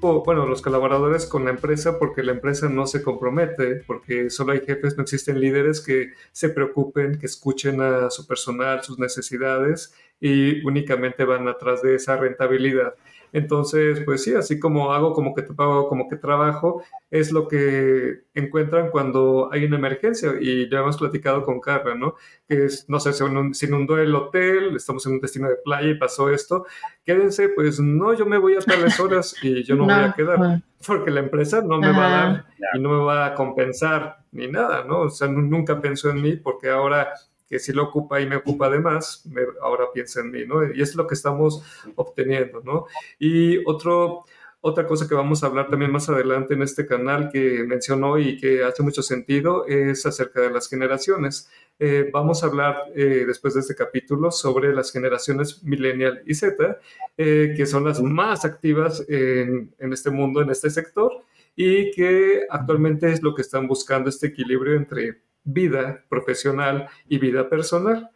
bueno, 0.00 0.46
los 0.46 0.62
colaboradores 0.62 1.26
con 1.26 1.44
la 1.44 1.50
empresa 1.50 1.98
porque 1.98 2.22
la 2.22 2.32
empresa 2.32 2.68
no 2.68 2.86
se 2.86 3.02
compromete, 3.02 3.76
porque 3.86 4.30
solo 4.30 4.52
hay 4.52 4.60
jefes, 4.60 4.96
no 4.96 5.02
existen 5.02 5.40
líderes 5.40 5.80
que 5.80 6.12
se 6.32 6.48
preocupen, 6.48 7.18
que 7.18 7.26
escuchen 7.26 7.80
a 7.80 8.10
su 8.10 8.26
personal, 8.26 8.82
sus 8.82 8.98
necesidades 8.98 9.94
y 10.20 10.64
únicamente 10.66 11.24
van 11.24 11.48
atrás 11.48 11.82
de 11.82 11.94
esa 11.94 12.16
rentabilidad. 12.16 12.94
Entonces, 13.32 14.00
pues 14.04 14.24
sí, 14.24 14.34
así 14.34 14.58
como 14.58 14.92
hago 14.92 15.12
como 15.12 15.34
que 15.34 15.42
pago, 15.42 15.88
como 15.88 16.08
que 16.08 16.16
trabajo, 16.16 16.82
es 17.10 17.32
lo 17.32 17.48
que 17.48 18.22
encuentran 18.34 18.90
cuando 18.90 19.48
hay 19.52 19.64
una 19.64 19.76
emergencia. 19.76 20.32
Y 20.40 20.68
ya 20.70 20.80
hemos 20.80 20.96
platicado 20.96 21.44
con 21.44 21.60
Carla, 21.60 21.94
¿no? 21.94 22.14
Que 22.48 22.66
es, 22.66 22.88
no 22.88 23.00
sé, 23.00 23.12
se 23.12 23.66
inundó 23.66 23.98
el 23.98 24.14
hotel, 24.14 24.76
estamos 24.76 25.06
en 25.06 25.14
un 25.14 25.20
destino 25.20 25.48
de 25.48 25.56
playa 25.56 25.90
y 25.90 25.98
pasó 25.98 26.30
esto. 26.30 26.66
Quédense, 27.04 27.48
pues 27.50 27.80
no, 27.80 28.14
yo 28.14 28.26
me 28.26 28.38
voy 28.38 28.54
a 28.54 28.60
tales 28.60 28.98
horas 29.00 29.34
y 29.42 29.62
yo 29.62 29.74
no, 29.76 29.84
voy 29.84 29.92
a 29.92 30.12
quedar, 30.12 30.62
porque 30.86 31.10
la 31.10 31.20
empresa 31.20 31.62
no 31.62 31.78
me 31.78 31.90
va 31.90 32.06
a 32.06 32.10
dar 32.10 32.46
y 32.74 32.80
no 32.80 32.90
me 32.90 33.04
va 33.04 33.26
a 33.26 33.34
compensar 33.34 34.24
ni 34.32 34.48
nada, 34.48 34.84
¿no? 34.84 35.00
O 35.02 35.10
sea, 35.10 35.28
nunca 35.28 35.80
pensó 35.80 36.10
en 36.10 36.22
mí 36.22 36.36
porque 36.36 36.68
ahora 36.68 37.12
que 37.50 37.58
si 37.58 37.72
lo 37.72 37.82
ocupa 37.82 38.20
y 38.20 38.26
me 38.26 38.36
ocupa 38.36 38.66
además, 38.66 39.28
ahora 39.60 39.86
piensa 39.92 40.20
en 40.20 40.30
mí, 40.30 40.46
¿no? 40.46 40.72
Y 40.72 40.80
es 40.80 40.94
lo 40.94 41.08
que 41.08 41.14
estamos 41.14 41.64
obteniendo, 41.96 42.62
¿no? 42.64 42.86
Y 43.18 43.58
otro, 43.66 44.24
otra 44.60 44.86
cosa 44.86 45.08
que 45.08 45.16
vamos 45.16 45.42
a 45.42 45.46
hablar 45.46 45.68
también 45.68 45.90
más 45.90 46.08
adelante 46.08 46.54
en 46.54 46.62
este 46.62 46.86
canal 46.86 47.28
que 47.32 47.64
mencionó 47.64 48.18
y 48.18 48.36
que 48.36 48.62
hace 48.62 48.84
mucho 48.84 49.02
sentido 49.02 49.66
es 49.66 50.06
acerca 50.06 50.40
de 50.42 50.52
las 50.52 50.68
generaciones. 50.68 51.50
Eh, 51.80 52.08
vamos 52.12 52.44
a 52.44 52.46
hablar 52.46 52.76
eh, 52.94 53.24
después 53.26 53.54
de 53.54 53.60
este 53.60 53.74
capítulo 53.74 54.30
sobre 54.30 54.72
las 54.72 54.92
generaciones 54.92 55.64
millennial 55.64 56.22
y 56.26 56.34
Z, 56.34 56.78
eh, 57.18 57.52
que 57.56 57.66
son 57.66 57.84
las 57.84 58.00
más 58.00 58.44
activas 58.44 59.04
en, 59.08 59.74
en 59.76 59.92
este 59.92 60.10
mundo, 60.10 60.40
en 60.40 60.50
este 60.50 60.70
sector, 60.70 61.24
y 61.56 61.90
que 61.90 62.42
actualmente 62.48 63.10
es 63.10 63.24
lo 63.24 63.34
que 63.34 63.42
están 63.42 63.66
buscando 63.66 64.08
este 64.08 64.28
equilibrio 64.28 64.76
entre 64.76 65.22
vida 65.44 66.04
profesional 66.08 66.88
y 67.08 67.18
vida 67.18 67.48
personal. 67.48 68.10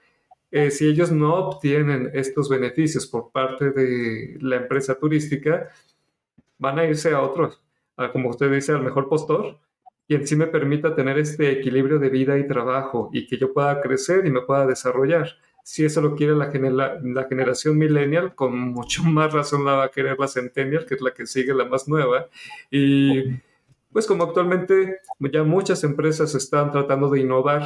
Eh, 0.50 0.70
si 0.70 0.86
ellos 0.86 1.10
no 1.10 1.34
obtienen 1.34 2.10
estos 2.14 2.48
beneficios 2.48 3.06
por 3.06 3.32
parte 3.32 3.70
de 3.70 4.38
la 4.40 4.56
empresa 4.56 4.94
turística, 4.94 5.68
van 6.58 6.78
a 6.78 6.84
irse 6.84 7.12
a 7.12 7.20
otros, 7.20 7.60
como 8.12 8.30
usted 8.30 8.50
dice, 8.50 8.72
al 8.72 8.82
mejor 8.82 9.08
postor, 9.08 9.58
y 10.06 10.14
en 10.14 10.26
sí 10.26 10.36
me 10.36 10.46
permita 10.46 10.94
tener 10.94 11.18
este 11.18 11.50
equilibrio 11.50 11.98
de 11.98 12.10
vida 12.10 12.38
y 12.38 12.46
trabajo 12.46 13.10
y 13.12 13.26
que 13.26 13.38
yo 13.38 13.52
pueda 13.52 13.80
crecer 13.80 14.26
y 14.26 14.30
me 14.30 14.42
pueda 14.42 14.66
desarrollar. 14.66 15.28
Si 15.62 15.84
eso 15.84 16.02
lo 16.02 16.14
quiere 16.14 16.34
la, 16.34 17.00
la 17.02 17.24
generación 17.24 17.78
millennial, 17.78 18.34
con 18.34 18.58
mucho 18.58 19.02
más 19.04 19.32
razón 19.32 19.64
la 19.64 19.72
va 19.72 19.84
a 19.84 19.90
querer 19.90 20.18
la 20.18 20.28
centennial, 20.28 20.84
que 20.86 20.94
es 20.94 21.00
la 21.00 21.12
que 21.12 21.26
sigue 21.26 21.54
la 21.54 21.64
más 21.64 21.88
nueva. 21.88 22.28
Y 22.70 23.24
pues 23.94 24.08
como 24.08 24.24
actualmente 24.24 24.98
ya 25.20 25.44
muchas 25.44 25.84
empresas 25.84 26.34
están 26.34 26.72
tratando 26.72 27.08
de 27.08 27.20
innovar, 27.20 27.62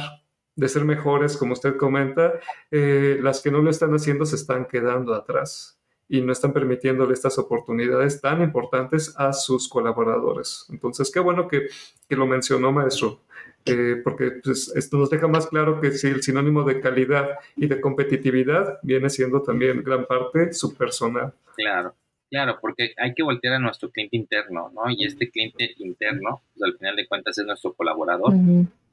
de 0.55 0.69
ser 0.69 0.85
mejores, 0.85 1.35
como 1.35 1.53
usted 1.53 1.75
comenta, 1.75 2.33
eh, 2.69 3.17
las 3.19 3.41
que 3.41 3.49
no 3.49 3.63
lo 3.63 3.71
están 3.71 3.95
haciendo 3.95 4.27
se 4.27 4.35
están 4.35 4.67
quedando 4.67 5.15
atrás 5.15 5.81
y 6.07 6.21
no 6.21 6.31
están 6.31 6.53
permitiéndole 6.53 7.13
estas 7.13 7.39
oportunidades 7.39 8.21
tan 8.21 8.43
importantes 8.43 9.15
a 9.17 9.33
sus 9.33 9.67
colaboradores. 9.67 10.67
Entonces, 10.69 11.09
qué 11.11 11.19
bueno 11.19 11.47
que, 11.47 11.67
lo 12.09 12.27
mencionó, 12.27 12.71
maestro, 12.71 13.21
eh, 13.65 13.99
porque 14.03 14.33
pues, 14.43 14.71
esto 14.75 14.97
nos 14.97 15.09
deja 15.09 15.27
más 15.27 15.47
claro 15.47 15.81
que 15.81 15.93
si 15.93 16.07
el 16.07 16.21
sinónimo 16.21 16.61
de 16.61 16.79
calidad 16.79 17.39
y 17.55 17.65
de 17.65 17.81
competitividad 17.81 18.77
viene 18.83 19.09
siendo 19.09 19.41
también 19.41 19.83
gran 19.83 20.05
parte 20.05 20.53
su 20.53 20.75
personal. 20.75 21.33
Claro. 21.55 21.95
Claro, 22.29 22.59
porque 22.61 22.93
hay 22.97 23.13
que 23.13 23.23
voltear 23.23 23.55
a 23.55 23.59
nuestro 23.59 23.89
cliente 23.89 24.15
interno, 24.15 24.69
¿no? 24.69 24.83
Y 24.91 25.03
este 25.05 25.31
cliente 25.31 25.73
interno, 25.77 26.43
pues 26.53 26.71
al 26.71 26.77
final 26.77 26.95
de 26.95 27.07
cuentas 27.07 27.37
es 27.37 27.45
nuestro 27.45 27.73
colaborador. 27.73 28.33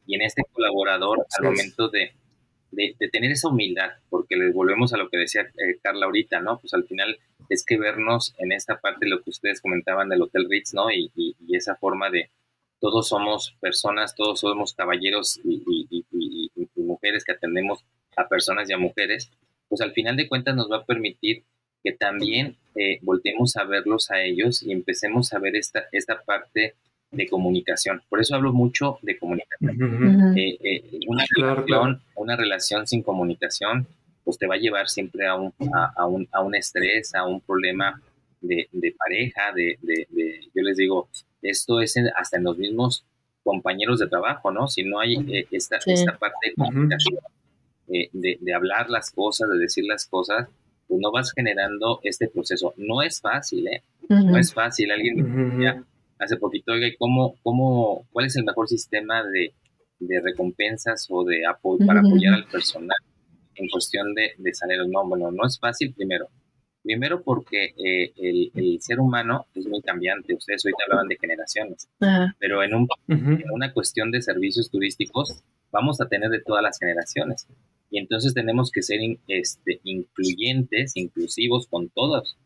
Y 0.07 0.15
en 0.15 0.23
este 0.23 0.43
colaborador, 0.53 1.27
al 1.39 1.45
momento 1.45 1.89
de, 1.89 2.13
de, 2.71 2.95
tener 3.13 3.33
esa 3.33 3.49
humildad, 3.49 3.91
porque 4.09 4.37
les 4.37 4.55
volvemos 4.55 4.95
a 4.95 4.97
lo 4.97 5.11
que 5.11 5.19
decía 5.19 5.43
eh, 5.43 5.79
Carla 5.83 6.07
ahorita, 6.07 6.41
¿no? 6.41 6.59
Pues 6.59 6.73
al 6.73 6.85
final 6.85 7.19
es 7.51 7.65
que 7.65 7.77
vernos 7.77 8.35
en 8.39 8.53
esta 8.53 8.81
parte 8.81 9.05
de 9.05 9.11
lo 9.11 9.23
que 9.23 9.31
ustedes 9.31 9.61
comentaban 9.61 10.09
del 10.09 10.23
Hotel 10.23 10.47
Ritz, 10.49 10.73
¿no? 10.73 10.91
Y, 10.91 11.13
y, 11.15 11.35
esa 11.55 11.77
forma 11.77 12.11
de 12.11 12.31
todos 12.81 13.09
somos 13.09 13.57
personas, 13.61 14.15
todos 14.15 14.41
somos 14.41 14.75
caballeros 14.75 15.41
y, 15.45 15.63
y 15.91 16.07
mujeres 16.77 17.25
que 17.25 17.33
atendemos 17.33 17.85
a 18.17 18.29
personas 18.29 18.69
y 18.71 18.73
a 18.73 18.79
mujeres, 18.79 19.31
pues 19.69 19.81
al 19.81 19.93
final 19.93 20.17
de 20.17 20.29
cuentas 20.29 20.57
nos 20.57 20.71
va 20.71 20.79
a 20.79 20.85
permitir 20.85 21.45
que 21.83 21.93
también 21.93 22.57
eh, 22.75 22.99
voltemos 23.03 23.57
a 23.57 23.65
verlos 23.65 24.11
a 24.11 24.21
ellos 24.21 24.63
y 24.63 24.71
empecemos 24.73 25.33
a 25.33 25.39
ver 25.39 25.57
esta, 25.57 25.85
esta 25.93 26.21
parte 26.23 26.75
de 27.11 27.29
comunicación. 27.29 28.03
Por 28.09 28.21
eso 28.21 28.35
hablo 28.35 28.53
mucho 28.53 28.99
de 29.03 29.19
comunicación. 29.19 30.37
Eh, 30.37 30.59
eh, 30.63 31.01
una, 31.09 31.25
relación, 31.35 32.03
una 32.17 32.37
relación 32.37 32.87
sin 32.87 33.03
comunicación 33.03 33.87
pues 34.25 34.37
te 34.37 34.47
va 34.47 34.57
a 34.57 34.59
llevar 34.59 34.89
siempre 34.89 35.27
a 35.27 35.37
un, 35.37 35.55
a, 35.73 36.07
un, 36.07 36.29
a 36.33 36.43
un 36.43 36.55
estrés, 36.57 37.15
a 37.15 37.25
un 37.25 37.41
problema 37.41 38.03
de, 38.41 38.69
de 38.73 38.93
pareja, 38.99 39.53
de, 39.55 39.79
de, 39.81 40.41
yo 40.53 40.63
les 40.63 40.77
digo, 40.77 41.09
esto 41.43 41.81
es 41.81 41.97
hasta 42.17 42.37
en 42.37 42.43
los 42.43 42.59
mismos 42.59 43.05
compañeros 43.45 44.01
de 44.01 44.09
trabajo, 44.09 44.51
¿no? 44.51 44.67
Si 44.67 44.83
no 44.83 44.99
hay 44.99 45.47
esta, 45.53 45.79
esta 45.87 46.19
parte 46.19 46.49
de 46.49 46.55
comunicación, 46.55 47.21
de, 47.87 48.39
de 48.41 48.55
hablar 48.55 48.91
las 48.91 49.13
cosas, 49.13 49.49
de 49.49 49.59
decir 49.59 49.85
las 49.85 50.07
cosas, 50.07 50.49
pues 50.89 51.01
no 51.01 51.11
vas 51.13 51.33
generando 51.33 52.01
este 52.03 52.29
proceso. 52.29 52.75
No 52.77 53.03
es 53.03 53.21
fácil, 53.21 53.67
¿eh? 53.69 53.83
No 54.09 54.39
es 54.39 54.53
fácil. 54.53 54.91
Alguien 54.91 55.61
ya 55.61 55.85
hace 56.19 56.37
poquito, 56.37 56.73
oiga, 56.73 56.89
¿cómo, 56.99 57.37
cómo, 57.43 58.07
¿cuál 58.13 58.27
es 58.27 58.37
el 58.37 58.45
mejor 58.45 58.69
sistema 58.69 59.23
de, 59.23 59.53
recompensas 60.23 61.07
o 61.11 61.25
de 61.25 61.47
apoyo 61.47 61.87
para 61.87 62.01
apoyar 62.01 62.35
al 62.35 62.47
personal 62.47 62.97
en 63.55 63.69
cuestión 63.69 64.15
de, 64.15 64.33
de 64.39 64.55
salarios? 64.55 64.89
No, 64.89 65.07
bueno, 65.07 65.31
no 65.31 65.47
es 65.47 65.59
fácil 65.59 65.93
primero. 65.95 66.29
Primero 66.87 67.21
porque 67.21 67.75
eh, 67.77 68.13
el, 68.55 68.79
ser 68.81 69.01
humano 69.01 69.47
es 69.57 69.67
muy 69.67 69.83
cambiante. 69.83 70.35
Ustedes 70.35 70.65
hoy 70.67 70.73
hablaban 70.85 71.09
de 71.09 71.17
generaciones, 71.21 71.89
pero 72.39 72.63
en, 72.63 72.75
un, 72.75 72.89
en 73.09 73.51
una 73.51 73.73
cuestión 73.73 74.13
de 74.13 74.23
servicios 74.23 74.71
turísticos 74.71 75.43
vamos 75.73 76.01
a 76.01 76.07
tener 76.07 76.31
de 76.31 76.41
todas 76.41 76.63
las 76.63 76.79
generaciones. 76.79 77.49
Y 77.91 77.99
entonces 77.99 78.35
tenemos 78.35 78.71
que 78.71 78.83
ser 78.83 79.01
este, 79.27 79.81
incluyentes, 79.83 80.97
inclusivos 80.97 81.67
con 81.67 81.89
todos. 81.89 82.37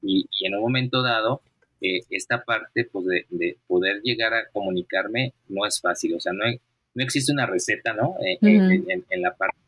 Y, 0.00 0.26
en 0.46 0.54
un 0.54 0.62
momento 0.62 1.02
dado, 1.02 1.42
eh, 1.82 2.00
esta 2.08 2.42
parte 2.42 2.86
pues, 2.90 3.04
de, 3.28 3.58
poder 3.66 4.00
llegar 4.02 4.32
a 4.32 4.48
comunicarme 4.50 5.34
no 5.50 5.66
es 5.66 5.78
fácil. 5.78 6.14
O 6.14 6.20
sea, 6.20 6.32
no, 6.32 6.44
no 6.94 7.04
existe 7.04 7.32
una 7.32 7.44
receta, 7.44 7.92
¿no? 7.92 8.16
Eh, 8.24 8.38
en, 8.40 9.20
la 9.20 9.34
parte 9.34 9.58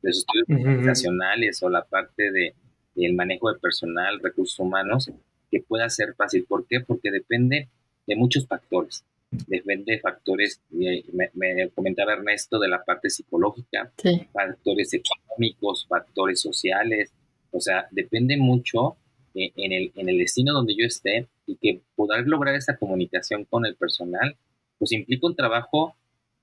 de 0.00 0.10
los 0.10 0.18
estudios 0.18 0.46
organizacionales 0.48 1.60
o 1.64 1.68
la 1.68 1.82
parte 1.82 2.30
de, 2.30 2.54
del 2.94 3.14
manejo 3.14 3.52
de 3.52 3.58
personal, 3.58 4.20
recursos 4.22 4.58
humanos, 4.58 5.10
que 5.50 5.60
pueda 5.60 5.88
ser 5.90 6.14
fácil. 6.14 6.44
¿Por 6.48 6.66
qué? 6.66 6.80
Porque 6.80 7.10
depende 7.10 7.68
de 8.06 8.16
muchos 8.16 8.46
factores 8.46 9.04
depende 9.46 9.94
de 9.94 10.00
factores, 10.00 10.60
me, 10.70 11.68
comentaba 11.74 12.12
Ernesto, 12.12 12.58
de 12.58 12.68
la 12.68 12.84
parte 12.84 13.10
psicológica, 13.10 13.92
factores 14.32 14.94
económicos, 14.94 15.86
factores 15.88 16.40
sociales, 16.40 17.12
o 17.50 17.60
sea, 17.60 17.86
depende 17.90 18.36
mucho 18.36 18.96
eh, 19.34 19.52
en, 19.56 19.72
el, 19.72 19.92
en 19.96 20.08
el 20.08 20.18
destino 20.18 20.52
donde 20.52 20.74
yo 20.76 20.86
esté 20.86 21.28
y 21.46 21.56
que 21.56 21.80
poder 21.94 22.26
lograr 22.26 22.54
esa 22.54 22.76
comunicación 22.76 23.44
con 23.44 23.66
el 23.66 23.76
personal, 23.76 24.36
pues 24.78 24.92
implica 24.92 25.26
un 25.26 25.36
trabajo 25.36 25.94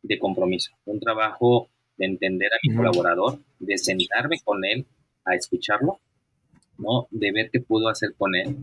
de 0.02 0.20
compromiso, 0.20 0.72
un 0.86 0.99
trabajo 0.99 1.70
de 1.97 2.06
entender 2.06 2.49
a 2.54 2.58
mi 2.64 2.76
colaborador, 2.76 3.39
de 3.60 3.78
sentarme 3.78 4.39
con 4.43 4.64
él 4.66 4.86
a 5.26 5.36
escucharlo, 5.36 5.99
¿no? 6.82 7.07
De 7.11 7.32
ver 7.32 7.49
qué 7.51 7.61
puedo 7.61 7.88
hacer 7.88 8.13
con 8.17 8.36
él. 8.36 8.55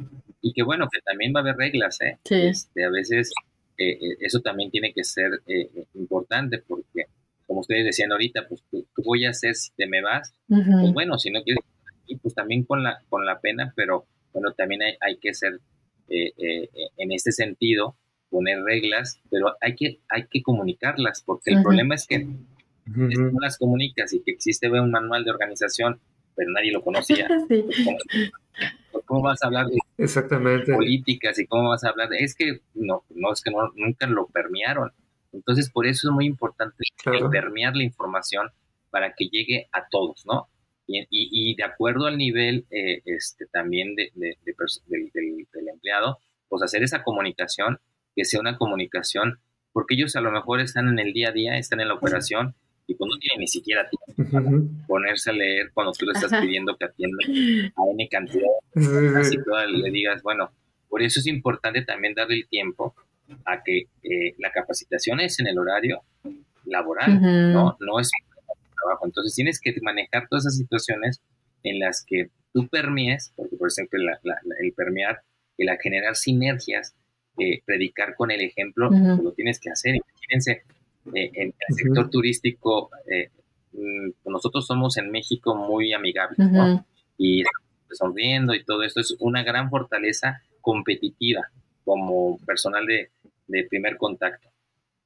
Y 0.42 0.52
que 0.52 0.62
bueno, 0.62 0.88
que 0.92 1.00
también 1.00 1.32
va 1.34 1.40
a 1.40 1.42
haber 1.42 1.56
reglas, 1.56 2.00
¿eh? 2.00 2.18
Este, 2.30 2.84
a 2.84 2.90
veces 2.90 3.32
eh, 3.78 3.92
eh, 3.92 4.16
eso 4.20 4.40
también 4.40 4.70
tiene 4.70 4.92
que 4.92 5.04
ser 5.04 5.30
eh, 5.46 5.70
importante 5.94 6.58
porque, 6.58 7.04
como 7.46 7.60
ustedes 7.60 7.84
decían 7.84 8.10
ahorita, 8.10 8.46
pues, 8.48 8.62
¿qué 8.70 8.84
voy 9.04 9.24
a 9.24 9.30
hacer 9.30 9.54
si 9.54 9.70
te 9.76 9.86
me 9.86 10.02
vas? 10.02 10.34
Pues 10.48 10.92
bueno, 10.92 11.18
si 11.18 11.30
no 11.30 11.42
quieres, 11.42 11.62
pues 12.20 12.34
también 12.34 12.64
con 12.64 12.82
la, 12.82 13.00
con 13.08 13.24
la 13.24 13.40
pena, 13.40 13.72
pero 13.76 14.06
bueno, 14.32 14.52
también 14.52 14.82
hay, 14.82 14.94
hay 15.00 15.16
que 15.18 15.32
ser, 15.32 15.60
en 16.08 17.12
este 17.12 17.32
sentido, 17.32 17.96
poner 18.30 18.62
reglas, 18.62 19.20
pero 19.30 19.54
hay 19.60 19.74
que, 19.76 20.00
hay 20.08 20.26
que 20.28 20.42
comunicarlas, 20.42 21.22
porque 21.24 21.52
el 21.52 21.62
problema 21.62 21.94
es 21.94 22.06
que 22.06 22.26
no 22.86 23.40
las 23.40 23.58
comunicas 23.58 24.12
y 24.12 24.22
que 24.22 24.32
existe 24.32 24.70
un 24.70 24.90
manual 24.90 25.24
de 25.24 25.30
organización, 25.30 26.00
pero 26.38 26.52
nadie 26.52 26.70
lo 26.70 26.82
conocía. 26.82 27.26
¿Cómo 29.06 29.22
vas 29.22 29.42
a 29.42 29.46
hablar 29.46 29.66
de 29.66 29.78
Exactamente. 29.98 30.72
políticas 30.72 31.38
y 31.38 31.46
cómo 31.46 31.70
vas 31.70 31.82
a 31.82 31.88
hablar 31.88 32.08
de... 32.08 32.18
Es 32.18 32.36
que 32.36 32.60
no, 32.74 33.04
no 33.10 33.32
es 33.32 33.42
que 33.42 33.50
no, 33.50 33.72
nunca 33.74 34.06
lo 34.06 34.28
permearon. 34.28 34.92
Entonces, 35.32 35.68
por 35.68 35.86
eso 35.86 36.08
es 36.08 36.14
muy 36.14 36.26
importante 36.26 36.76
permear 37.30 37.74
la 37.74 37.82
información 37.82 38.50
para 38.90 39.14
que 39.14 39.26
llegue 39.26 39.68
a 39.72 39.88
todos, 39.90 40.24
¿no? 40.26 40.48
Y, 40.86 41.06
y, 41.10 41.54
de 41.54 41.64
acuerdo 41.64 42.06
al 42.06 42.16
nivel 42.16 42.64
eh, 42.70 43.02
este, 43.04 43.44
también 43.46 43.94
de, 43.94 44.10
del, 44.14 44.36
del, 45.12 45.68
empleado, 45.68 46.18
pues 46.48 46.62
hacer 46.62 46.82
esa 46.82 47.02
comunicación, 47.02 47.78
que 48.16 48.24
sea 48.24 48.40
una 48.40 48.56
comunicación, 48.56 49.38
porque 49.72 49.96
ellos 49.96 50.16
a 50.16 50.22
lo 50.22 50.30
mejor 50.30 50.60
están 50.60 50.88
en 50.88 50.98
el 50.98 51.12
día 51.12 51.28
a 51.28 51.32
día, 51.32 51.58
están 51.58 51.80
en 51.80 51.88
la 51.88 51.94
operación, 51.94 52.54
y 52.88 52.94
pues 52.94 53.08
no 53.08 53.18
tiene 53.18 53.40
ni 53.40 53.46
siquiera 53.46 53.88
tiempo 53.88 54.32
para 54.32 54.50
ponerse 54.86 55.30
a 55.30 55.34
leer 55.34 55.70
cuando 55.74 55.92
tú 55.92 56.06
le 56.06 56.12
estás 56.12 56.40
pidiendo 56.40 56.74
que 56.76 56.86
atienda 56.86 57.18
a 57.76 57.82
N 57.92 58.08
cantidad, 58.08 58.48
así 59.20 59.36
que 59.36 59.66
le 59.70 59.90
digas, 59.90 60.22
bueno, 60.22 60.50
por 60.88 61.02
eso 61.02 61.20
es 61.20 61.26
importante 61.26 61.82
también 61.82 62.14
darle 62.14 62.36
el 62.36 62.48
tiempo 62.48 62.94
a 63.44 63.62
que 63.62 63.88
eh, 64.02 64.34
la 64.38 64.50
capacitación 64.52 65.20
es 65.20 65.38
en 65.38 65.48
el 65.48 65.58
horario 65.58 66.00
laboral, 66.64 67.20
¿no? 67.52 67.76
No 67.78 68.00
es 68.00 68.10
un 68.10 68.74
trabajo. 68.74 69.04
Entonces 69.04 69.34
tienes 69.34 69.60
que 69.60 69.74
manejar 69.82 70.28
todas 70.28 70.46
esas 70.46 70.56
situaciones 70.56 71.20
en 71.62 71.78
las 71.78 72.02
que 72.06 72.30
tú 72.54 72.68
permees, 72.68 73.32
porque 73.36 73.56
por 73.56 73.68
ejemplo 73.70 74.00
el 74.60 74.72
permear, 74.72 75.20
el 75.58 75.68
generar 75.82 76.16
sinergias, 76.16 76.94
eh, 77.38 77.60
predicar 77.66 78.14
con 78.16 78.30
el 78.30 78.40
ejemplo, 78.40 78.88
pues 78.88 79.18
lo 79.22 79.32
tienes 79.32 79.60
que 79.60 79.70
hacer. 79.70 79.96
Imagínense, 79.96 80.62
eh, 81.14 81.30
en 81.34 81.54
el 81.68 81.74
sector 81.74 82.10
turístico, 82.10 82.90
eh, 83.10 83.30
mm, 83.72 84.30
nosotros 84.30 84.66
somos 84.66 84.96
en 84.98 85.10
México 85.10 85.54
muy 85.54 85.92
amigables, 85.92 86.38
¿no? 86.38 86.84
Y 87.16 87.42
sonriendo 87.90 88.54
y 88.54 88.64
todo 88.64 88.82
esto 88.82 89.00
es 89.00 89.16
una 89.18 89.42
gran 89.42 89.70
fortaleza 89.70 90.42
competitiva 90.60 91.48
como 91.84 92.38
personal 92.38 92.84
de, 92.86 93.10
primer 93.70 93.96
contacto. 93.96 94.48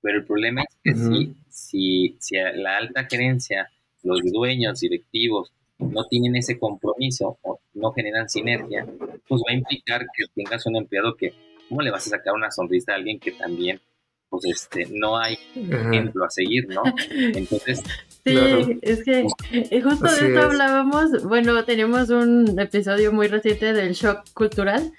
Pero 0.01 0.19
el 0.19 0.25
problema 0.25 0.63
es 0.63 0.77
que 0.83 0.95
si, 0.95 1.37
si, 1.49 2.17
si 2.19 2.37
la 2.37 2.77
alta 2.77 3.05
gerencia, 3.05 3.71
los 4.03 4.21
dueños, 4.33 4.81
directivos, 4.81 5.53
no 5.79 6.05
tienen 6.07 6.37
ese 6.37 6.59
compromiso 6.59 7.39
o 7.43 7.61
no 7.75 7.93
generan 7.93 8.29
sinergia, 8.29 8.87
pues 9.29 9.43
va 9.47 9.53
a 9.53 9.57
implicar 9.57 10.07
que 10.15 10.25
tengas 10.35 10.67
un 10.67 10.77
empleado 10.77 11.15
que, 11.17 11.33
¿cómo 11.69 11.83
le 11.83 11.91
vas 11.91 12.07
a 12.07 12.11
sacar 12.11 12.35
una 12.35 12.51
sonrisa 12.51 12.93
a 12.93 12.97
alguien 12.97 13.19
que 13.19 13.33
también 13.33 13.81
pues 14.43 14.63
este, 14.63 14.87
no 14.93 15.19
hay 15.19 15.39
ejemplo 15.55 16.25
a 16.25 16.31
seguir, 16.31 16.69
¿no? 16.69 16.83
Entonces... 17.11 17.83
Sí, 18.25 18.79
es 18.83 19.03
que 19.03 19.27
justo 19.83 20.07
de 20.07 20.29
esto 20.29 20.43
hablábamos, 20.43 21.25
bueno, 21.25 21.65
teníamos 21.65 22.09
un 22.11 22.57
episodio 22.59 23.13
muy 23.13 23.27
reciente 23.27 23.73
del 23.73 23.95
shock 23.95 24.23
cultural 24.33 24.93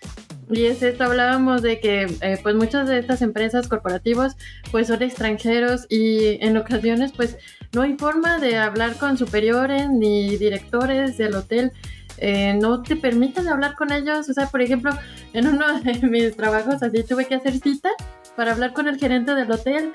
y 0.49 0.65
es 0.65 0.83
esto, 0.83 1.05
hablábamos 1.05 1.61
de 1.61 1.79
que 1.79 2.03
eh, 2.21 2.37
pues 2.43 2.55
muchas 2.55 2.87
de 2.87 2.99
estas 2.99 3.21
empresas 3.21 3.67
corporativas 3.67 4.35
pues 4.71 4.87
son 4.87 5.01
extranjeros 5.01 5.85
y 5.89 6.43
en 6.45 6.57
ocasiones 6.57 7.13
pues 7.13 7.37
no 7.73 7.83
hay 7.83 7.95
forma 7.97 8.39
de 8.39 8.57
hablar 8.57 8.97
con 8.97 9.17
superiores 9.17 9.89
ni 9.89 10.35
directores 10.37 11.17
del 11.17 11.35
hotel. 11.35 11.71
Eh, 12.17 12.53
no 12.61 12.83
te 12.83 12.95
permiten 12.95 13.47
hablar 13.47 13.75
con 13.75 13.91
ellos, 13.91 14.29
o 14.29 14.33
sea, 14.33 14.47
por 14.47 14.61
ejemplo, 14.61 14.91
en 15.33 15.47
uno 15.47 15.79
de 15.79 15.93
mis 16.07 16.35
trabajos 16.35 16.83
así 16.83 17.03
tuve 17.03 17.25
que 17.25 17.35
hacer 17.35 17.53
cita 17.53 17.89
para 18.35 18.53
hablar 18.53 18.73
con 18.73 18.87
el 18.87 18.97
gerente 18.97 19.35
del 19.35 19.51
hotel. 19.51 19.93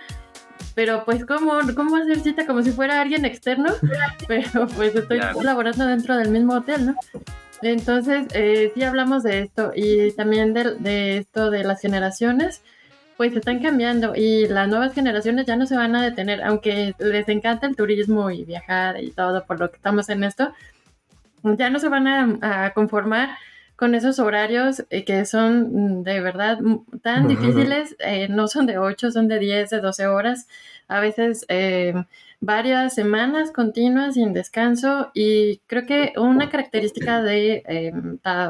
Pero 0.74 1.04
pues, 1.04 1.24
¿cómo, 1.24 1.58
cómo 1.74 1.96
hacer 1.96 2.20
cita 2.20 2.46
como 2.46 2.62
si 2.62 2.70
fuera 2.70 3.00
alguien 3.00 3.24
externo? 3.24 3.72
Pero 4.28 4.66
pues 4.68 4.94
estoy 4.94 5.20
colaborando 5.32 5.86
dentro 5.86 6.16
del 6.16 6.30
mismo 6.30 6.54
hotel, 6.54 6.86
¿no? 6.86 6.94
Entonces, 7.62 8.26
eh, 8.34 8.70
sí 8.74 8.82
hablamos 8.84 9.24
de 9.24 9.40
esto 9.40 9.72
y 9.74 10.12
también 10.12 10.54
de, 10.54 10.76
de, 10.76 11.18
esto 11.18 11.50
de 11.50 11.64
las 11.64 11.80
generaciones, 11.80 12.62
pues 13.16 13.34
están 13.34 13.60
cambiando 13.60 14.14
y 14.14 14.46
las 14.46 14.68
nuevas 14.68 14.94
generaciones 14.94 15.46
ya 15.46 15.56
no 15.56 15.66
se 15.66 15.76
van 15.76 15.96
a 15.96 16.02
detener, 16.02 16.40
aunque 16.44 16.94
les 17.00 17.28
encanta 17.28 17.66
el 17.66 17.74
turismo 17.74 18.30
y 18.30 18.44
viajar 18.44 19.02
y 19.02 19.10
todo 19.10 19.44
por 19.44 19.58
lo 19.58 19.70
que 19.70 19.76
estamos 19.76 20.08
en 20.08 20.22
esto, 20.22 20.52
ya 21.42 21.70
no 21.70 21.80
se 21.80 21.88
van 21.88 22.06
a, 22.06 22.66
a 22.66 22.74
conformar 22.74 23.30
con 23.78 23.94
esos 23.94 24.18
horarios 24.18 24.84
eh, 24.90 25.04
que 25.04 25.24
son 25.24 26.00
mm, 26.00 26.02
de 26.02 26.20
verdad 26.20 26.58
tan 27.00 27.28
difíciles, 27.28 27.94
eh, 28.00 28.26
no 28.28 28.48
son 28.48 28.66
de 28.66 28.76
8, 28.76 29.12
son 29.12 29.28
de 29.28 29.38
10, 29.38 29.70
de 29.70 29.80
12 29.80 30.08
horas, 30.08 30.48
a 30.88 30.98
veces 30.98 31.46
eh, 31.48 31.94
varias 32.40 32.96
semanas 32.96 33.52
continuas 33.52 34.14
sin 34.14 34.32
descanso 34.32 35.12
y 35.14 35.58
creo 35.68 35.86
que 35.86 36.12
una 36.16 36.48
característica 36.50 37.22
de 37.22 37.62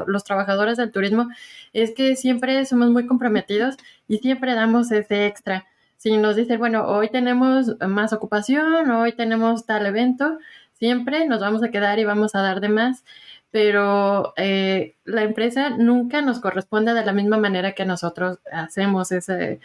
los 0.07 0.23
trabajadores 0.23 0.77
del 0.77 0.91
turismo 0.91 1.27
es 1.73 1.91
que 1.91 2.15
siempre 2.15 2.65
somos 2.65 2.89
muy 2.89 3.05
comprometidos 3.05 3.75
y 4.07 4.17
siempre 4.17 4.55
damos 4.55 4.91
ese 4.91 5.27
extra. 5.27 5.67
Si 5.97 6.17
nos 6.17 6.37
dicen, 6.37 6.57
bueno, 6.57 6.87
hoy 6.87 7.09
tenemos 7.09 7.75
más 7.87 8.13
ocupación, 8.13 8.89
hoy 8.89 9.13
tenemos 9.13 9.67
tal 9.67 9.85
evento, 9.85 10.39
siempre 10.73 11.27
nos 11.27 11.39
vamos 11.41 11.61
a 11.61 11.69
quedar 11.69 11.99
y 11.99 12.05
vamos 12.05 12.33
a 12.33 12.41
dar 12.41 12.61
de 12.61 12.69
más 12.69 13.03
pero 13.51 14.33
eh, 14.37 14.95
la 15.05 15.23
empresa 15.23 15.71
nunca 15.71 16.21
nos 16.21 16.39
corresponde 16.39 16.93
de 16.93 17.05
la 17.05 17.13
misma 17.13 17.37
manera 17.37 17.73
que 17.73 17.85
nosotros 17.85 18.39
hacemos 18.51 19.11
ese, 19.11 19.59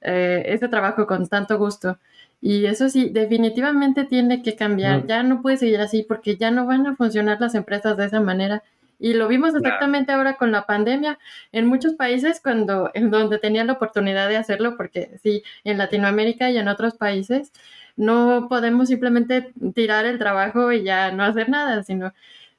eh, 0.00 0.42
ese 0.46 0.68
trabajo 0.68 1.06
con 1.06 1.28
tanto 1.28 1.58
gusto. 1.58 1.98
Y 2.40 2.66
eso 2.66 2.88
sí, 2.88 3.10
definitivamente 3.10 4.04
tiene 4.04 4.42
que 4.42 4.54
cambiar. 4.56 5.06
Ya 5.06 5.22
no 5.22 5.42
puede 5.42 5.56
seguir 5.56 5.80
así 5.80 6.04
porque 6.04 6.36
ya 6.36 6.50
no 6.50 6.66
van 6.66 6.86
a 6.86 6.96
funcionar 6.96 7.40
las 7.40 7.54
empresas 7.54 7.96
de 7.96 8.06
esa 8.06 8.20
manera. 8.20 8.62
Y 9.00 9.14
lo 9.14 9.28
vimos 9.28 9.54
exactamente 9.54 10.12
ahora 10.12 10.36
con 10.36 10.50
la 10.52 10.66
pandemia. 10.66 11.18
En 11.52 11.66
muchos 11.66 11.94
países, 11.94 12.40
cuando, 12.40 12.90
en 12.94 13.10
donde 13.10 13.38
tenían 13.38 13.68
la 13.68 13.74
oportunidad 13.74 14.28
de 14.28 14.36
hacerlo, 14.36 14.76
porque 14.76 15.18
sí, 15.22 15.42
en 15.64 15.78
Latinoamérica 15.78 16.50
y 16.50 16.58
en 16.58 16.68
otros 16.68 16.94
países, 16.94 17.52
no 17.96 18.46
podemos 18.48 18.88
simplemente 18.88 19.52
tirar 19.74 20.04
el 20.06 20.18
trabajo 20.18 20.72
y 20.72 20.84
ya 20.84 21.12
no 21.12 21.24
hacer 21.24 21.48
nada, 21.48 21.82
sino 21.84 22.12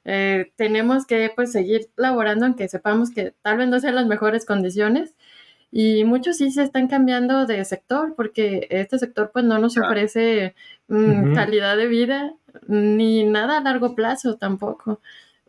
eh, 0.04 0.52
tenemos 0.56 1.06
que 1.06 1.30
pues 1.34 1.52
seguir 1.52 1.90
laborando 1.96 2.46
aunque 2.46 2.68
sepamos 2.68 3.10
que 3.10 3.34
tal 3.42 3.58
vez 3.58 3.68
no 3.68 3.80
sean 3.80 3.94
las 3.94 4.06
mejores 4.06 4.46
condiciones 4.46 5.14
y 5.70 6.04
muchos 6.04 6.38
sí 6.38 6.50
se 6.50 6.62
están 6.62 6.88
cambiando 6.88 7.46
de 7.46 7.64
sector 7.64 8.14
porque 8.16 8.66
este 8.70 8.98
sector 8.98 9.30
pues 9.32 9.44
no 9.44 9.58
nos 9.58 9.76
ofrece 9.78 10.54
mm, 10.88 11.34
calidad 11.34 11.76
de 11.76 11.86
vida 11.86 12.34
ni 12.66 13.24
nada 13.24 13.58
a 13.58 13.62
largo 13.62 13.94
plazo 13.94 14.36
tampoco. 14.36 15.00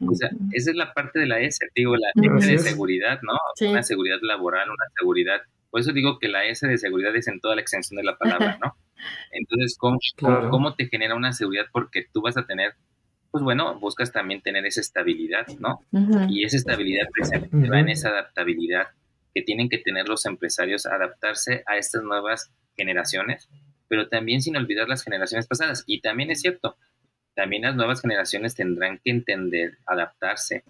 O 0.07 0.15
sea, 0.15 0.29
esa 0.51 0.71
es 0.71 0.75
la 0.75 0.93
parte 0.93 1.19
de 1.19 1.27
la 1.27 1.39
S, 1.39 1.63
digo, 1.75 1.95
la 1.95 2.09
S 2.37 2.51
de 2.51 2.57
seguridad, 2.57 3.19
¿no? 3.21 3.33
Una 3.69 3.83
seguridad 3.83 4.17
laboral, 4.21 4.69
una 4.69 4.85
seguridad. 4.97 5.41
Por 5.69 5.81
eso 5.81 5.91
digo 5.93 6.17
que 6.19 6.27
la 6.27 6.45
S 6.45 6.67
de 6.67 6.77
seguridad 6.77 7.15
es 7.15 7.27
en 7.27 7.39
toda 7.39 7.55
la 7.55 7.61
extensión 7.61 7.97
de 7.97 8.03
la 8.03 8.17
palabra, 8.17 8.57
¿no? 8.61 8.75
Entonces, 9.31 9.77
¿cómo, 9.77 9.99
cómo, 10.49 10.75
te 10.75 10.87
genera 10.87 11.15
una 11.15 11.33
seguridad? 11.33 11.65
Porque 11.71 12.05
tú 12.11 12.21
vas 12.21 12.37
a 12.37 12.45
tener, 12.45 12.73
pues 13.31 13.43
bueno, 13.43 13.79
buscas 13.79 14.11
también 14.11 14.41
tener 14.41 14.65
esa 14.65 14.81
estabilidad, 14.81 15.47
¿no? 15.59 15.79
Y 16.29 16.43
esa 16.43 16.57
estabilidad 16.57 17.07
precisamente 17.13 17.69
va 17.69 17.79
en 17.79 17.89
esa 17.89 18.09
adaptabilidad 18.09 18.87
que 19.33 19.41
tienen 19.41 19.69
que 19.69 19.77
tener 19.77 20.09
los 20.09 20.25
empresarios, 20.25 20.85
adaptarse 20.85 21.63
a 21.65 21.77
estas 21.77 22.03
nuevas 22.03 22.51
generaciones, 22.75 23.47
pero 23.87 24.09
también 24.09 24.41
sin 24.41 24.57
olvidar 24.57 24.89
las 24.89 25.03
generaciones 25.03 25.47
pasadas. 25.47 25.83
Y 25.87 26.01
también 26.01 26.29
es 26.29 26.41
cierto, 26.41 26.75
también 27.33 27.63
las 27.63 27.75
nuevas 27.75 28.01
generaciones 28.01 28.55
tendrán 28.55 28.99
que 29.03 29.11
entender, 29.11 29.77
adaptarse 29.85 30.63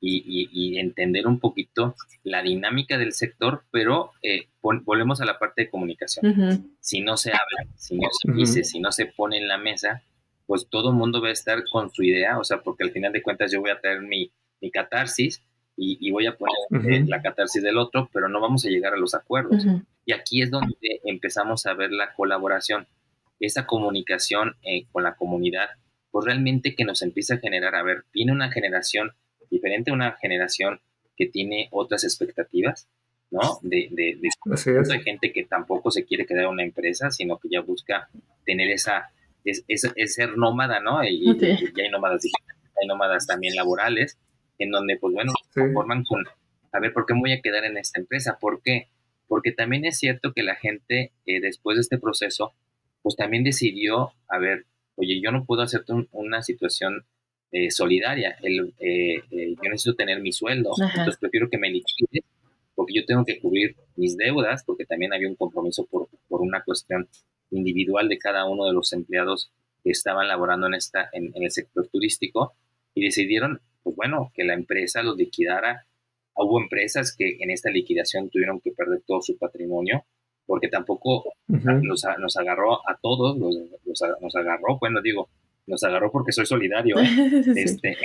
y, 0.00 0.78
entender 0.78 1.26
un 1.26 1.38
poquito 1.38 1.94
la 2.22 2.42
dinámica 2.42 2.98
del 2.98 3.12
sector, 3.12 3.64
pero 3.70 4.12
eh, 4.22 4.48
volvemos 4.60 5.20
a 5.20 5.24
la 5.24 5.38
parte 5.38 5.62
de 5.62 5.70
comunicación. 5.70 6.72
Si 6.80 7.00
no 7.00 7.16
se 7.16 7.30
habla, 7.30 7.72
si 7.76 7.96
no 7.96 8.08
se 8.10 8.32
dice, 8.32 8.64
si 8.64 8.80
no 8.80 8.90
se 8.92 9.06
pone 9.06 9.38
en 9.38 9.48
la 9.48 9.58
mesa, 9.58 10.02
pues 10.48 10.66
todo 10.70 10.88
el 10.88 10.96
mundo 10.96 11.20
va 11.20 11.28
a 11.28 11.32
estar 11.32 11.62
con 11.70 11.92
su 11.92 12.02
idea, 12.02 12.38
o 12.38 12.42
sea, 12.42 12.62
porque 12.62 12.82
al 12.82 12.90
final 12.90 13.12
de 13.12 13.22
cuentas 13.22 13.52
yo 13.52 13.60
voy 13.60 13.68
a 13.68 13.78
traer 13.78 14.00
mi, 14.00 14.32
mi 14.62 14.70
catarsis 14.70 15.42
y, 15.76 16.10
voy 16.10 16.26
a 16.26 16.36
poner 16.36 16.90
eh, 16.90 17.04
la 17.06 17.20
catarsis 17.20 17.62
del 17.62 17.76
otro, 17.76 18.08
pero 18.14 18.30
no 18.30 18.40
vamos 18.40 18.64
a 18.64 18.70
llegar 18.70 18.94
a 18.94 18.96
los 18.96 19.14
acuerdos. 19.14 19.64
Y 20.06 20.12
aquí 20.12 20.40
es 20.40 20.50
donde 20.50 20.74
empezamos 21.04 21.66
a 21.66 21.74
ver 21.74 21.92
la 21.92 22.14
colaboración, 22.14 22.88
esa 23.38 23.66
comunicación 23.66 24.56
eh, 24.62 24.86
con 24.90 25.02
la 25.02 25.16
comunidad, 25.16 25.68
pues 26.10 26.24
realmente 26.24 26.74
que 26.74 26.84
nos 26.84 27.02
empieza 27.02 27.34
a 27.34 27.38
generar, 27.38 27.74
a 27.74 27.82
ver, 27.82 28.06
viene 28.14 28.32
una 28.32 28.50
generación 28.50 29.12
diferente, 29.50 29.92
una 29.92 30.12
generación 30.12 30.80
que 31.14 31.26
tiene 31.26 31.68
otras 31.72 32.04
expectativas, 32.04 32.88
¿no? 33.30 33.58
De, 33.60 33.88
de, 33.90 34.18
de, 34.18 35.00
gente 35.00 35.30
que 35.30 35.44
tampoco 35.44 35.90
se 35.90 36.06
quiere 36.06 36.24
quedar 36.24 36.44
en 36.44 36.50
una 36.50 36.64
empresa, 36.64 37.10
sino 37.10 37.38
que 37.38 37.50
ya 37.50 37.60
busca 37.60 38.08
tener 38.46 38.70
esa, 38.70 39.12
es, 39.44 39.64
ser 40.14 40.36
nómada, 40.36 40.80
¿no? 40.80 41.02
Y, 41.04 41.30
y, 41.30 41.80
hay 41.80 41.90
nómadas 41.90 42.22
digitales, 42.22 42.72
hay 42.80 42.86
nómadas 42.86 43.26
también 43.26 43.54
laborales, 43.54 44.18
en 44.58 44.70
donde, 44.70 44.96
pues 44.98 45.14
bueno, 45.14 45.32
se 45.52 45.60
conforman 45.60 46.04
con, 46.04 46.24
a 46.72 46.80
ver, 46.80 46.92
¿por 46.92 47.06
qué 47.06 47.14
me 47.14 47.20
voy 47.20 47.32
a 47.32 47.40
quedar 47.40 47.64
en 47.64 47.76
esta 47.76 48.00
empresa? 48.00 48.38
¿Por 48.40 48.62
qué? 48.62 48.88
Porque 49.26 49.52
también 49.52 49.84
es 49.84 49.98
cierto 49.98 50.32
que 50.32 50.42
la 50.42 50.56
gente, 50.56 51.12
eh, 51.26 51.40
después 51.40 51.76
de 51.76 51.82
este 51.82 51.98
proceso, 51.98 52.52
pues 53.02 53.16
también 53.16 53.44
decidió, 53.44 54.12
a 54.28 54.38
ver, 54.38 54.66
oye, 54.96 55.20
yo 55.22 55.30
no 55.30 55.44
puedo 55.44 55.62
hacerte 55.62 55.92
una 56.12 56.42
situación 56.42 57.04
eh, 57.52 57.70
solidaria, 57.70 58.36
el, 58.42 58.74
eh, 58.78 59.22
yo 59.30 59.70
necesito 59.70 59.94
tener 59.94 60.20
mi 60.20 60.32
sueldo, 60.32 60.72
entonces 60.78 61.16
prefiero 61.18 61.48
que 61.48 61.58
me 61.58 61.70
liquide 61.70 62.22
porque 62.78 62.94
yo 62.94 63.04
tengo 63.04 63.24
que 63.24 63.40
cubrir 63.40 63.74
mis 63.96 64.16
deudas, 64.16 64.62
porque 64.64 64.86
también 64.86 65.12
había 65.12 65.28
un 65.28 65.34
compromiso 65.34 65.84
por, 65.90 66.06
por 66.28 66.42
una 66.42 66.62
cuestión 66.62 67.08
individual 67.50 68.08
de 68.08 68.18
cada 68.18 68.46
uno 68.46 68.66
de 68.66 68.72
los 68.72 68.92
empleados 68.92 69.50
que 69.82 69.90
estaban 69.90 70.28
laborando 70.28 70.68
en, 70.68 70.74
esta, 70.74 71.08
en 71.12 71.32
el 71.34 71.50
sector 71.50 71.88
turístico, 71.88 72.54
y 72.94 73.04
decidieron 73.04 73.60
pues 73.82 73.96
bueno, 73.96 74.30
que 74.32 74.44
la 74.44 74.54
empresa 74.54 75.02
los 75.02 75.16
liquidara. 75.16 75.86
Hubo 76.34 76.60
empresas 76.60 77.16
que 77.16 77.38
en 77.40 77.50
esta 77.50 77.68
liquidación 77.68 78.30
tuvieron 78.30 78.60
que 78.60 78.70
perder 78.70 79.02
todo 79.04 79.20
su 79.22 79.36
patrimonio 79.36 80.04
porque 80.46 80.68
tampoco 80.68 81.32
nos, 81.46 82.04
agarró 82.36 82.88
a 82.88 82.96
todos, 83.02 83.36
nos, 83.36 84.36
agarró, 84.36 84.78
bueno, 84.78 85.02
digo, 85.02 85.28
nos 85.66 85.82
agarró 85.82 86.12
porque 86.12 86.32
soy 86.32 86.46
solidario. 86.46 86.96
¿eh? 86.98 87.42
Este, 87.56 87.96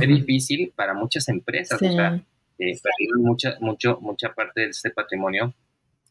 es 0.00 0.08
difícil 0.08 0.72
para 0.76 0.94
muchas 0.94 1.28
empresas, 1.28 1.80
o 1.82 1.92
sea, 1.92 2.24
eh, 2.58 2.78
perdieron 2.80 3.22
mucha, 3.22 3.56
mucho, 3.60 3.98
mucha 4.00 4.32
parte 4.32 4.62
de 4.62 4.68
este 4.68 4.90
patrimonio 4.90 5.54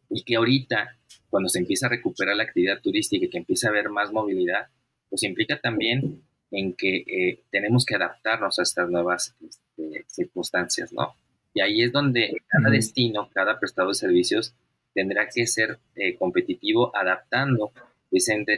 y 0.10 0.24
que 0.24 0.36
ahorita, 0.36 0.98
cuando 1.30 1.50
se 1.50 1.60
empieza 1.60 1.88
a 1.88 1.90
recuperar 1.90 2.36
la 2.36 2.44
actividad 2.44 2.82
turística 2.82 3.26
y 3.26 3.30
que 3.30 3.38
empieza 3.38 3.68
a 3.68 3.72
haber 3.72 3.90
más 3.90 4.12
movilidad, 4.12 4.68
pues 5.10 5.24
implica 5.24 5.60
también 5.60 6.22
en 6.52 6.74
que 6.74 6.98
eh, 6.98 7.44
tenemos 7.52 7.86
que 7.86 7.96
adaptarnos 7.96 8.60
a 8.60 8.64
estas 8.64 8.90
nuevas 8.90 9.36
este, 9.42 10.06
circunstancias, 10.08 10.94
¿no? 10.94 11.16
Y 11.54 11.62
ahí 11.62 11.82
es 11.84 11.92
donde 11.92 12.36
cada 12.48 12.70
destino, 12.70 13.30
cada 13.34 13.60
prestado 13.60 13.90
de 13.90 13.96
servicios 13.96 14.56
tendrá 14.94 15.28
que 15.34 15.46
ser 15.48 15.80
eh, 15.96 16.16
competitivo 16.16 16.96
adaptando 16.96 17.72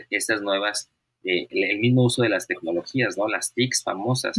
estas 0.10 0.42
nuevas, 0.42 0.90
eh, 1.24 1.48
el 1.50 1.80
mismo 1.80 2.04
uso 2.04 2.24
de 2.24 2.30
las 2.30 2.48
tecnologías, 2.48 3.18
¿no? 3.18 3.28
Las 3.30 3.54
TICs 3.54 3.84
famosas, 3.84 4.38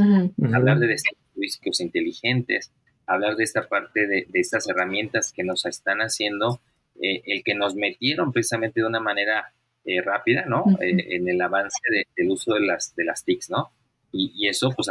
hablar 0.53 0.79
de 0.79 0.89
destinos 0.89 1.23
turísticos 1.35 1.81
inteligentes, 1.81 2.71
hablar 3.07 3.37
de 3.37 3.45
esta 3.45 3.69
parte 3.69 4.07
de, 4.07 4.27
de 4.29 4.41
estas 4.41 4.69
herramientas 4.69 5.33
que 5.33 5.45
nos 5.45 5.65
están 5.67 5.99
haciendo, 5.99 6.61
el 6.99 7.45
que 7.45 7.55
nos 7.55 7.75
metieron 7.75 8.33
precisamente 8.33 8.81
de 8.81 8.87
una 8.87 9.01
manera 9.01 9.53
eh, 9.89 10.03
rápida, 10.03 10.45
¿no? 10.47 10.65
Eh, 10.81 11.15
en 11.15 11.29
el 11.29 11.41
avance 11.41 11.79
del 12.17 12.29
uso 12.29 12.55
de 12.55 12.61
las, 12.63 12.93
de 12.97 13.05
las 13.05 13.25
TICs, 13.25 13.51
¿no? 13.51 13.71
Y, 14.11 14.49
eso, 14.49 14.73
pues, 14.75 14.89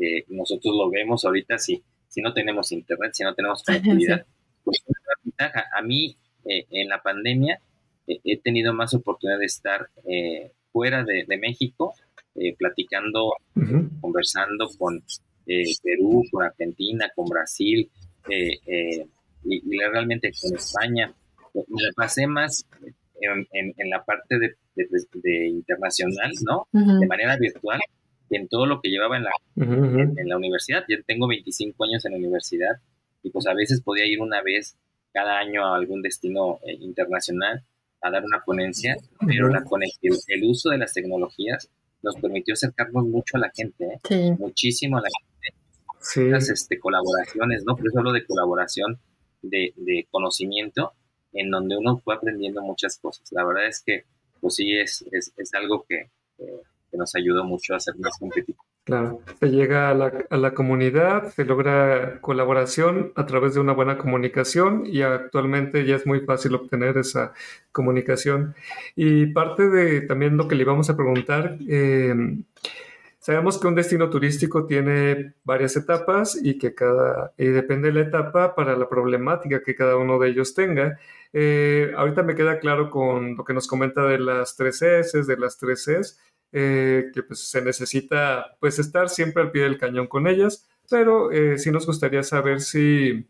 eh, 0.00 0.24
nosotros 0.28 0.74
lo 0.76 0.90
vemos 0.90 1.24
ahorita 1.24 1.56
si, 1.56 1.80
si 2.08 2.20
no 2.20 2.32
tenemos 2.32 2.72
internet, 2.72 3.12
si 3.14 3.22
no 3.22 3.32
tenemos 3.32 3.62
conectividad. 3.62 4.26
Pues 4.64 4.82
A 5.72 5.82
mí, 5.82 6.16
en 6.44 6.88
la 6.88 7.00
pandemia, 7.00 7.60
he 8.08 8.38
tenido 8.38 8.72
más 8.72 8.92
oportunidad 8.94 9.38
de 9.38 9.44
estar 9.44 9.88
fuera 10.72 11.04
de, 11.04 11.38
México, 11.38 11.94
platicando, 12.58 13.34
conversando 14.00 14.68
con 14.78 15.04
Perú, 15.82 16.24
con 16.30 16.44
Argentina, 16.44 17.10
con 17.14 17.26
Brasil, 17.26 17.90
y, 18.28 19.78
realmente 19.92 20.30
con 20.40 20.56
España. 20.56 21.12
Me 21.54 21.92
pasé 21.94 22.26
más 22.26 22.66
en, 23.20 23.90
la 23.90 24.04
parte 24.04 24.38
de, 24.38 24.56
de, 24.74 25.48
internacional, 25.48 26.32
¿no? 26.44 26.68
De 26.72 27.06
manera 27.06 27.36
virtual, 27.36 27.80
en 28.30 28.48
todo 28.48 28.66
lo 28.66 28.80
que 28.80 28.90
llevaba 28.90 29.16
en 29.16 29.24
la, 29.24 29.32
en, 29.56 30.28
la 30.28 30.36
universidad. 30.36 30.84
Yo 30.88 30.96
tengo 31.06 31.28
25 31.28 31.84
años 31.84 32.04
en 32.04 32.12
la 32.12 32.18
universidad 32.18 32.76
y 33.22 33.30
pues 33.30 33.46
a 33.46 33.54
veces 33.54 33.80
podía 33.80 34.06
ir 34.06 34.20
una 34.20 34.42
vez 34.42 34.76
cada 35.12 35.38
año 35.38 35.64
a 35.64 35.76
algún 35.76 36.02
destino 36.02 36.58
eh, 36.66 36.76
internacional 36.80 37.62
a 38.02 38.10
dar 38.10 38.24
una 38.24 38.42
ponencia, 38.44 38.96
pero 39.26 39.48
la 39.48 39.64
el, 40.02 40.12
el, 40.28 40.44
uso 40.44 40.70
de 40.70 40.78
las 40.78 40.92
tecnologías 40.92 41.70
nos 42.02 42.16
permitió 42.16 42.52
acercarnos 42.52 43.06
mucho 43.06 43.36
a 43.36 43.40
la 43.40 43.50
gente, 43.54 43.98
¿eh? 44.10 44.36
muchísimo 44.38 44.98
a 44.98 45.00
la 45.00 45.08
gente. 45.18 45.35
Sí. 46.06 46.28
Las 46.28 46.48
este, 46.48 46.78
colaboraciones, 46.78 47.64
¿no? 47.66 47.76
Por 47.76 47.86
eso 47.86 47.98
hablo 47.98 48.12
de 48.12 48.24
colaboración 48.24 48.98
de, 49.42 49.72
de 49.76 50.06
conocimiento 50.10 50.92
en 51.32 51.50
donde 51.50 51.76
uno 51.76 51.98
fue 51.98 52.14
aprendiendo 52.14 52.62
muchas 52.62 52.98
cosas. 52.98 53.28
La 53.32 53.44
verdad 53.44 53.66
es 53.66 53.82
que, 53.84 54.04
pues 54.40 54.54
sí, 54.54 54.76
es, 54.76 55.04
es, 55.12 55.32
es 55.36 55.54
algo 55.54 55.84
que, 55.88 56.10
que, 56.38 56.96
nos 56.96 57.14
ayudó 57.14 57.44
mucho 57.44 57.74
a 57.74 57.80
ser 57.80 57.94
más 57.98 58.16
competitivos. 58.18 58.64
Claro, 58.84 59.20
se 59.40 59.50
llega 59.50 59.90
a 59.90 59.94
la, 59.94 60.12
a 60.30 60.36
la, 60.36 60.54
comunidad, 60.54 61.30
se 61.34 61.44
logra 61.44 62.20
colaboración 62.20 63.12
a 63.16 63.26
través 63.26 63.52
de 63.54 63.60
una 63.60 63.72
buena 63.72 63.98
comunicación 63.98 64.84
y 64.86 65.02
actualmente 65.02 65.84
ya 65.84 65.96
es 65.96 66.06
muy 66.06 66.20
fácil 66.20 66.54
obtener 66.54 66.96
esa 66.96 67.34
comunicación. 67.72 68.54
Y 68.94 69.26
parte 69.26 69.68
de 69.68 70.02
también 70.02 70.36
lo 70.36 70.46
que 70.46 70.54
le 70.54 70.62
íbamos 70.62 70.88
a 70.88 70.96
preguntar, 70.96 71.58
eh, 71.68 72.14
Sabemos 73.26 73.58
que 73.58 73.66
un 73.66 73.74
destino 73.74 74.08
turístico 74.08 74.66
tiene 74.66 75.34
varias 75.42 75.74
etapas 75.74 76.38
y 76.40 76.58
que 76.58 76.76
cada, 76.76 77.34
y 77.36 77.46
depende 77.46 77.88
de 77.88 77.94
la 77.94 78.06
etapa 78.06 78.54
para 78.54 78.76
la 78.76 78.88
problemática 78.88 79.64
que 79.64 79.74
cada 79.74 79.96
uno 79.96 80.20
de 80.20 80.28
ellos 80.28 80.54
tenga. 80.54 81.00
Eh, 81.32 81.90
ahorita 81.96 82.22
me 82.22 82.36
queda 82.36 82.60
claro 82.60 82.88
con 82.88 83.34
lo 83.34 83.42
que 83.42 83.52
nos 83.52 83.66
comenta 83.66 84.04
de 84.04 84.20
las 84.20 84.54
tres 84.54 84.80
S, 84.80 85.24
de 85.24 85.36
las 85.38 85.58
tres 85.58 85.88
S, 85.88 86.14
eh, 86.52 87.06
que 87.12 87.24
pues 87.24 87.50
se 87.50 87.60
necesita 87.62 88.56
pues 88.60 88.78
estar 88.78 89.08
siempre 89.08 89.42
al 89.42 89.50
pie 89.50 89.64
del 89.64 89.76
cañón 89.76 90.06
con 90.06 90.28
ellas, 90.28 90.68
pero 90.88 91.32
eh, 91.32 91.58
sí 91.58 91.72
nos 91.72 91.84
gustaría 91.84 92.22
saber 92.22 92.60
si 92.60 93.26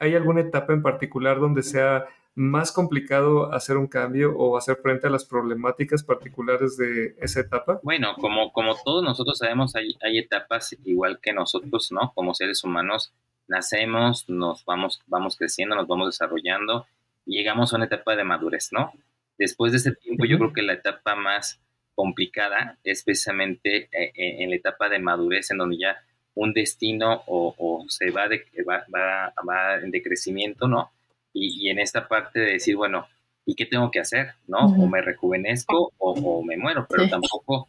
hay 0.00 0.14
alguna 0.14 0.40
etapa 0.40 0.72
en 0.72 0.80
particular 0.80 1.40
donde 1.40 1.62
sea 1.62 2.06
más 2.36 2.70
complicado 2.70 3.50
hacer 3.52 3.78
un 3.78 3.86
cambio 3.86 4.36
o 4.36 4.58
hacer 4.58 4.76
frente 4.76 5.06
a 5.06 5.10
las 5.10 5.24
problemáticas 5.24 6.04
particulares 6.04 6.76
de 6.76 7.16
esa 7.18 7.40
etapa? 7.40 7.80
Bueno, 7.82 8.14
como, 8.20 8.52
como 8.52 8.76
todos 8.84 9.02
nosotros 9.02 9.38
sabemos, 9.38 9.74
hay, 9.74 9.96
hay 10.02 10.18
etapas 10.18 10.76
igual 10.84 11.18
que 11.20 11.32
nosotros, 11.32 11.90
¿no? 11.92 12.12
Como 12.14 12.34
seres 12.34 12.62
humanos, 12.62 13.14
nacemos, 13.48 14.28
nos 14.28 14.66
vamos, 14.66 15.00
vamos 15.06 15.36
creciendo, 15.36 15.74
nos 15.74 15.86
vamos 15.86 16.08
desarrollando 16.08 16.86
y 17.24 17.38
llegamos 17.38 17.72
a 17.72 17.76
una 17.76 17.86
etapa 17.86 18.14
de 18.14 18.24
madurez, 18.24 18.68
¿no? 18.70 18.92
Después 19.38 19.72
de 19.72 19.78
ese 19.78 19.92
tiempo, 19.92 20.26
yo 20.26 20.36
creo 20.36 20.52
que 20.52 20.62
la 20.62 20.74
etapa 20.74 21.14
más 21.14 21.58
complicada 21.94 22.78
es 22.84 23.02
precisamente 23.02 23.88
eh, 23.92 24.12
eh, 24.14 24.42
en 24.42 24.50
la 24.50 24.56
etapa 24.56 24.90
de 24.90 24.98
madurez, 24.98 25.50
en 25.50 25.58
donde 25.58 25.78
ya 25.78 25.96
un 26.34 26.52
destino 26.52 27.22
o, 27.26 27.86
se 27.88 28.10
va 28.10 28.28
de, 28.28 28.44
va, 28.68 28.84
va, 28.94 29.32
va 29.48 29.78
de 29.78 30.02
crecimiento, 30.02 30.68
¿no? 30.68 30.90
Y, 31.38 31.68
en 31.68 31.78
esta 31.78 32.08
parte 32.08 32.40
de 32.40 32.52
decir, 32.52 32.76
bueno, 32.76 33.06
¿y 33.44 33.54
qué 33.54 33.66
tengo 33.66 33.90
que 33.90 34.00
hacer? 34.00 34.32
¿No? 34.46 34.58
O 34.58 34.86
me 34.86 35.02
rejuvenezco 35.02 35.92
o, 35.98 36.42
me 36.42 36.56
muero, 36.56 36.86
pero 36.88 37.08
tampoco 37.08 37.68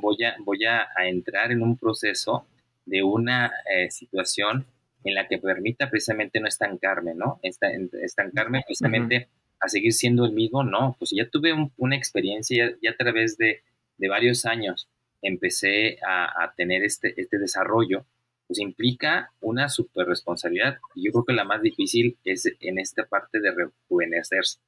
voy 0.00 0.22
a, 0.24 0.36
voy 0.44 0.64
a, 0.64 0.86
entrar 1.06 1.50
en 1.50 1.62
un 1.62 1.76
proceso 1.76 2.46
de 2.84 3.02
una 3.02 3.52
eh, 3.70 3.90
situación 3.90 4.66
en 5.04 5.14
la 5.14 5.26
que 5.26 5.38
permita 5.38 5.90
precisamente 5.90 6.40
no 6.40 6.48
estancarme, 6.48 7.14
¿no? 7.14 7.40
Estancarme 7.42 8.62
precisamente 8.66 9.28
a 9.60 9.68
seguir 9.68 9.92
siendo 9.92 10.24
el 10.24 10.32
mismo, 10.32 10.62
no, 10.62 10.96
pues 10.98 11.12
ya 11.12 11.28
tuve 11.28 11.52
una 11.76 11.96
experiencia, 11.96 12.72
ya, 12.82 12.90
a 12.90 12.96
través 12.96 13.36
de, 13.38 13.62
varios 14.08 14.44
años 14.44 14.88
empecé 15.22 15.98
a, 16.06 16.52
tener 16.56 16.84
este, 16.84 17.20
este 17.20 17.38
desarrollo, 17.38 18.04
pues 18.46 18.60
implica 18.60 19.32
una 19.40 19.68
super 19.68 20.06
responsabilidad. 20.06 20.78
Y 20.94 21.06
yo 21.06 21.12
creo 21.12 21.24
que 21.24 21.32
la 21.32 21.44
más 21.44 21.62
difícil 21.62 22.16
es 22.24 22.50
en 22.60 22.78
esta 22.78 23.04
parte 23.04 23.40
de 23.40 23.52
rejuvenecerse, 23.52 24.60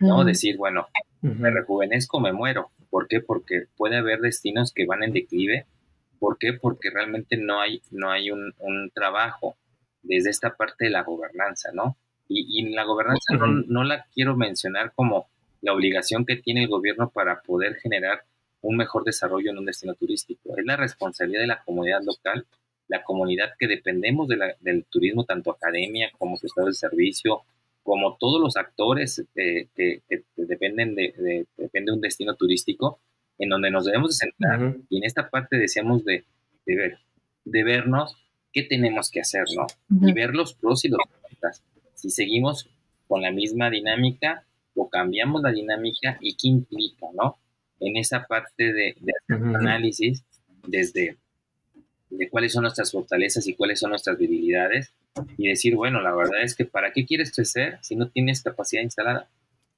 ¿no? 0.00 0.24
Decir, 0.24 0.56
bueno, 0.56 0.88
me 1.22 1.50
rejuvenezco, 1.50 2.20
me 2.20 2.32
muero. 2.32 2.70
¿Por 2.90 3.06
qué? 3.06 3.20
Porque 3.20 3.66
puede 3.76 3.96
haber 3.96 4.20
destinos 4.20 4.72
que 4.74 4.86
van 4.86 5.02
en 5.02 5.12
declive. 5.12 5.66
¿Por 6.18 6.38
qué? 6.38 6.52
Porque 6.54 6.90
realmente 6.90 7.36
no 7.36 7.60
hay, 7.60 7.82
no 7.90 8.10
hay 8.10 8.30
un, 8.30 8.52
trabajo 8.92 9.56
desde 10.02 10.30
esta 10.30 10.56
parte 10.56 10.86
de 10.86 10.90
la 10.90 11.02
gobernanza, 11.02 11.70
¿no? 11.72 11.96
Y, 12.28 12.70
la 12.70 12.84
gobernanza 12.84 13.34
no, 13.66 13.84
la 13.84 14.06
quiero 14.14 14.36
mencionar 14.36 14.92
como 14.94 15.28
la 15.62 15.72
obligación 15.72 16.24
que 16.24 16.36
tiene 16.36 16.62
el 16.62 16.68
gobierno 16.68 17.10
para 17.10 17.42
poder 17.42 17.76
generar 17.76 18.22
un 18.62 18.76
mejor 18.76 19.04
desarrollo 19.04 19.50
en 19.50 19.58
un 19.58 19.64
destino 19.66 19.94
turístico. 19.94 20.56
Es 20.56 20.64
la 20.64 20.76
responsabilidad 20.76 21.40
de 21.40 21.46
la 21.48 21.62
comunidad 21.64 22.02
local, 22.04 22.46
la 22.90 23.04
comunidad 23.04 23.50
que 23.56 23.68
dependemos 23.68 24.28
del 24.28 24.84
turismo, 24.90 25.24
tanto 25.24 25.52
academia 25.52 26.10
como 26.18 26.34
estado 26.34 26.66
de 26.66 26.74
servicio, 26.74 27.42
como 27.84 28.16
todos 28.18 28.40
los 28.40 28.56
actores 28.56 29.24
eh, 29.36 29.68
que, 29.76 30.02
dependen 30.36 30.96
de, 30.96 31.46
depende 31.56 31.92
un 31.92 32.00
destino 32.00 32.34
turístico, 32.34 32.98
en 33.38 33.48
donde 33.48 33.70
nos 33.70 33.84
debemos 33.84 34.10
de 34.10 34.26
centrar. 34.26 34.76
Y 34.88 34.98
en 34.98 35.04
esta 35.04 35.30
parte 35.30 35.56
decíamos 35.56 36.04
de, 36.04 36.24
ver, 36.66 36.98
de 37.44 37.64
vernos 37.64 38.16
qué 38.52 38.64
tenemos 38.64 39.08
que 39.08 39.20
hacer, 39.20 39.44
¿no? 39.56 39.66
Y 40.08 40.12
ver 40.12 40.34
los 40.34 40.54
pros 40.54 40.84
y 40.84 40.88
los 40.88 40.98
contras. 41.22 41.62
Si 41.94 42.10
seguimos 42.10 42.68
con 43.06 43.22
la 43.22 43.30
misma 43.30 43.70
dinámica 43.70 44.44
o 44.74 44.90
cambiamos 44.90 45.42
la 45.42 45.52
dinámica 45.52 46.18
y 46.20 46.34
qué 46.34 46.48
implica, 46.48 47.06
¿no? 47.14 47.38
En 47.78 47.96
esa 47.96 48.26
parte 48.26 48.72
de, 48.72 48.96
hacer 49.30 49.56
análisis 49.56 50.24
desde 50.66 51.16
de 52.10 52.28
cuáles 52.28 52.52
son 52.52 52.62
nuestras 52.62 52.90
fortalezas 52.90 53.46
y 53.46 53.54
cuáles 53.54 53.80
son 53.80 53.90
nuestras 53.90 54.18
debilidades 54.18 54.92
y 55.36 55.48
decir, 55.48 55.76
bueno, 55.76 56.00
la 56.00 56.14
verdad 56.14 56.42
es 56.42 56.54
que 56.54 56.64
¿para 56.64 56.92
qué 56.92 57.06
quieres 57.06 57.32
crecer 57.32 57.78
si 57.82 57.96
no 57.96 58.08
tienes 58.08 58.42
capacidad 58.42 58.82
instalada? 58.82 59.28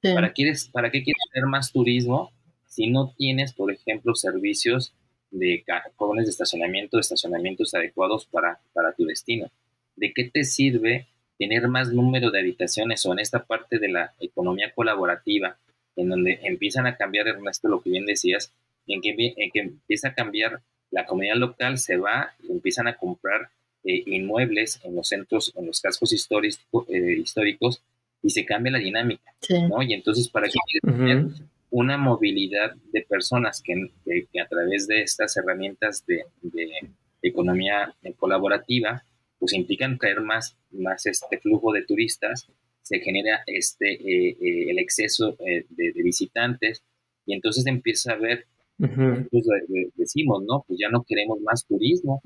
¿Para, 0.01 0.33
quieres, 0.33 0.67
¿Para 0.67 0.91
qué 0.91 1.03
quieres 1.03 1.21
hacer 1.29 1.45
más 1.45 1.71
turismo 1.71 2.31
si 2.67 2.87
no 2.87 3.13
tienes, 3.17 3.53
por 3.53 3.71
ejemplo, 3.71 4.15
servicios 4.15 4.93
de 5.31 5.63
jóvenes 5.95 6.25
de 6.25 6.31
estacionamiento, 6.31 6.97
de 6.97 7.01
estacionamientos 7.01 7.73
adecuados 7.73 8.25
para, 8.25 8.59
para 8.73 8.93
tu 8.93 9.05
destino? 9.05 9.49
¿De 9.95 10.11
qué 10.13 10.29
te 10.29 10.43
sirve 10.43 11.07
tener 11.37 11.67
más 11.67 11.91
número 11.91 12.31
de 12.31 12.39
habitaciones 12.39 13.05
o 13.05 13.13
en 13.13 13.19
esta 13.19 13.45
parte 13.45 13.79
de 13.79 13.89
la 13.89 14.13
economía 14.19 14.71
colaborativa, 14.73 15.57
en 15.95 16.09
donde 16.09 16.39
empiezan 16.43 16.87
a 16.87 16.97
cambiar, 16.97 17.27
Ernesto, 17.27 17.67
lo 17.67 17.81
que 17.81 17.91
bien 17.91 18.05
decías, 18.05 18.53
en 18.87 19.01
que, 19.01 19.33
en 19.37 19.51
que 19.51 19.59
empieza 19.59 20.09
a 20.09 20.13
cambiar 20.13 20.61
la 20.93 21.05
comunidad 21.05 21.35
local, 21.35 21.77
se 21.77 21.97
va 21.97 22.33
y 22.41 22.51
empiezan 22.51 22.87
a 22.87 22.95
comprar 22.95 23.49
eh, 23.83 24.03
inmuebles 24.05 24.79
en 24.83 24.95
los 24.95 25.07
centros, 25.07 25.51
en 25.55 25.65
los 25.65 25.81
cascos 25.81 26.13
históricos, 26.13 26.85
eh, 26.87 27.17
históricos 27.19 27.81
y 28.21 28.29
se 28.29 28.45
cambia 28.45 28.71
la 28.71 28.77
dinámica, 28.77 29.33
¿no? 29.67 29.81
Y 29.81 29.93
entonces, 29.93 30.29
¿para 30.29 30.47
que 30.47 30.53
tener 30.81 31.25
una 31.71 31.97
movilidad 31.97 32.75
de 32.91 33.01
personas 33.01 33.61
que, 33.61 33.73
a 34.39 34.47
través 34.47 34.87
de 34.87 35.01
estas 35.01 35.35
herramientas 35.35 36.05
de, 36.05 36.23
economía 37.25 37.95
colaborativa, 38.17 39.03
pues 39.39 39.53
implican 39.53 39.97
traer 39.97 40.19
más, 40.19 40.57
más 40.71 41.05
este 41.05 41.39
flujo 41.39 41.71
de 41.71 41.83
turistas, 41.83 42.47
se 42.81 42.99
genera 42.99 43.43
este, 43.47 43.93
eh, 43.93 44.69
el 44.69 44.77
exceso 44.77 45.37
de, 45.39 45.65
visitantes 45.95 46.83
y 47.25 47.33
entonces 47.33 47.65
empieza 47.65 48.11
a 48.11 48.15
haber, 48.15 48.45
pues, 48.87 49.45
decimos, 49.95 50.43
¿no? 50.43 50.63
Pues 50.67 50.79
ya 50.79 50.89
no 50.89 51.03
queremos 51.07 51.39
más 51.41 51.65
turismo 51.65 52.21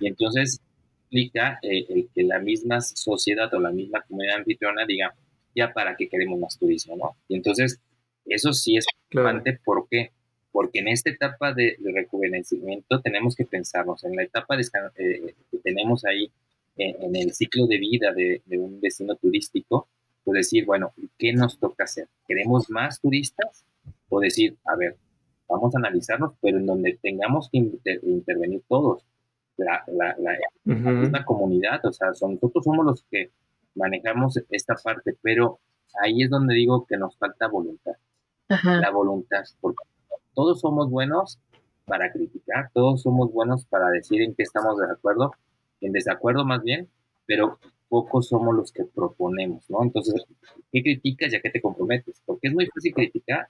y 0.00 0.06
entonces 0.06 0.60
explica 1.08 1.58
eh, 1.62 1.86
el 1.88 2.08
que 2.14 2.22
la 2.22 2.38
misma 2.38 2.80
sociedad 2.80 3.52
o 3.54 3.60
la 3.60 3.70
misma 3.70 4.02
comunidad 4.02 4.38
anfitriona 4.38 4.84
diga, 4.86 5.14
ya 5.54 5.72
para 5.72 5.96
qué 5.96 6.08
queremos 6.08 6.38
más 6.38 6.58
turismo, 6.58 6.96
¿no? 6.96 7.16
Y 7.28 7.36
entonces, 7.36 7.80
eso 8.26 8.52
sí 8.52 8.76
es 8.76 8.84
importante, 9.10 9.58
¿por 9.64 9.88
qué? 9.88 10.10
Porque 10.52 10.80
en 10.80 10.88
esta 10.88 11.10
etapa 11.10 11.54
de, 11.54 11.76
rejuvenecimiento 11.82 13.00
tenemos 13.00 13.34
que 13.34 13.44
pensarnos, 13.44 14.04
en 14.04 14.16
la 14.16 14.22
etapa 14.22 14.56
de, 14.56 14.62
eh, 14.98 15.34
que 15.50 15.58
tenemos 15.58 16.04
ahí, 16.04 16.30
eh, 16.76 16.94
en 17.00 17.16
el 17.16 17.32
ciclo 17.32 17.66
de 17.66 17.78
vida 17.78 18.12
de, 18.12 18.42
un 18.58 18.80
destino 18.80 19.16
turístico, 19.16 19.88
pues 20.24 20.36
decir, 20.36 20.66
bueno, 20.66 20.92
¿qué 21.18 21.32
nos 21.32 21.58
toca 21.58 21.84
hacer? 21.84 22.06
¿Queremos 22.26 22.68
más 22.68 23.00
turistas? 23.00 23.64
O 24.10 24.20
decir, 24.20 24.56
a 24.66 24.76
ver, 24.76 24.96
vamos 25.48 25.74
a 25.74 25.78
analizarnos, 25.78 26.34
pero 26.40 26.58
en 26.58 26.66
donde 26.66 26.98
tengamos 27.02 27.48
que 27.50 27.58
intervenir 27.58 28.62
todos 28.68 29.04
la, 29.58 29.84
la, 29.86 31.24
comunidad, 31.24 31.84
o 31.84 31.92
sea, 31.92 32.08
nosotros 32.08 32.64
somos 32.64 32.86
los 32.86 33.04
que 33.10 33.30
manejamos 33.74 34.38
esta 34.50 34.74
parte, 34.74 35.16
pero 35.20 35.58
ahí 36.02 36.22
es 36.22 36.30
donde 36.30 36.54
digo 36.54 36.86
que 36.86 36.96
nos 36.96 37.16
falta 37.16 37.48
voluntad, 37.48 37.92
la 38.48 38.90
voluntad, 38.90 39.42
porque 39.60 39.84
todos 40.34 40.60
somos 40.60 40.90
buenos 40.90 41.40
para 41.86 42.12
criticar, 42.12 42.70
todos 42.72 43.02
somos 43.02 43.32
buenos 43.32 43.66
para 43.66 43.88
decir 43.88 44.22
en 44.22 44.34
qué 44.34 44.42
estamos 44.42 44.78
de 44.78 44.86
acuerdo, 44.92 45.32
en 45.80 45.92
desacuerdo 45.92 46.44
más 46.44 46.62
bien, 46.62 46.88
pero 47.26 47.58
pocos 47.88 48.28
somos 48.28 48.54
los 48.54 48.70
que 48.70 48.84
proponemos, 48.84 49.68
¿no? 49.70 49.82
Entonces, 49.82 50.24
¿qué 50.70 50.82
criticas 50.82 51.32
ya 51.32 51.40
que 51.40 51.50
te 51.50 51.60
comprometes? 51.60 52.22
Porque 52.26 52.48
es 52.48 52.54
muy 52.54 52.66
fácil 52.66 52.94
criticar, 52.94 53.48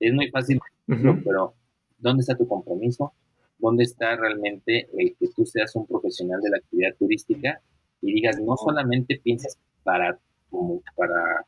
es 0.00 0.12
muy 0.12 0.30
fácil, 0.30 0.60
pero 0.86 1.54
¿dónde 1.98 2.20
está 2.20 2.36
tu 2.36 2.46
compromiso? 2.46 3.12
dónde 3.58 3.84
está 3.84 4.16
realmente 4.16 4.88
el 4.98 5.16
que 5.18 5.28
tú 5.34 5.46
seas 5.46 5.74
un 5.76 5.86
profesional 5.86 6.40
de 6.42 6.50
la 6.50 6.58
actividad 6.58 6.94
turística 6.98 7.60
y 8.02 8.12
digas, 8.12 8.38
no 8.40 8.56
solamente 8.56 9.18
pienses 9.22 9.58
para, 9.82 10.18
como 10.50 10.82
para 10.94 11.46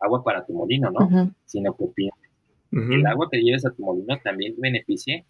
agua 0.00 0.22
para 0.22 0.46
tu 0.46 0.52
molino, 0.52 0.90
¿no? 0.90 1.34
Sino 1.44 1.76
que 1.76 1.86
pienses 1.86 2.28
el 2.70 3.06
agua 3.06 3.28
que 3.30 3.40
lleves 3.40 3.64
a 3.64 3.70
tu 3.70 3.82
molino 3.82 4.18
también 4.22 4.54
beneficie 4.58 5.24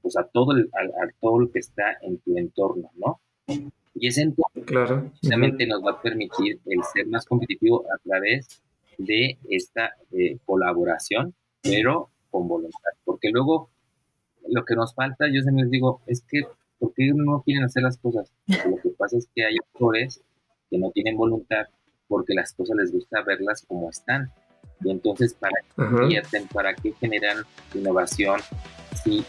pues 0.00 0.16
a 0.16 0.24
todo 0.24 0.52
el, 0.52 0.68
a, 0.74 1.06
todo 1.20 1.38
lo 1.38 1.50
que 1.52 1.60
está 1.60 1.96
en 2.02 2.18
tu 2.18 2.36
entorno, 2.36 2.90
¿no? 2.96 3.20
Y 3.94 4.08
ese 4.08 4.22
entorno 4.22 4.64
claro. 4.66 5.10
precisamente 5.10 5.64
nos 5.64 5.84
va 5.84 5.92
a 5.92 6.02
permitir 6.02 6.58
el 6.66 6.82
ser 6.92 7.06
más 7.06 7.24
competitivo 7.24 7.84
a 7.94 7.98
través 8.02 8.60
de 8.98 9.38
esta 9.48 9.92
eh, 10.10 10.38
colaboración, 10.44 11.34
pero 11.62 12.10
con 12.30 12.48
voluntad, 12.48 12.90
porque 13.04 13.30
luego 13.30 13.68
lo 14.48 14.64
que 14.64 14.74
nos 14.74 14.94
falta, 14.94 15.26
yo 15.26 15.40
siempre 15.42 15.64
les 15.64 15.70
digo, 15.70 16.00
es 16.06 16.22
que, 16.22 16.42
¿por 16.78 16.92
qué 16.94 17.12
no 17.14 17.42
quieren 17.42 17.64
hacer 17.64 17.82
las 17.82 17.98
cosas? 17.98 18.32
lo 18.68 18.76
que 18.76 18.90
pasa 18.90 19.18
es 19.18 19.28
que 19.34 19.44
hay 19.44 19.56
actores 19.60 20.22
que 20.70 20.78
no 20.78 20.90
tienen 20.90 21.16
voluntad 21.16 21.66
porque 22.08 22.34
las 22.34 22.52
cosas 22.52 22.76
les 22.76 22.92
gusta 22.92 23.22
verlas 23.22 23.64
como 23.66 23.88
están. 23.90 24.30
Y 24.84 24.90
entonces, 24.90 25.34
¿para 25.34 25.54
qué 25.76 25.82
invierten? 26.02 26.46
¿Para 26.48 26.74
qué 26.74 26.92
generan 26.92 27.38
innovación? 27.74 28.40
Sí. 29.02 29.24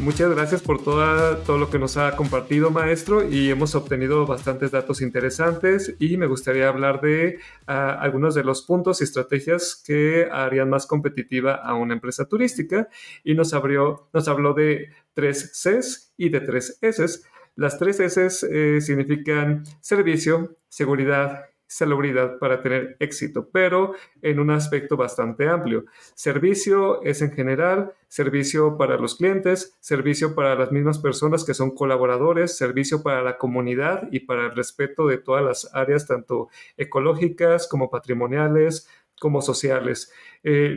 Muchas 0.00 0.30
gracias 0.30 0.60
por 0.60 0.82
toda, 0.82 1.42
todo 1.44 1.56
lo 1.56 1.70
que 1.70 1.78
nos 1.78 1.96
ha 1.96 2.14
compartido, 2.14 2.70
maestro, 2.70 3.26
y 3.26 3.50
hemos 3.50 3.74
obtenido 3.74 4.26
bastantes 4.26 4.70
datos 4.70 5.00
interesantes 5.00 5.94
y 5.98 6.16
me 6.16 6.26
gustaría 6.26 6.68
hablar 6.68 7.00
de 7.00 7.38
ah, 7.66 7.96
algunos 8.00 8.34
de 8.34 8.44
los 8.44 8.62
puntos 8.62 9.00
y 9.00 9.04
estrategias 9.04 9.82
que 9.86 10.28
harían 10.30 10.68
más 10.68 10.86
competitiva 10.86 11.54
a 11.54 11.74
una 11.74 11.94
empresa 11.94 12.26
turística 12.26 12.88
y 13.22 13.34
nos, 13.34 13.54
abrió, 13.54 14.08
nos 14.12 14.28
habló 14.28 14.52
de 14.52 14.90
tres 15.14 15.52
Cs 15.52 16.12
y 16.16 16.28
de 16.28 16.40
tres 16.40 16.78
S. 16.82 17.20
Las 17.56 17.78
tres 17.78 18.00
S 18.00 18.46
eh, 18.50 18.80
significan 18.80 19.64
servicio, 19.80 20.56
seguridad 20.68 21.46
salubridad 21.66 22.38
para 22.38 22.62
tener 22.62 22.96
éxito, 23.00 23.48
pero 23.50 23.94
en 24.22 24.38
un 24.38 24.50
aspecto 24.50 24.96
bastante 24.96 25.48
amplio. 25.48 25.84
Servicio 26.14 27.02
es 27.02 27.22
en 27.22 27.32
general 27.32 27.92
servicio 28.08 28.76
para 28.76 28.96
los 28.96 29.16
clientes, 29.16 29.76
servicio 29.80 30.34
para 30.34 30.54
las 30.54 30.70
mismas 30.70 30.98
personas 30.98 31.44
que 31.44 31.54
son 31.54 31.74
colaboradores, 31.74 32.56
servicio 32.56 33.02
para 33.02 33.22
la 33.22 33.38
comunidad 33.38 34.08
y 34.12 34.20
para 34.20 34.46
el 34.46 34.54
respeto 34.54 35.06
de 35.06 35.18
todas 35.18 35.44
las 35.44 35.74
áreas, 35.74 36.06
tanto 36.06 36.48
ecológicas 36.76 37.66
como 37.66 37.90
patrimoniales, 37.90 38.88
como 39.18 39.42
sociales. 39.42 40.12
Eh, 40.42 40.76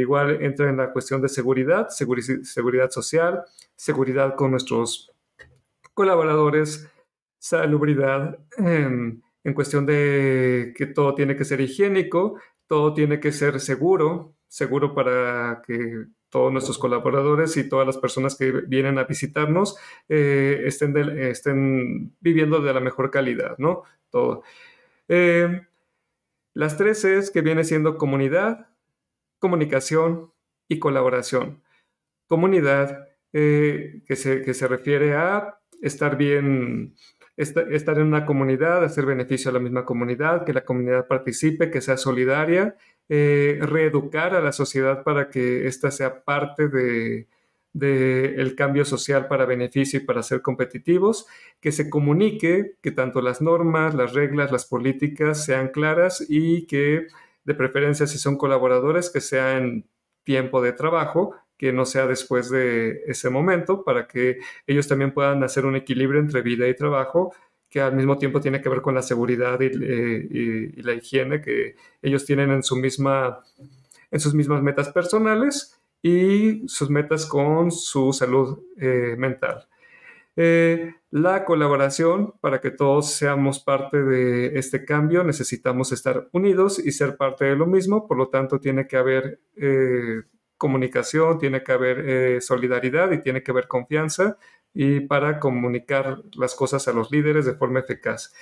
igual 0.00 0.42
entra 0.42 0.68
en 0.68 0.76
la 0.76 0.92
cuestión 0.92 1.22
de 1.22 1.28
seguridad, 1.28 1.88
seguridad 1.88 2.90
social, 2.90 3.44
seguridad 3.74 4.34
con 4.36 4.50
nuestros 4.50 5.12
colaboradores, 5.94 6.88
salubridad. 7.38 8.38
Em, 8.58 9.22
en 9.46 9.54
cuestión 9.54 9.86
de 9.86 10.74
que 10.76 10.86
todo 10.86 11.14
tiene 11.14 11.36
que 11.36 11.44
ser 11.44 11.60
higiénico, 11.60 12.40
todo 12.66 12.92
tiene 12.94 13.20
que 13.20 13.30
ser 13.30 13.60
seguro, 13.60 14.34
seguro 14.48 14.92
para 14.92 15.62
que 15.64 16.06
todos 16.30 16.52
nuestros 16.52 16.78
colaboradores 16.78 17.56
y 17.56 17.68
todas 17.68 17.86
las 17.86 17.96
personas 17.96 18.34
que 18.36 18.50
vienen 18.50 18.98
a 18.98 19.04
visitarnos 19.04 19.76
eh, 20.08 20.64
estén, 20.64 22.12
viviendo 22.18 22.60
de 22.60 22.74
la 22.74 22.80
mejor 22.80 23.12
calidad, 23.12 23.56
¿no? 23.58 23.84
Todo. 24.10 24.42
Eh, 25.06 25.62
las 26.52 26.76
tres 26.76 27.04
es 27.04 27.30
que 27.30 27.40
viene 27.40 27.62
siendo 27.62 27.98
comunidad, 27.98 28.66
comunicación 29.38 30.32
y 30.68 30.80
colaboración. 30.80 31.62
Comunidad, 32.26 33.06
eh, 33.32 34.02
que, 34.08 34.16
se, 34.16 34.42
que 34.42 34.54
se 34.54 34.66
refiere 34.66 35.14
a 35.14 35.60
estar 35.80 36.16
bien 36.16 36.96
estar 37.36 37.98
en 37.98 38.06
una 38.06 38.24
comunidad, 38.24 38.82
hacer 38.82 39.04
beneficio 39.04 39.50
a 39.50 39.54
la 39.54 39.60
misma 39.60 39.84
comunidad, 39.84 40.44
que 40.44 40.54
la 40.54 40.64
comunidad 40.64 41.06
participe, 41.06 41.70
que 41.70 41.80
sea 41.80 41.96
solidaria, 41.96 42.76
eh, 43.08 43.58
reeducar 43.60 44.34
a 44.34 44.40
la 44.40 44.52
sociedad 44.52 45.04
para 45.04 45.28
que 45.28 45.66
ésta 45.66 45.90
sea 45.90 46.24
parte 46.24 46.68
de, 46.68 47.28
el 47.78 48.54
cambio 48.56 48.84
social 48.86 49.28
para 49.28 49.44
beneficio 49.44 50.00
y 50.00 50.04
para 50.04 50.22
ser 50.22 50.40
competitivos, 50.40 51.26
que 51.60 51.72
se 51.72 51.90
comunique, 51.90 52.76
que 52.80 52.90
tanto 52.90 53.20
las 53.20 53.42
normas, 53.42 53.94
las 53.94 54.14
reglas, 54.14 54.50
las 54.50 54.64
políticas 54.64 55.44
sean 55.44 55.68
claras 55.68 56.24
y 56.28 56.66
que 56.66 57.06
de 57.44 57.54
preferencia 57.54 58.06
si 58.06 58.18
son 58.18 58.38
colaboradores, 58.38 59.10
que 59.10 59.20
sea 59.20 59.58
en 59.58 59.86
tiempo 60.24 60.62
de 60.62 60.72
trabajo, 60.72 61.36
que 61.56 61.72
no 61.72 61.86
sea 61.86 62.06
después 62.06 62.50
de 62.50 63.02
ese 63.06 63.30
momento, 63.30 63.82
para 63.84 64.06
que 64.06 64.38
ellos 64.66 64.88
también 64.88 65.12
puedan 65.12 65.42
hacer 65.42 65.64
un 65.64 65.76
equilibrio 65.76 66.20
entre 66.20 66.42
vida 66.42 66.68
y 66.68 66.74
trabajo, 66.74 67.32
que 67.68 67.80
al 67.80 67.94
mismo 67.94 68.18
tiempo 68.18 68.40
tiene 68.40 68.60
que 68.60 68.68
ver 68.68 68.80
con 68.80 68.94
la 68.94 69.02
seguridad 69.02 69.58
y, 69.60 69.70
eh, 69.72 70.72
la 70.76 70.94
higiene 70.94 71.40
que 71.40 71.76
ellos 72.02 72.24
tienen 72.24 72.50
en, 72.50 72.62
su 72.62 72.76
misma, 72.76 73.40
en 74.10 74.20
sus 74.20 74.34
mismas 74.34 74.62
metas 74.62 74.90
personales 74.90 75.80
y 76.02 76.66
sus 76.68 76.90
metas 76.90 77.26
con 77.26 77.72
su 77.72 78.12
salud 78.12 78.60
eh, 78.78 79.16
mental. 79.18 79.66
Eh, 80.36 80.94
la 81.10 81.46
colaboración, 81.46 82.34
para 82.40 82.60
que 82.60 82.70
todos 82.70 83.10
seamos 83.12 83.58
parte 83.58 84.02
de 84.02 84.58
este 84.58 84.84
cambio, 84.84 85.24
necesitamos 85.24 85.92
estar 85.92 86.28
unidos 86.32 86.78
y 86.78 86.92
ser 86.92 87.16
parte 87.16 87.46
de 87.46 87.56
lo 87.56 87.66
mismo, 87.66 88.06
por 88.06 88.18
lo 88.18 88.28
tanto 88.28 88.60
tiene 88.60 88.86
que 88.86 88.98
haber 88.98 89.40
comunicación, 90.58 91.38
tiene 91.38 91.62
que 91.62 91.72
haber 91.72 92.08
eh, 92.08 92.40
solidaridad 92.40 93.12
y 93.12 93.22
tiene 93.22 93.42
que 93.42 93.50
haber 93.50 93.68
confianza 93.68 94.38
y 94.72 95.00
para 95.00 95.40
comunicar 95.40 96.22
las 96.36 96.54
cosas 96.54 96.86
a 96.88 96.92
los 96.92 97.10
líderes 97.10 97.46
de 97.46 97.54
forma 97.54 97.80
eficaz. 97.80 98.34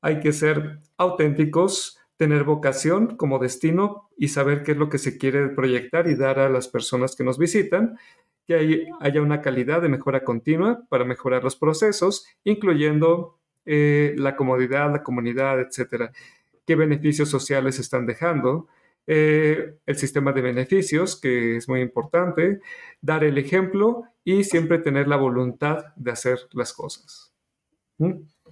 Hay 0.00 0.20
que 0.20 0.32
ser 0.32 0.80
auténticos, 0.96 1.98
tener 2.16 2.44
vocación 2.44 3.16
como 3.16 3.38
destino 3.38 4.10
y 4.16 4.28
saber 4.28 4.62
qué 4.62 4.72
es 4.72 4.78
lo 4.78 4.88
que 4.88 4.98
se 4.98 5.16
quiere 5.16 5.48
proyectar 5.48 6.08
y 6.08 6.16
dar 6.16 6.38
a 6.38 6.48
las 6.48 6.68
personas 6.68 7.14
que 7.14 7.24
nos 7.24 7.38
visitan, 7.38 7.98
que 8.46 8.88
haya 9.00 9.22
una 9.22 9.40
calidad 9.40 9.80
de 9.80 9.88
mejora 9.88 10.24
continua 10.24 10.82
para 10.88 11.04
mejorar 11.04 11.44
los 11.44 11.56
procesos, 11.56 12.26
incluyendo 12.42 13.38
eh, 13.64 14.14
la 14.16 14.34
comodidad, 14.36 14.90
la 14.90 15.02
comunidad, 15.02 15.60
etcétera. 15.60 16.10
¿Qué 16.66 16.74
beneficios 16.74 17.28
sociales 17.28 17.78
están 17.78 18.06
dejando? 18.06 18.68
Eh, 19.12 19.74
el 19.86 19.96
sistema 19.96 20.32
de 20.32 20.40
beneficios, 20.40 21.20
que 21.20 21.56
es 21.56 21.68
muy 21.68 21.80
importante, 21.80 22.60
dar 23.00 23.24
el 23.24 23.38
ejemplo 23.38 24.04
y 24.22 24.44
siempre 24.44 24.78
tener 24.78 25.08
la 25.08 25.16
voluntad 25.16 25.86
de 25.96 26.12
hacer 26.12 26.38
las 26.52 26.72
cosas. 26.72 27.34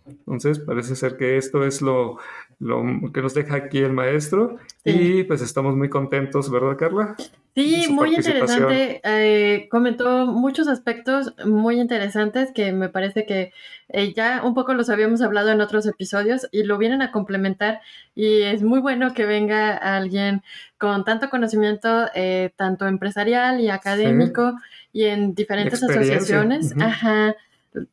Entonces, 0.08 0.58
parece 0.58 0.96
ser 0.96 1.16
que 1.16 1.36
esto 1.36 1.64
es 1.64 1.82
lo, 1.82 2.18
lo 2.58 2.84
que 3.12 3.22
nos 3.22 3.34
deja 3.34 3.56
aquí 3.56 3.78
el 3.78 3.92
maestro. 3.92 4.56
Y 4.84 5.22
pues 5.24 5.42
estamos 5.42 5.76
muy 5.76 5.88
contentos, 5.88 6.50
¿verdad, 6.50 6.76
Carla? 6.76 7.16
Sí, 7.54 7.86
muy 7.90 8.14
interesante. 8.14 9.00
Eh, 9.02 9.68
comentó 9.70 10.26
muchos 10.26 10.68
aspectos 10.68 11.34
muy 11.44 11.80
interesantes 11.80 12.52
que 12.52 12.72
me 12.72 12.88
parece 12.88 13.26
que 13.26 13.52
eh, 13.88 14.12
ya 14.14 14.42
un 14.44 14.54
poco 14.54 14.74
los 14.74 14.90
habíamos 14.90 15.22
hablado 15.22 15.50
en 15.50 15.60
otros 15.60 15.86
episodios 15.86 16.48
y 16.52 16.62
lo 16.62 16.78
vienen 16.78 17.02
a 17.02 17.10
complementar. 17.10 17.80
Y 18.14 18.42
es 18.42 18.62
muy 18.62 18.80
bueno 18.80 19.12
que 19.12 19.26
venga 19.26 19.76
alguien 19.76 20.42
con 20.78 21.04
tanto 21.04 21.30
conocimiento, 21.30 22.06
eh, 22.14 22.52
tanto 22.56 22.86
empresarial 22.86 23.60
y 23.60 23.70
académico 23.70 24.54
y 24.92 25.04
en 25.04 25.34
diferentes 25.34 25.82
asociaciones. 25.82 26.74
Ajá 26.80 27.34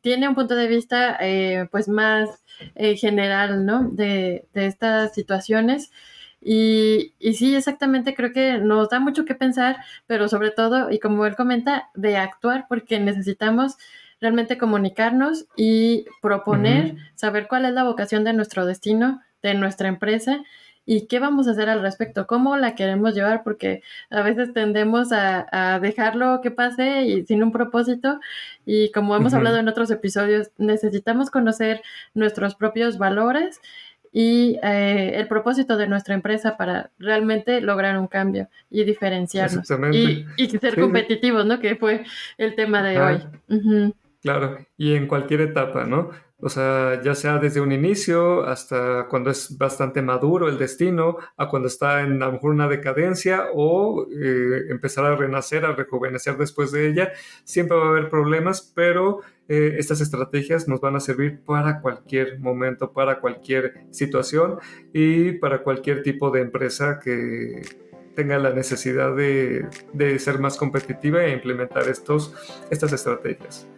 tiene 0.00 0.28
un 0.28 0.34
punto 0.34 0.54
de 0.54 0.66
vista 0.68 1.16
eh, 1.20 1.68
pues 1.70 1.88
más 1.88 2.28
eh, 2.74 2.96
general, 2.96 3.64
¿no? 3.64 3.88
De, 3.90 4.46
estas 4.54 5.14
situaciones. 5.14 5.90
Y, 6.40 7.14
y, 7.18 7.34
sí, 7.34 7.56
exactamente, 7.56 8.14
creo 8.14 8.32
que 8.32 8.58
nos 8.58 8.88
da 8.90 9.00
mucho 9.00 9.24
que 9.24 9.34
pensar, 9.34 9.78
pero 10.06 10.28
sobre 10.28 10.50
todo, 10.50 10.90
y 10.90 10.98
como 10.98 11.26
él 11.26 11.34
comenta, 11.34 11.90
de 11.94 12.16
actuar, 12.16 12.66
porque 12.68 13.00
necesitamos 13.00 13.76
realmente 14.20 14.58
comunicarnos 14.58 15.46
y 15.56 16.06
proponer, 16.22 16.96
saber 17.14 17.48
cuál 17.48 17.64
es 17.64 17.72
la 17.72 17.84
vocación 17.84 18.24
de 18.24 18.32
nuestro 18.32 18.64
destino, 18.64 19.20
de 19.42 19.54
nuestra 19.54 19.88
empresa 19.88 20.42
y 20.86 21.08
qué 21.08 21.18
vamos 21.18 21.48
a 21.48 21.50
hacer 21.50 21.68
al 21.68 21.82
respecto, 21.82 22.28
cómo 22.28 22.56
la 22.56 22.76
queremos 22.76 23.14
llevar, 23.14 23.42
porque 23.42 23.82
a 24.08 24.22
veces 24.22 24.52
tendemos 24.54 25.08
a, 25.12 25.80
dejarlo 25.82 26.40
que 26.40 26.52
pase 26.52 27.02
y 27.02 27.26
sin 27.26 27.42
un 27.42 27.50
propósito. 27.50 28.20
Y 28.64 28.92
como 28.92 29.16
hemos 29.16 29.34
hablado 29.34 29.58
en 29.58 29.68
otros 29.68 29.90
episodios, 29.90 30.50
necesitamos 30.58 31.30
conocer 31.30 31.82
nuestros 32.14 32.54
propios 32.54 32.98
valores 32.98 33.60
y 34.12 34.58
eh, 34.62 35.12
el 35.16 35.26
propósito 35.26 35.76
de 35.76 35.88
nuestra 35.88 36.14
empresa 36.14 36.56
para 36.56 36.90
realmente 36.98 37.60
lograr 37.60 37.98
un 37.98 38.06
cambio 38.06 38.48
y 38.70 38.84
diferenciarnos 38.84 39.68
y, 39.92 40.24
y, 40.36 40.48
ser 40.48 40.80
competitivos, 40.80 41.44
¿no? 41.44 41.58
Que 41.58 41.74
fue 41.74 42.04
el 42.38 42.54
tema 42.54 42.82
de 42.82 43.00
hoy. 43.00 43.92
Claro, 44.22 44.58
y 44.78 44.94
en 44.94 45.06
cualquier 45.06 45.42
etapa, 45.42 45.84
¿no? 45.84 46.10
O 46.38 46.50
sea, 46.50 47.00
ya 47.02 47.14
sea 47.14 47.38
desde 47.38 47.62
un 47.62 47.72
inicio 47.72 48.44
hasta 48.44 49.06
cuando 49.08 49.30
es 49.30 49.56
bastante 49.56 50.02
maduro 50.02 50.48
el 50.48 50.58
destino, 50.58 51.16
a 51.38 51.48
cuando 51.48 51.68
está 51.68 52.02
en 52.02 52.22
a 52.22 52.26
lo 52.26 52.32
mejor 52.32 52.50
una 52.50 52.68
decadencia 52.68 53.46
o 53.54 54.06
eh, 54.12 54.64
empezar 54.68 55.06
a 55.06 55.16
renacer, 55.16 55.64
a 55.64 55.72
rejuvenecer 55.72 56.36
después 56.36 56.72
de 56.72 56.88
ella, 56.88 57.12
siempre 57.44 57.78
va 57.78 57.86
a 57.86 57.88
haber 57.88 58.10
problemas, 58.10 58.70
pero 58.74 59.20
eh, 59.48 59.76
estas 59.78 60.02
estrategias 60.02 60.68
nos 60.68 60.80
van 60.82 60.96
a 60.96 61.00
servir 61.00 61.40
para 61.42 61.80
cualquier 61.80 62.38
momento, 62.38 62.92
para 62.92 63.18
cualquier 63.20 63.86
situación 63.90 64.58
y 64.92 65.32
para 65.32 65.62
cualquier 65.62 66.02
tipo 66.02 66.30
de 66.30 66.42
empresa 66.42 67.00
que 67.02 67.62
tenga 68.14 68.38
la 68.38 68.50
necesidad 68.50 69.16
de, 69.16 69.66
de 69.94 70.18
ser 70.18 70.38
más 70.38 70.58
competitiva 70.58 71.24
e 71.24 71.32
implementar 71.32 71.88
estos, 71.88 72.34
estas 72.70 72.92
estrategias. 72.92 73.68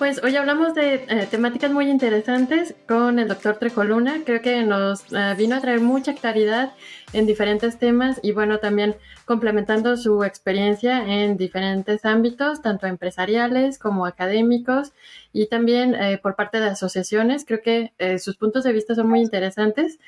Pues 0.00 0.22
hoy 0.24 0.34
hablamos 0.34 0.74
de 0.74 0.94
eh, 0.94 1.28
temáticas 1.30 1.70
muy 1.70 1.90
interesantes 1.90 2.74
con 2.88 3.18
el 3.18 3.28
doctor 3.28 3.58
Trecoluna. 3.58 4.22
Creo 4.24 4.40
que 4.40 4.62
nos 4.62 5.04
eh, 5.12 5.34
vino 5.36 5.56
a 5.56 5.60
traer 5.60 5.80
mucha 5.82 6.14
claridad 6.14 6.72
en 7.12 7.26
diferentes 7.26 7.78
temas 7.78 8.18
y 8.22 8.32
bueno, 8.32 8.60
también 8.60 8.96
complementando 9.26 9.98
su 9.98 10.24
experiencia 10.24 11.04
en 11.06 11.36
diferentes 11.36 12.06
ámbitos, 12.06 12.62
tanto 12.62 12.86
empresariales 12.86 13.78
como 13.78 14.06
académicos 14.06 14.94
y 15.34 15.48
también 15.48 15.94
eh, 15.94 16.16
por 16.16 16.34
parte 16.34 16.60
de 16.60 16.70
asociaciones. 16.70 17.44
Creo 17.44 17.60
que 17.60 17.92
sus 18.18 18.38
puntos 18.38 18.64
de 18.64 18.72
vista 18.72 18.94
son 18.94 19.06
muy 19.06 19.20
interesantes 19.20 19.98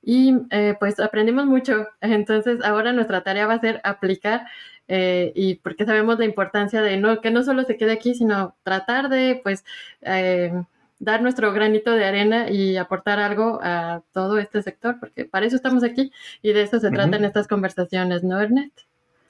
y 0.00 0.32
pues 0.80 0.98
aprendimos 1.00 1.44
mucho. 1.44 1.86
Entonces 2.00 2.64
ahora 2.64 2.94
nuestra 2.94 3.22
tarea 3.22 3.46
va 3.46 3.54
a 3.54 3.60
ser 3.60 3.82
aplicar 3.84 4.46
eh, 4.88 5.32
y 5.34 5.56
porque 5.56 5.86
sabemos 5.86 6.18
la 6.18 6.24
importancia 6.24 6.82
de 6.82 6.96
no, 6.96 7.20
que 7.20 7.30
no 7.30 7.42
solo 7.42 7.64
se 7.64 7.76
quede 7.76 7.92
aquí, 7.92 8.14
sino 8.14 8.54
tratar 8.62 9.08
de 9.08 9.40
pues 9.42 9.64
eh, 10.02 10.52
dar 10.98 11.22
nuestro 11.22 11.52
granito 11.52 11.92
de 11.92 12.04
arena 12.04 12.50
y 12.50 12.76
aportar 12.76 13.18
algo 13.18 13.60
a 13.62 14.02
todo 14.12 14.38
este 14.38 14.62
sector, 14.62 14.98
porque 15.00 15.24
para 15.24 15.46
eso 15.46 15.56
estamos 15.56 15.84
aquí 15.84 16.12
y 16.42 16.52
de 16.52 16.62
eso 16.62 16.80
se 16.80 16.90
tratan 16.90 17.24
estas 17.24 17.48
conversaciones, 17.48 18.22
¿no, 18.22 18.40
Ernest? 18.40 18.80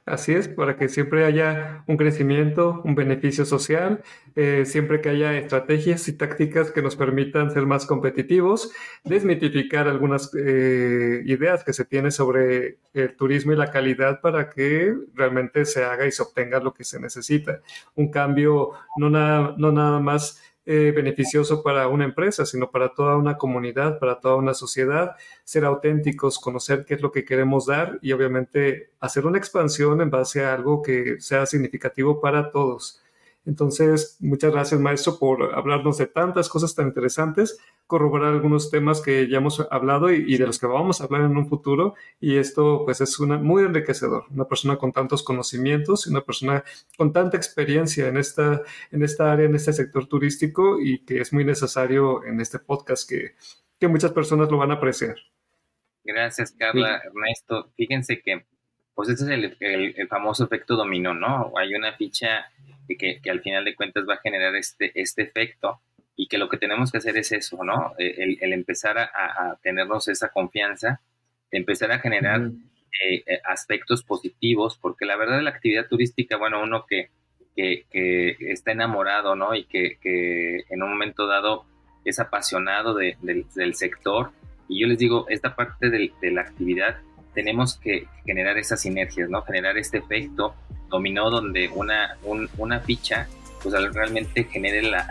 Así 0.07 0.35
es, 0.35 0.49
para 0.49 0.77
que 0.77 0.91
siempre 0.91 1.25
haya 1.25 1.83
un 1.87 1.97
crecimiento, 1.97 2.83
un 2.85 2.95
beneficio 2.95 3.47
social, 3.47 4.03
eh, 4.37 4.65
siempre 4.67 5.01
que 5.01 5.09
haya 5.09 5.33
estrategias 5.39 6.07
y 6.09 6.13
tácticas 6.13 6.71
que 6.71 6.83
nos 6.83 6.95
permitan 6.95 7.51
ser 7.51 7.65
más 7.65 7.87
competitivos, 7.87 8.71
desmitificar 9.03 9.89
algunas 9.89 10.31
eh, 10.35 11.23
ideas 11.25 11.65
que 11.65 11.73
se 11.73 11.87
tiene 11.87 12.11
sobre 12.11 12.81
el 12.93 13.17
turismo 13.17 13.55
y 13.55 13.57
la 13.57 13.71
calidad 13.71 14.21
para 14.21 14.51
que 14.51 14.95
realmente 15.15 15.65
se 15.65 15.85
haga 15.85 16.07
y 16.07 16.13
se 16.13 16.23
obtenga 16.23 16.61
lo 16.61 16.75
que 16.75 16.85
se 16.85 17.01
necesita. 17.01 17.63
Un 17.95 18.11
cambio 18.11 18.73
no 18.99 19.09
nada, 19.09 19.55
no 19.57 19.73
nada 19.73 20.01
más 20.01 20.39
eh, 20.67 20.93
beneficioso 20.97 21.63
para 21.63 21.89
una 21.89 22.05
empresa, 22.05 22.47
sino 22.47 22.71
para 22.71 22.95
toda 22.95 23.17
una 23.17 23.37
comunidad, 23.37 23.99
para 23.99 24.21
toda 24.21 24.37
una 24.37 24.55
sociedad, 24.55 25.17
ser 25.45 25.65
auténticos, 25.67 26.39
conocer 26.39 26.85
qué 26.87 26.95
es 26.95 27.03
lo 27.03 27.13
que 27.13 27.25
queremos 27.25 27.67
dar 27.67 27.99
y 28.01 28.13
obviamente 28.13 28.91
hacer 28.99 29.27
una 29.27 29.39
expansión 29.39 30.01
en 30.01 30.11
base 30.11 30.45
a 30.45 30.55
algo 30.55 30.81
que 30.83 31.21
sea 31.21 31.45
significativo 31.47 32.21
para 32.21 32.51
todos. 32.51 33.04
Entonces, 33.47 34.17
muchas 34.21 34.53
gracias, 34.53 34.81
maestro, 34.81 35.19
por 35.19 35.55
hablarnos 35.55 35.99
de 35.99 36.07
tantas 36.07 36.49
cosas 36.49 36.75
tan 36.75 36.89
interesantes, 36.89 37.59
corroborar 37.87 38.33
algunos 38.33 38.71
temas 38.71 39.03
que 39.03 39.29
ya 39.29 39.39
hemos 39.39 39.61
hablado 39.71 40.11
y, 40.11 40.37
de 40.39 40.47
los 40.47 40.59
que 40.59 40.67
vamos 40.67 41.01
a 41.01 41.05
hablar 41.05 41.23
en 41.23 41.37
un 41.37 41.49
futuro. 41.49 41.95
Y 42.21 42.37
esto, 42.37 42.83
pues, 42.85 43.01
es 43.01 43.19
una, 43.19 43.37
muy 43.37 43.65
enriquecedor. 43.65 44.25
Una 44.31 44.47
persona 44.47 44.77
con 44.77 44.93
tantos 44.93 45.23
conocimientos, 45.23 46.07
una 46.07 46.23
persona 46.23 46.65
con 46.97 47.13
tanta 47.13 47.37
experiencia 47.37 48.09
en 48.09 48.17
esta, 48.17 48.63
en 48.91 49.03
esta 49.03 49.33
área, 49.33 49.47
en 49.47 49.55
este 49.55 49.73
sector 49.73 50.07
turístico 50.07 50.81
y 50.81 51.05
que 51.05 51.21
es 51.21 51.33
muy 51.33 51.45
necesario 51.45 52.25
en 52.25 52.41
este 52.41 52.59
podcast 52.59 53.09
que, 53.09 53.35
que 53.79 53.89
muchas 53.89 54.13
personas 54.13 54.51
lo 54.51 54.59
van 54.59 54.71
a 54.71 54.75
apreciar. 54.75 55.17
Gracias, 56.05 56.53
Carla, 56.53 57.01
Ernesto. 57.05 57.73
Fíjense 57.77 58.21
que, 58.21 58.45
pues, 58.95 59.09
ese 59.09 59.25
es 59.25 59.31
el, 59.31 59.95
el 59.97 60.09
famoso 60.09 60.45
efecto 60.45 60.77
dominó, 60.77 61.15
¿no? 61.15 61.53
Hay 61.57 61.75
una 61.75 61.93
ficha 61.95 62.47
que, 62.99 63.21
que, 63.21 63.31
al 63.31 63.41
final 63.41 63.65
de 63.65 63.75
cuentas 63.75 64.05
va 64.09 64.15
a 64.15 64.21
generar 64.21 64.55
este, 64.55 64.93
este 64.95 65.23
efecto 65.23 65.81
y 66.17 66.29
que 66.29 66.39
lo 66.39 66.49
que 66.49 66.59
tenemos 66.59 66.93
que 66.93 66.99
hacer 66.99 67.17
es 67.17 67.33
eso, 67.33 67.65
¿no? 67.65 67.95
El, 67.99 68.39
el 68.41 68.53
empezar 68.53 68.99
a, 68.99 69.05
a, 69.05 69.57
tenernos 69.63 70.09
esa 70.09 70.29
confianza, 70.29 71.01
empezar 71.51 71.91
a 71.93 71.99
generar 71.99 72.51
eh, 73.05 73.25
aspectos 73.45 74.05
positivos, 74.05 74.79
porque 74.81 75.07
la 75.07 75.17
verdad 75.17 75.43
la 75.43 75.51
actividad 75.51 75.89
turística, 75.89 76.37
bueno, 76.37 76.63
uno 76.63 76.87
que, 76.87 77.11
que, 77.57 77.87
que 77.91 78.37
está 78.53 78.73
enamorado, 78.73 79.35
¿no? 79.35 79.55
Y 79.55 79.65
que, 79.65 79.99
que, 80.01 80.65
en 80.69 80.83
un 80.83 80.91
momento 80.91 81.27
dado 81.27 81.65
es 82.05 82.21
apasionado 82.21 82.95
de, 82.95 83.17
del 83.23 83.75
sector, 83.75 84.31
y 84.69 84.81
yo 84.81 84.87
les 84.87 84.99
digo, 84.99 85.27
esta 85.29 85.57
parte 85.57 85.91
de, 85.91 86.13
de 86.21 86.31
la 86.31 86.43
actividad 86.43 86.99
tenemos 87.35 87.79
que 87.79 88.07
generar 88.25 88.57
esas 88.59 88.81
sinergias, 88.81 89.29
¿no? 89.29 89.43
Generar 89.43 89.77
este 89.77 89.99
efecto 89.99 90.55
dominó 90.89 91.31
donde 91.31 91.69
una, 91.69 92.17
una 92.59 92.81
ficha 92.81 93.29
pues 93.65 93.95
realmente 93.95 94.45
genere 94.45 94.83
la, 94.83 95.09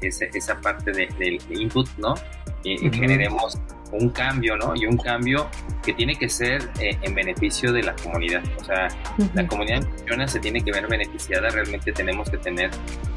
esa, 0.00 0.60
parte 0.60 0.92
de, 0.92 1.08
del 1.18 1.40
input, 1.50 1.88
¿no? 1.98 2.14
Y, 2.62 2.78
generemos 2.90 3.58
un 3.92 4.10
cambio, 4.10 4.56
¿no? 4.56 4.74
Y 4.74 4.86
un 4.86 4.96
cambio 4.96 5.48
que 5.84 5.92
tiene 5.92 6.16
que 6.16 6.28
ser 6.28 6.62
eh, 6.80 6.96
en 7.02 7.14
beneficio 7.14 7.72
de 7.72 7.82
la 7.82 7.94
comunidad. 7.96 8.42
O 8.60 8.64
sea, 8.64 8.88
la 9.34 9.46
comunidad 9.46 9.86
se 10.26 10.40
tiene 10.40 10.62
que 10.62 10.72
ver 10.72 10.86
beneficiada. 10.88 11.48
Realmente 11.50 11.92
tenemos 11.92 12.30
que 12.30 12.38
tener 12.38 12.70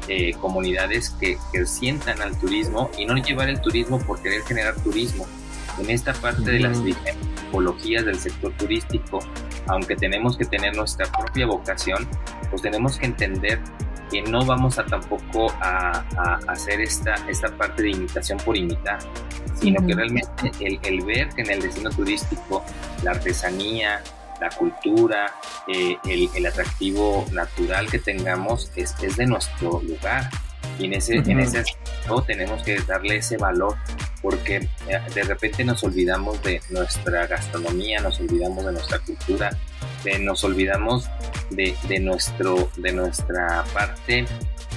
eh, 0.08 0.32
comunidades 0.40 1.10
que, 1.10 1.36
que, 1.52 1.66
sientan 1.66 2.20
al 2.20 2.38
turismo 2.38 2.90
y 2.98 3.06
no 3.06 3.16
llevar 3.16 3.48
el 3.48 3.60
turismo 3.60 3.98
por 4.00 4.22
querer 4.22 4.42
generar 4.42 4.74
turismo. 4.82 5.26
En 5.78 5.90
esta 5.90 6.12
parte 6.12 6.50
de 6.50 6.60
las 6.60 6.82
tipologías 7.50 8.04
del 8.04 8.18
sector 8.18 8.52
turístico, 8.56 9.18
aunque 9.66 9.96
tenemos 9.96 10.36
que 10.36 10.44
tener 10.44 10.76
nuestra 10.76 11.10
propia 11.10 11.46
vocación, 11.46 12.08
pues 12.48 12.62
tenemos 12.62 12.96
que 12.96 13.06
entender 13.06 13.60
que 14.10 14.22
no 14.22 14.44
vamos 14.44 14.78
a 14.78 14.86
tampoco 14.86 15.52
a, 15.60 16.04
hacer 16.48 16.80
esta, 16.80 17.14
esta 17.28 17.48
parte 17.56 17.82
de 17.82 17.90
imitación 17.90 18.38
por 18.38 18.56
imitar, 18.56 18.98
sino 19.54 19.84
que 19.86 19.94
realmente 19.94 20.50
el, 20.60 21.04
ver 21.04 21.28
que 21.30 21.42
en 21.42 21.50
el 21.50 21.62
destino 21.62 21.90
turístico 21.90 22.64
la 23.02 23.12
artesanía, 23.12 24.02
la 24.40 24.48
cultura, 24.50 25.32
eh, 25.68 25.96
el, 26.04 26.46
atractivo 26.46 27.24
natural 27.32 27.88
que 27.90 27.98
tengamos 27.98 28.72
es, 28.74 28.94
es 29.02 29.16
de 29.16 29.26
nuestro 29.26 29.80
lugar. 29.82 30.28
Y 30.80 30.86
en 30.86 30.94
ese, 30.94 31.16
en 31.16 31.40
ese 31.40 31.58
aspecto 31.58 32.22
tenemos 32.22 32.62
que 32.62 32.80
darle 32.80 33.16
ese 33.16 33.36
valor 33.36 33.76
porque 34.22 34.56
eh, 34.88 35.00
de 35.14 35.22
repente 35.22 35.64
nos 35.64 35.82
olvidamos 35.84 36.42
de 36.42 36.60
nuestra 36.70 37.26
gastronomía, 37.26 38.00
nos 38.00 38.18
olvidamos 38.20 38.64
de 38.64 38.72
nuestra 38.72 38.98
cultura, 38.98 39.50
nos 40.20 40.42
olvidamos 40.44 41.08
de, 41.50 41.74
de, 41.88 42.00
nuestro, 42.00 42.70
de 42.76 42.92
nuestra 42.92 43.64
parte 43.72 44.24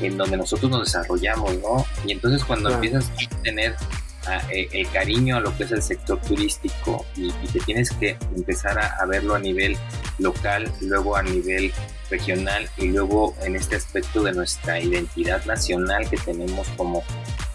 en 0.01 0.17
donde 0.17 0.37
nosotros 0.37 0.69
nos 0.69 0.85
desarrollamos, 0.85 1.53
¿no? 1.59 1.85
Y 2.05 2.11
entonces 2.13 2.43
cuando 2.43 2.69
empiezas 2.69 3.09
a 3.09 3.41
tener 3.41 3.75
ah, 4.27 4.41
eh, 4.51 4.67
el 4.71 4.89
cariño 4.89 5.37
a 5.37 5.39
lo 5.39 5.55
que 5.55 5.63
es 5.63 5.71
el 5.71 5.81
sector 5.81 6.19
turístico 6.21 7.05
y, 7.15 7.27
y 7.27 7.47
que 7.51 7.59
tienes 7.59 7.91
que 7.91 8.17
empezar 8.35 8.77
a, 8.79 8.97
a, 8.97 9.05
verlo 9.05 9.35
a 9.35 9.39
nivel 9.39 9.77
local, 10.19 10.71
luego 10.81 11.15
a 11.15 11.23
nivel 11.23 11.71
regional 12.09 12.67
y 12.77 12.87
luego 12.87 13.35
en 13.43 13.55
este 13.55 13.75
aspecto 13.75 14.23
de 14.23 14.33
nuestra 14.33 14.79
identidad 14.79 15.43
nacional 15.45 16.09
que 16.09 16.17
tenemos 16.17 16.67
como 16.77 17.03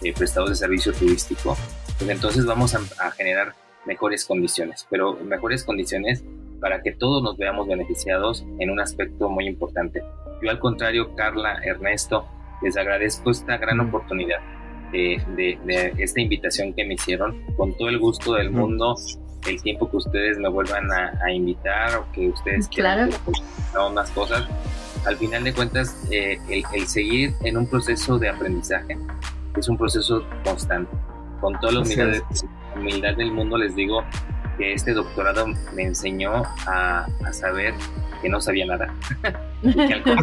eh, 0.01 0.13
prestadores 0.13 0.59
de 0.59 0.65
servicio 0.65 0.93
turístico, 0.93 1.57
pues 1.97 2.09
entonces 2.09 2.45
vamos 2.45 2.75
a, 2.75 2.79
a 2.99 3.11
generar 3.11 3.53
mejores 3.85 4.25
condiciones, 4.25 4.87
pero 4.89 5.13
mejores 5.15 5.63
condiciones 5.63 6.23
para 6.59 6.81
que 6.81 6.91
todos 6.91 7.23
nos 7.23 7.37
veamos 7.37 7.67
beneficiados 7.67 8.45
en 8.59 8.69
un 8.69 8.79
aspecto 8.79 9.29
muy 9.29 9.47
importante. 9.47 10.03
Yo 10.41 10.49
al 10.49 10.59
contrario, 10.59 11.15
Carla, 11.15 11.59
Ernesto, 11.63 12.27
les 12.61 12.75
agradezco 12.77 13.31
esta 13.31 13.57
gran 13.57 13.79
oportunidad 13.79 14.39
de, 14.91 15.21
de, 15.35 15.93
esta 15.97 16.21
invitación 16.21 16.73
que 16.73 16.85
me 16.85 16.95
hicieron. 16.95 17.43
Con 17.55 17.75
todo 17.77 17.89
el 17.89 17.99
gusto 17.99 18.33
del 18.33 18.51
mundo, 18.51 18.95
el 19.47 19.61
tiempo 19.61 19.89
que 19.89 19.97
ustedes 19.97 20.37
me 20.37 20.49
vuelvan 20.49 20.89
a, 20.91 21.31
invitar 21.31 21.95
o 21.97 22.11
que 22.11 22.29
ustedes 22.29 22.67
quieran 22.67 23.09
claro. 23.71 23.91
más 23.91 24.09
cosas. 24.11 24.45
Al 25.05 25.17
final 25.17 25.43
de 25.43 25.53
cuentas, 25.53 25.95
eh, 26.11 26.37
el, 26.49 26.63
el, 26.73 26.87
seguir 26.87 27.33
en 27.43 27.57
un 27.57 27.67
proceso 27.67 28.19
de 28.19 28.29
aprendizaje 28.29 28.97
es 29.57 29.69
un 29.69 29.77
proceso 29.77 30.23
constante. 30.43 30.91
Con 31.39 31.57
toda 31.59 31.71
la 31.71 31.79
humildad, 31.81 32.21
humildad 32.75 33.15
del 33.15 33.31
mundo 33.31 33.57
les 33.57 33.75
digo, 33.75 34.03
que 34.59 34.73
este 34.73 34.93
doctorado 34.93 35.47
me 35.73 35.83
enseñó 35.83 36.43
a, 36.67 37.07
a 37.25 37.33
saber 37.33 37.73
que 38.21 38.29
no 38.29 38.41
sabía 38.41 38.65
nada. 38.65 38.93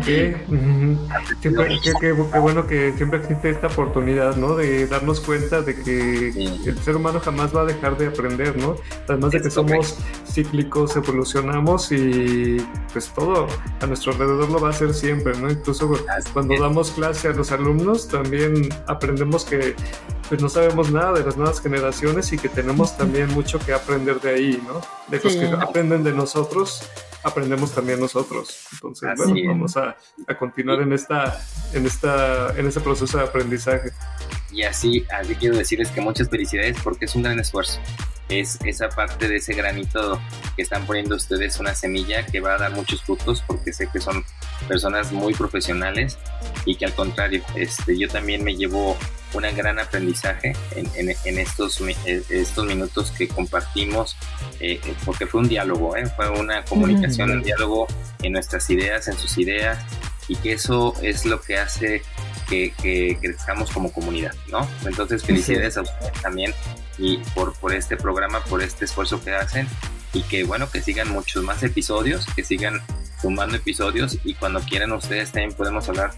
qué, 0.04 0.36
qué, 1.40 2.12
bueno 2.12 2.66
que 2.66 2.92
siempre 2.96 3.18
existe 3.20 3.50
esta 3.50 3.66
oportunidad, 3.68 4.36
¿no? 4.36 4.54
De 4.54 4.86
darnos 4.86 5.20
cuenta 5.20 5.62
de 5.62 5.74
que 5.74 6.28
el 6.28 6.78
ser 6.78 6.96
humano 6.96 7.20
jamás 7.20 7.54
va 7.54 7.62
a 7.62 7.64
dejar 7.64 7.96
de 7.96 8.08
aprender, 8.08 8.56
¿no? 8.56 8.76
Además 9.08 9.30
de 9.32 9.42
que 9.42 9.50
somos 9.50 9.98
cíclicos, 10.26 10.96
evolucionamos 10.96 11.90
y 11.92 12.58
pues 12.92 13.08
todo 13.14 13.46
a 13.80 13.86
nuestro 13.86 14.12
alrededor 14.12 14.50
lo 14.50 14.60
va 14.60 14.68
a 14.68 14.70
hacer 14.70 14.92
siempre, 14.92 15.36
¿no? 15.38 15.50
Incluso 15.50 15.90
cuando 16.32 16.60
damos 16.60 16.90
clase 16.90 17.28
a 17.28 17.32
los 17.32 17.52
alumnos 17.52 18.08
también 18.08 18.68
aprendemos 18.86 19.44
que 19.44 19.74
pues 20.28 20.42
no 20.42 20.48
sabemos 20.48 20.90
nada 20.90 21.12
de 21.12 21.24
las 21.24 21.36
nuevas 21.36 21.60
generaciones 21.60 22.32
y 22.32 22.38
que 22.38 22.48
tenemos 22.48 22.96
también 22.96 23.32
mucho 23.32 23.58
que 23.58 23.72
aprender 23.72 24.20
de 24.20 24.30
ahí, 24.30 24.62
¿no? 24.66 24.80
De 25.08 25.20
los 25.22 25.34
que 25.34 25.46
aprenden 25.46 26.02
de 26.02 26.12
nosotros, 26.12 26.82
aprendemos 27.26 27.74
también 27.74 27.98
nosotros. 27.98 28.56
Entonces, 28.72 29.10
bueno, 29.16 29.34
vamos 29.48 29.76
a, 29.76 29.96
a, 30.26 30.38
continuar 30.38 30.80
en 30.80 30.92
esta, 30.92 31.44
en 31.72 31.84
esta, 31.84 32.56
en 32.56 32.66
este 32.66 32.80
proceso 32.80 33.18
de 33.18 33.24
aprendizaje. 33.24 33.90
Y 34.52 34.62
así, 34.62 35.04
así 35.10 35.34
quiero 35.34 35.56
decirles 35.56 35.90
que 35.90 36.00
muchas 36.00 36.30
felicidades 36.30 36.76
porque 36.82 37.06
es 37.06 37.14
un 37.16 37.22
gran 37.22 37.38
esfuerzo. 37.40 37.80
Es 38.28 38.58
esa 38.64 38.88
parte 38.88 39.28
de 39.28 39.36
ese 39.36 39.54
granito 39.54 40.20
que 40.54 40.62
están 40.62 40.86
poniendo 40.86 41.16
ustedes 41.16 41.58
una 41.58 41.74
semilla 41.74 42.24
que 42.26 42.40
va 42.40 42.54
a 42.54 42.58
dar 42.58 42.72
muchos 42.72 43.02
frutos 43.02 43.42
porque 43.46 43.72
sé 43.72 43.88
que 43.92 44.00
son 44.00 44.24
personas 44.68 45.12
muy 45.12 45.34
profesionales 45.34 46.18
y 46.64 46.76
que 46.76 46.86
al 46.86 46.94
contrario, 46.94 47.42
este, 47.56 47.98
yo 47.98 48.08
también 48.08 48.42
me 48.42 48.56
llevo 48.56 48.96
un 49.36 49.56
gran 49.56 49.78
aprendizaje 49.78 50.54
en, 50.74 51.14
en, 51.24 51.38
estos, 51.38 51.80
eh, 51.80 52.22
estos 52.30 52.64
minutos 52.64 53.10
que 53.10 53.28
compartimos, 53.28 54.16
eh, 54.60 54.80
porque 55.04 55.26
fue 55.26 55.40
un 55.42 55.48
diálogo, 55.48 55.96
¿eh? 55.96 56.06
fue 56.16 56.28
una 56.30 56.64
comunicación, 56.64 57.15
un 57.24 57.42
diálogo 57.42 57.86
en 58.22 58.32
nuestras 58.32 58.68
ideas, 58.70 59.08
en 59.08 59.16
sus 59.16 59.38
ideas, 59.38 59.78
y 60.28 60.36
que 60.36 60.52
eso 60.52 60.94
es 61.02 61.24
lo 61.24 61.40
que 61.40 61.58
hace 61.58 62.02
que, 62.48 62.72
que 62.82 63.18
crezcamos 63.20 63.70
como 63.70 63.92
comunidad, 63.92 64.34
¿no? 64.48 64.68
Entonces, 64.84 65.24
felicidades 65.24 65.76
a 65.76 65.82
ustedes 65.82 66.12
también 66.22 66.52
y 66.98 67.18
por, 67.34 67.54
por 67.54 67.74
este 67.74 67.96
programa, 67.96 68.42
por 68.44 68.62
este 68.62 68.84
esfuerzo 68.84 69.22
que 69.22 69.34
hacen 69.34 69.68
y 70.12 70.22
que 70.22 70.44
bueno, 70.44 70.70
que 70.70 70.80
sigan 70.80 71.10
muchos 71.10 71.42
más 71.44 71.62
episodios, 71.62 72.26
que 72.34 72.42
sigan 72.42 72.80
sumando 73.20 73.56
episodios 73.56 74.18
y 74.24 74.34
cuando 74.34 74.60
quieran 74.60 74.92
ustedes 74.92 75.32
también 75.32 75.52
podemos 75.52 75.88
hablar 75.88 76.12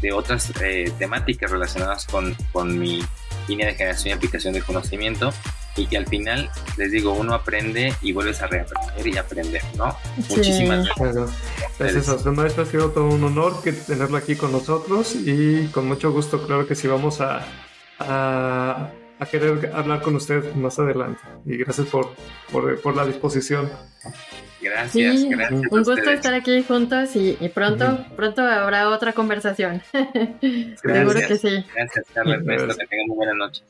de 0.00 0.12
otras 0.12 0.52
eh, 0.60 0.92
temáticas 0.98 1.50
relacionadas 1.50 2.06
con, 2.06 2.34
con 2.52 2.78
mi 2.78 3.04
línea 3.48 3.66
de 3.66 3.74
generación 3.74 4.10
y 4.10 4.12
aplicación 4.12 4.54
de 4.54 4.62
conocimiento 4.62 5.32
y 5.76 5.86
que 5.86 5.96
al 5.96 6.06
final, 6.06 6.50
les 6.76 6.92
digo, 6.92 7.12
uno 7.12 7.34
aprende 7.34 7.92
y 8.00 8.12
vuelves 8.12 8.40
a 8.42 8.46
reaprender 8.46 9.06
y 9.06 9.16
aprender, 9.16 9.62
¿no? 9.76 9.96
Muchísimas 10.28 10.86
gracias. 10.96 11.30
Gracias 11.78 12.08
a 12.08 12.14
usted, 12.14 12.30
maestro. 12.30 12.62
Ha 12.62 12.66
sido 12.66 12.90
todo 12.90 13.06
un 13.06 13.24
honor 13.24 13.60
que 13.62 13.72
tenerlo 13.72 14.16
aquí 14.16 14.36
con 14.36 14.52
nosotros 14.52 15.14
y 15.16 15.66
con 15.68 15.86
mucho 15.86 16.12
gusto, 16.12 16.46
claro 16.46 16.66
que 16.66 16.74
sí, 16.76 16.86
vamos 16.86 17.20
a, 17.20 17.44
a, 17.98 18.90
a 19.18 19.26
querer 19.26 19.72
hablar 19.74 20.02
con 20.02 20.14
usted 20.14 20.54
más 20.54 20.78
adelante. 20.78 21.20
Y 21.44 21.56
gracias 21.56 21.88
por, 21.88 22.14
por, 22.52 22.80
por 22.80 22.94
la 22.94 23.04
disposición. 23.04 23.68
Gracias, 24.64 25.20
sí, 25.20 25.28
gracias. 25.28 25.60
Un 25.70 25.82
gusto 25.82 26.10
estar 26.10 26.32
aquí 26.32 26.62
juntos 26.62 27.14
y, 27.16 27.36
y 27.38 27.48
pronto, 27.50 28.04
pronto 28.16 28.42
habrá 28.42 28.88
otra 28.88 29.12
conversación. 29.12 29.82
Seguro 30.82 31.20
que 31.28 31.36
sí. 31.36 31.64
Gracias, 31.74 32.06
Carlos. 32.14 32.38
Que 32.42 32.86
tengan 32.86 33.06
muy 33.08 33.16
buena 33.16 33.34
noche. 33.34 33.62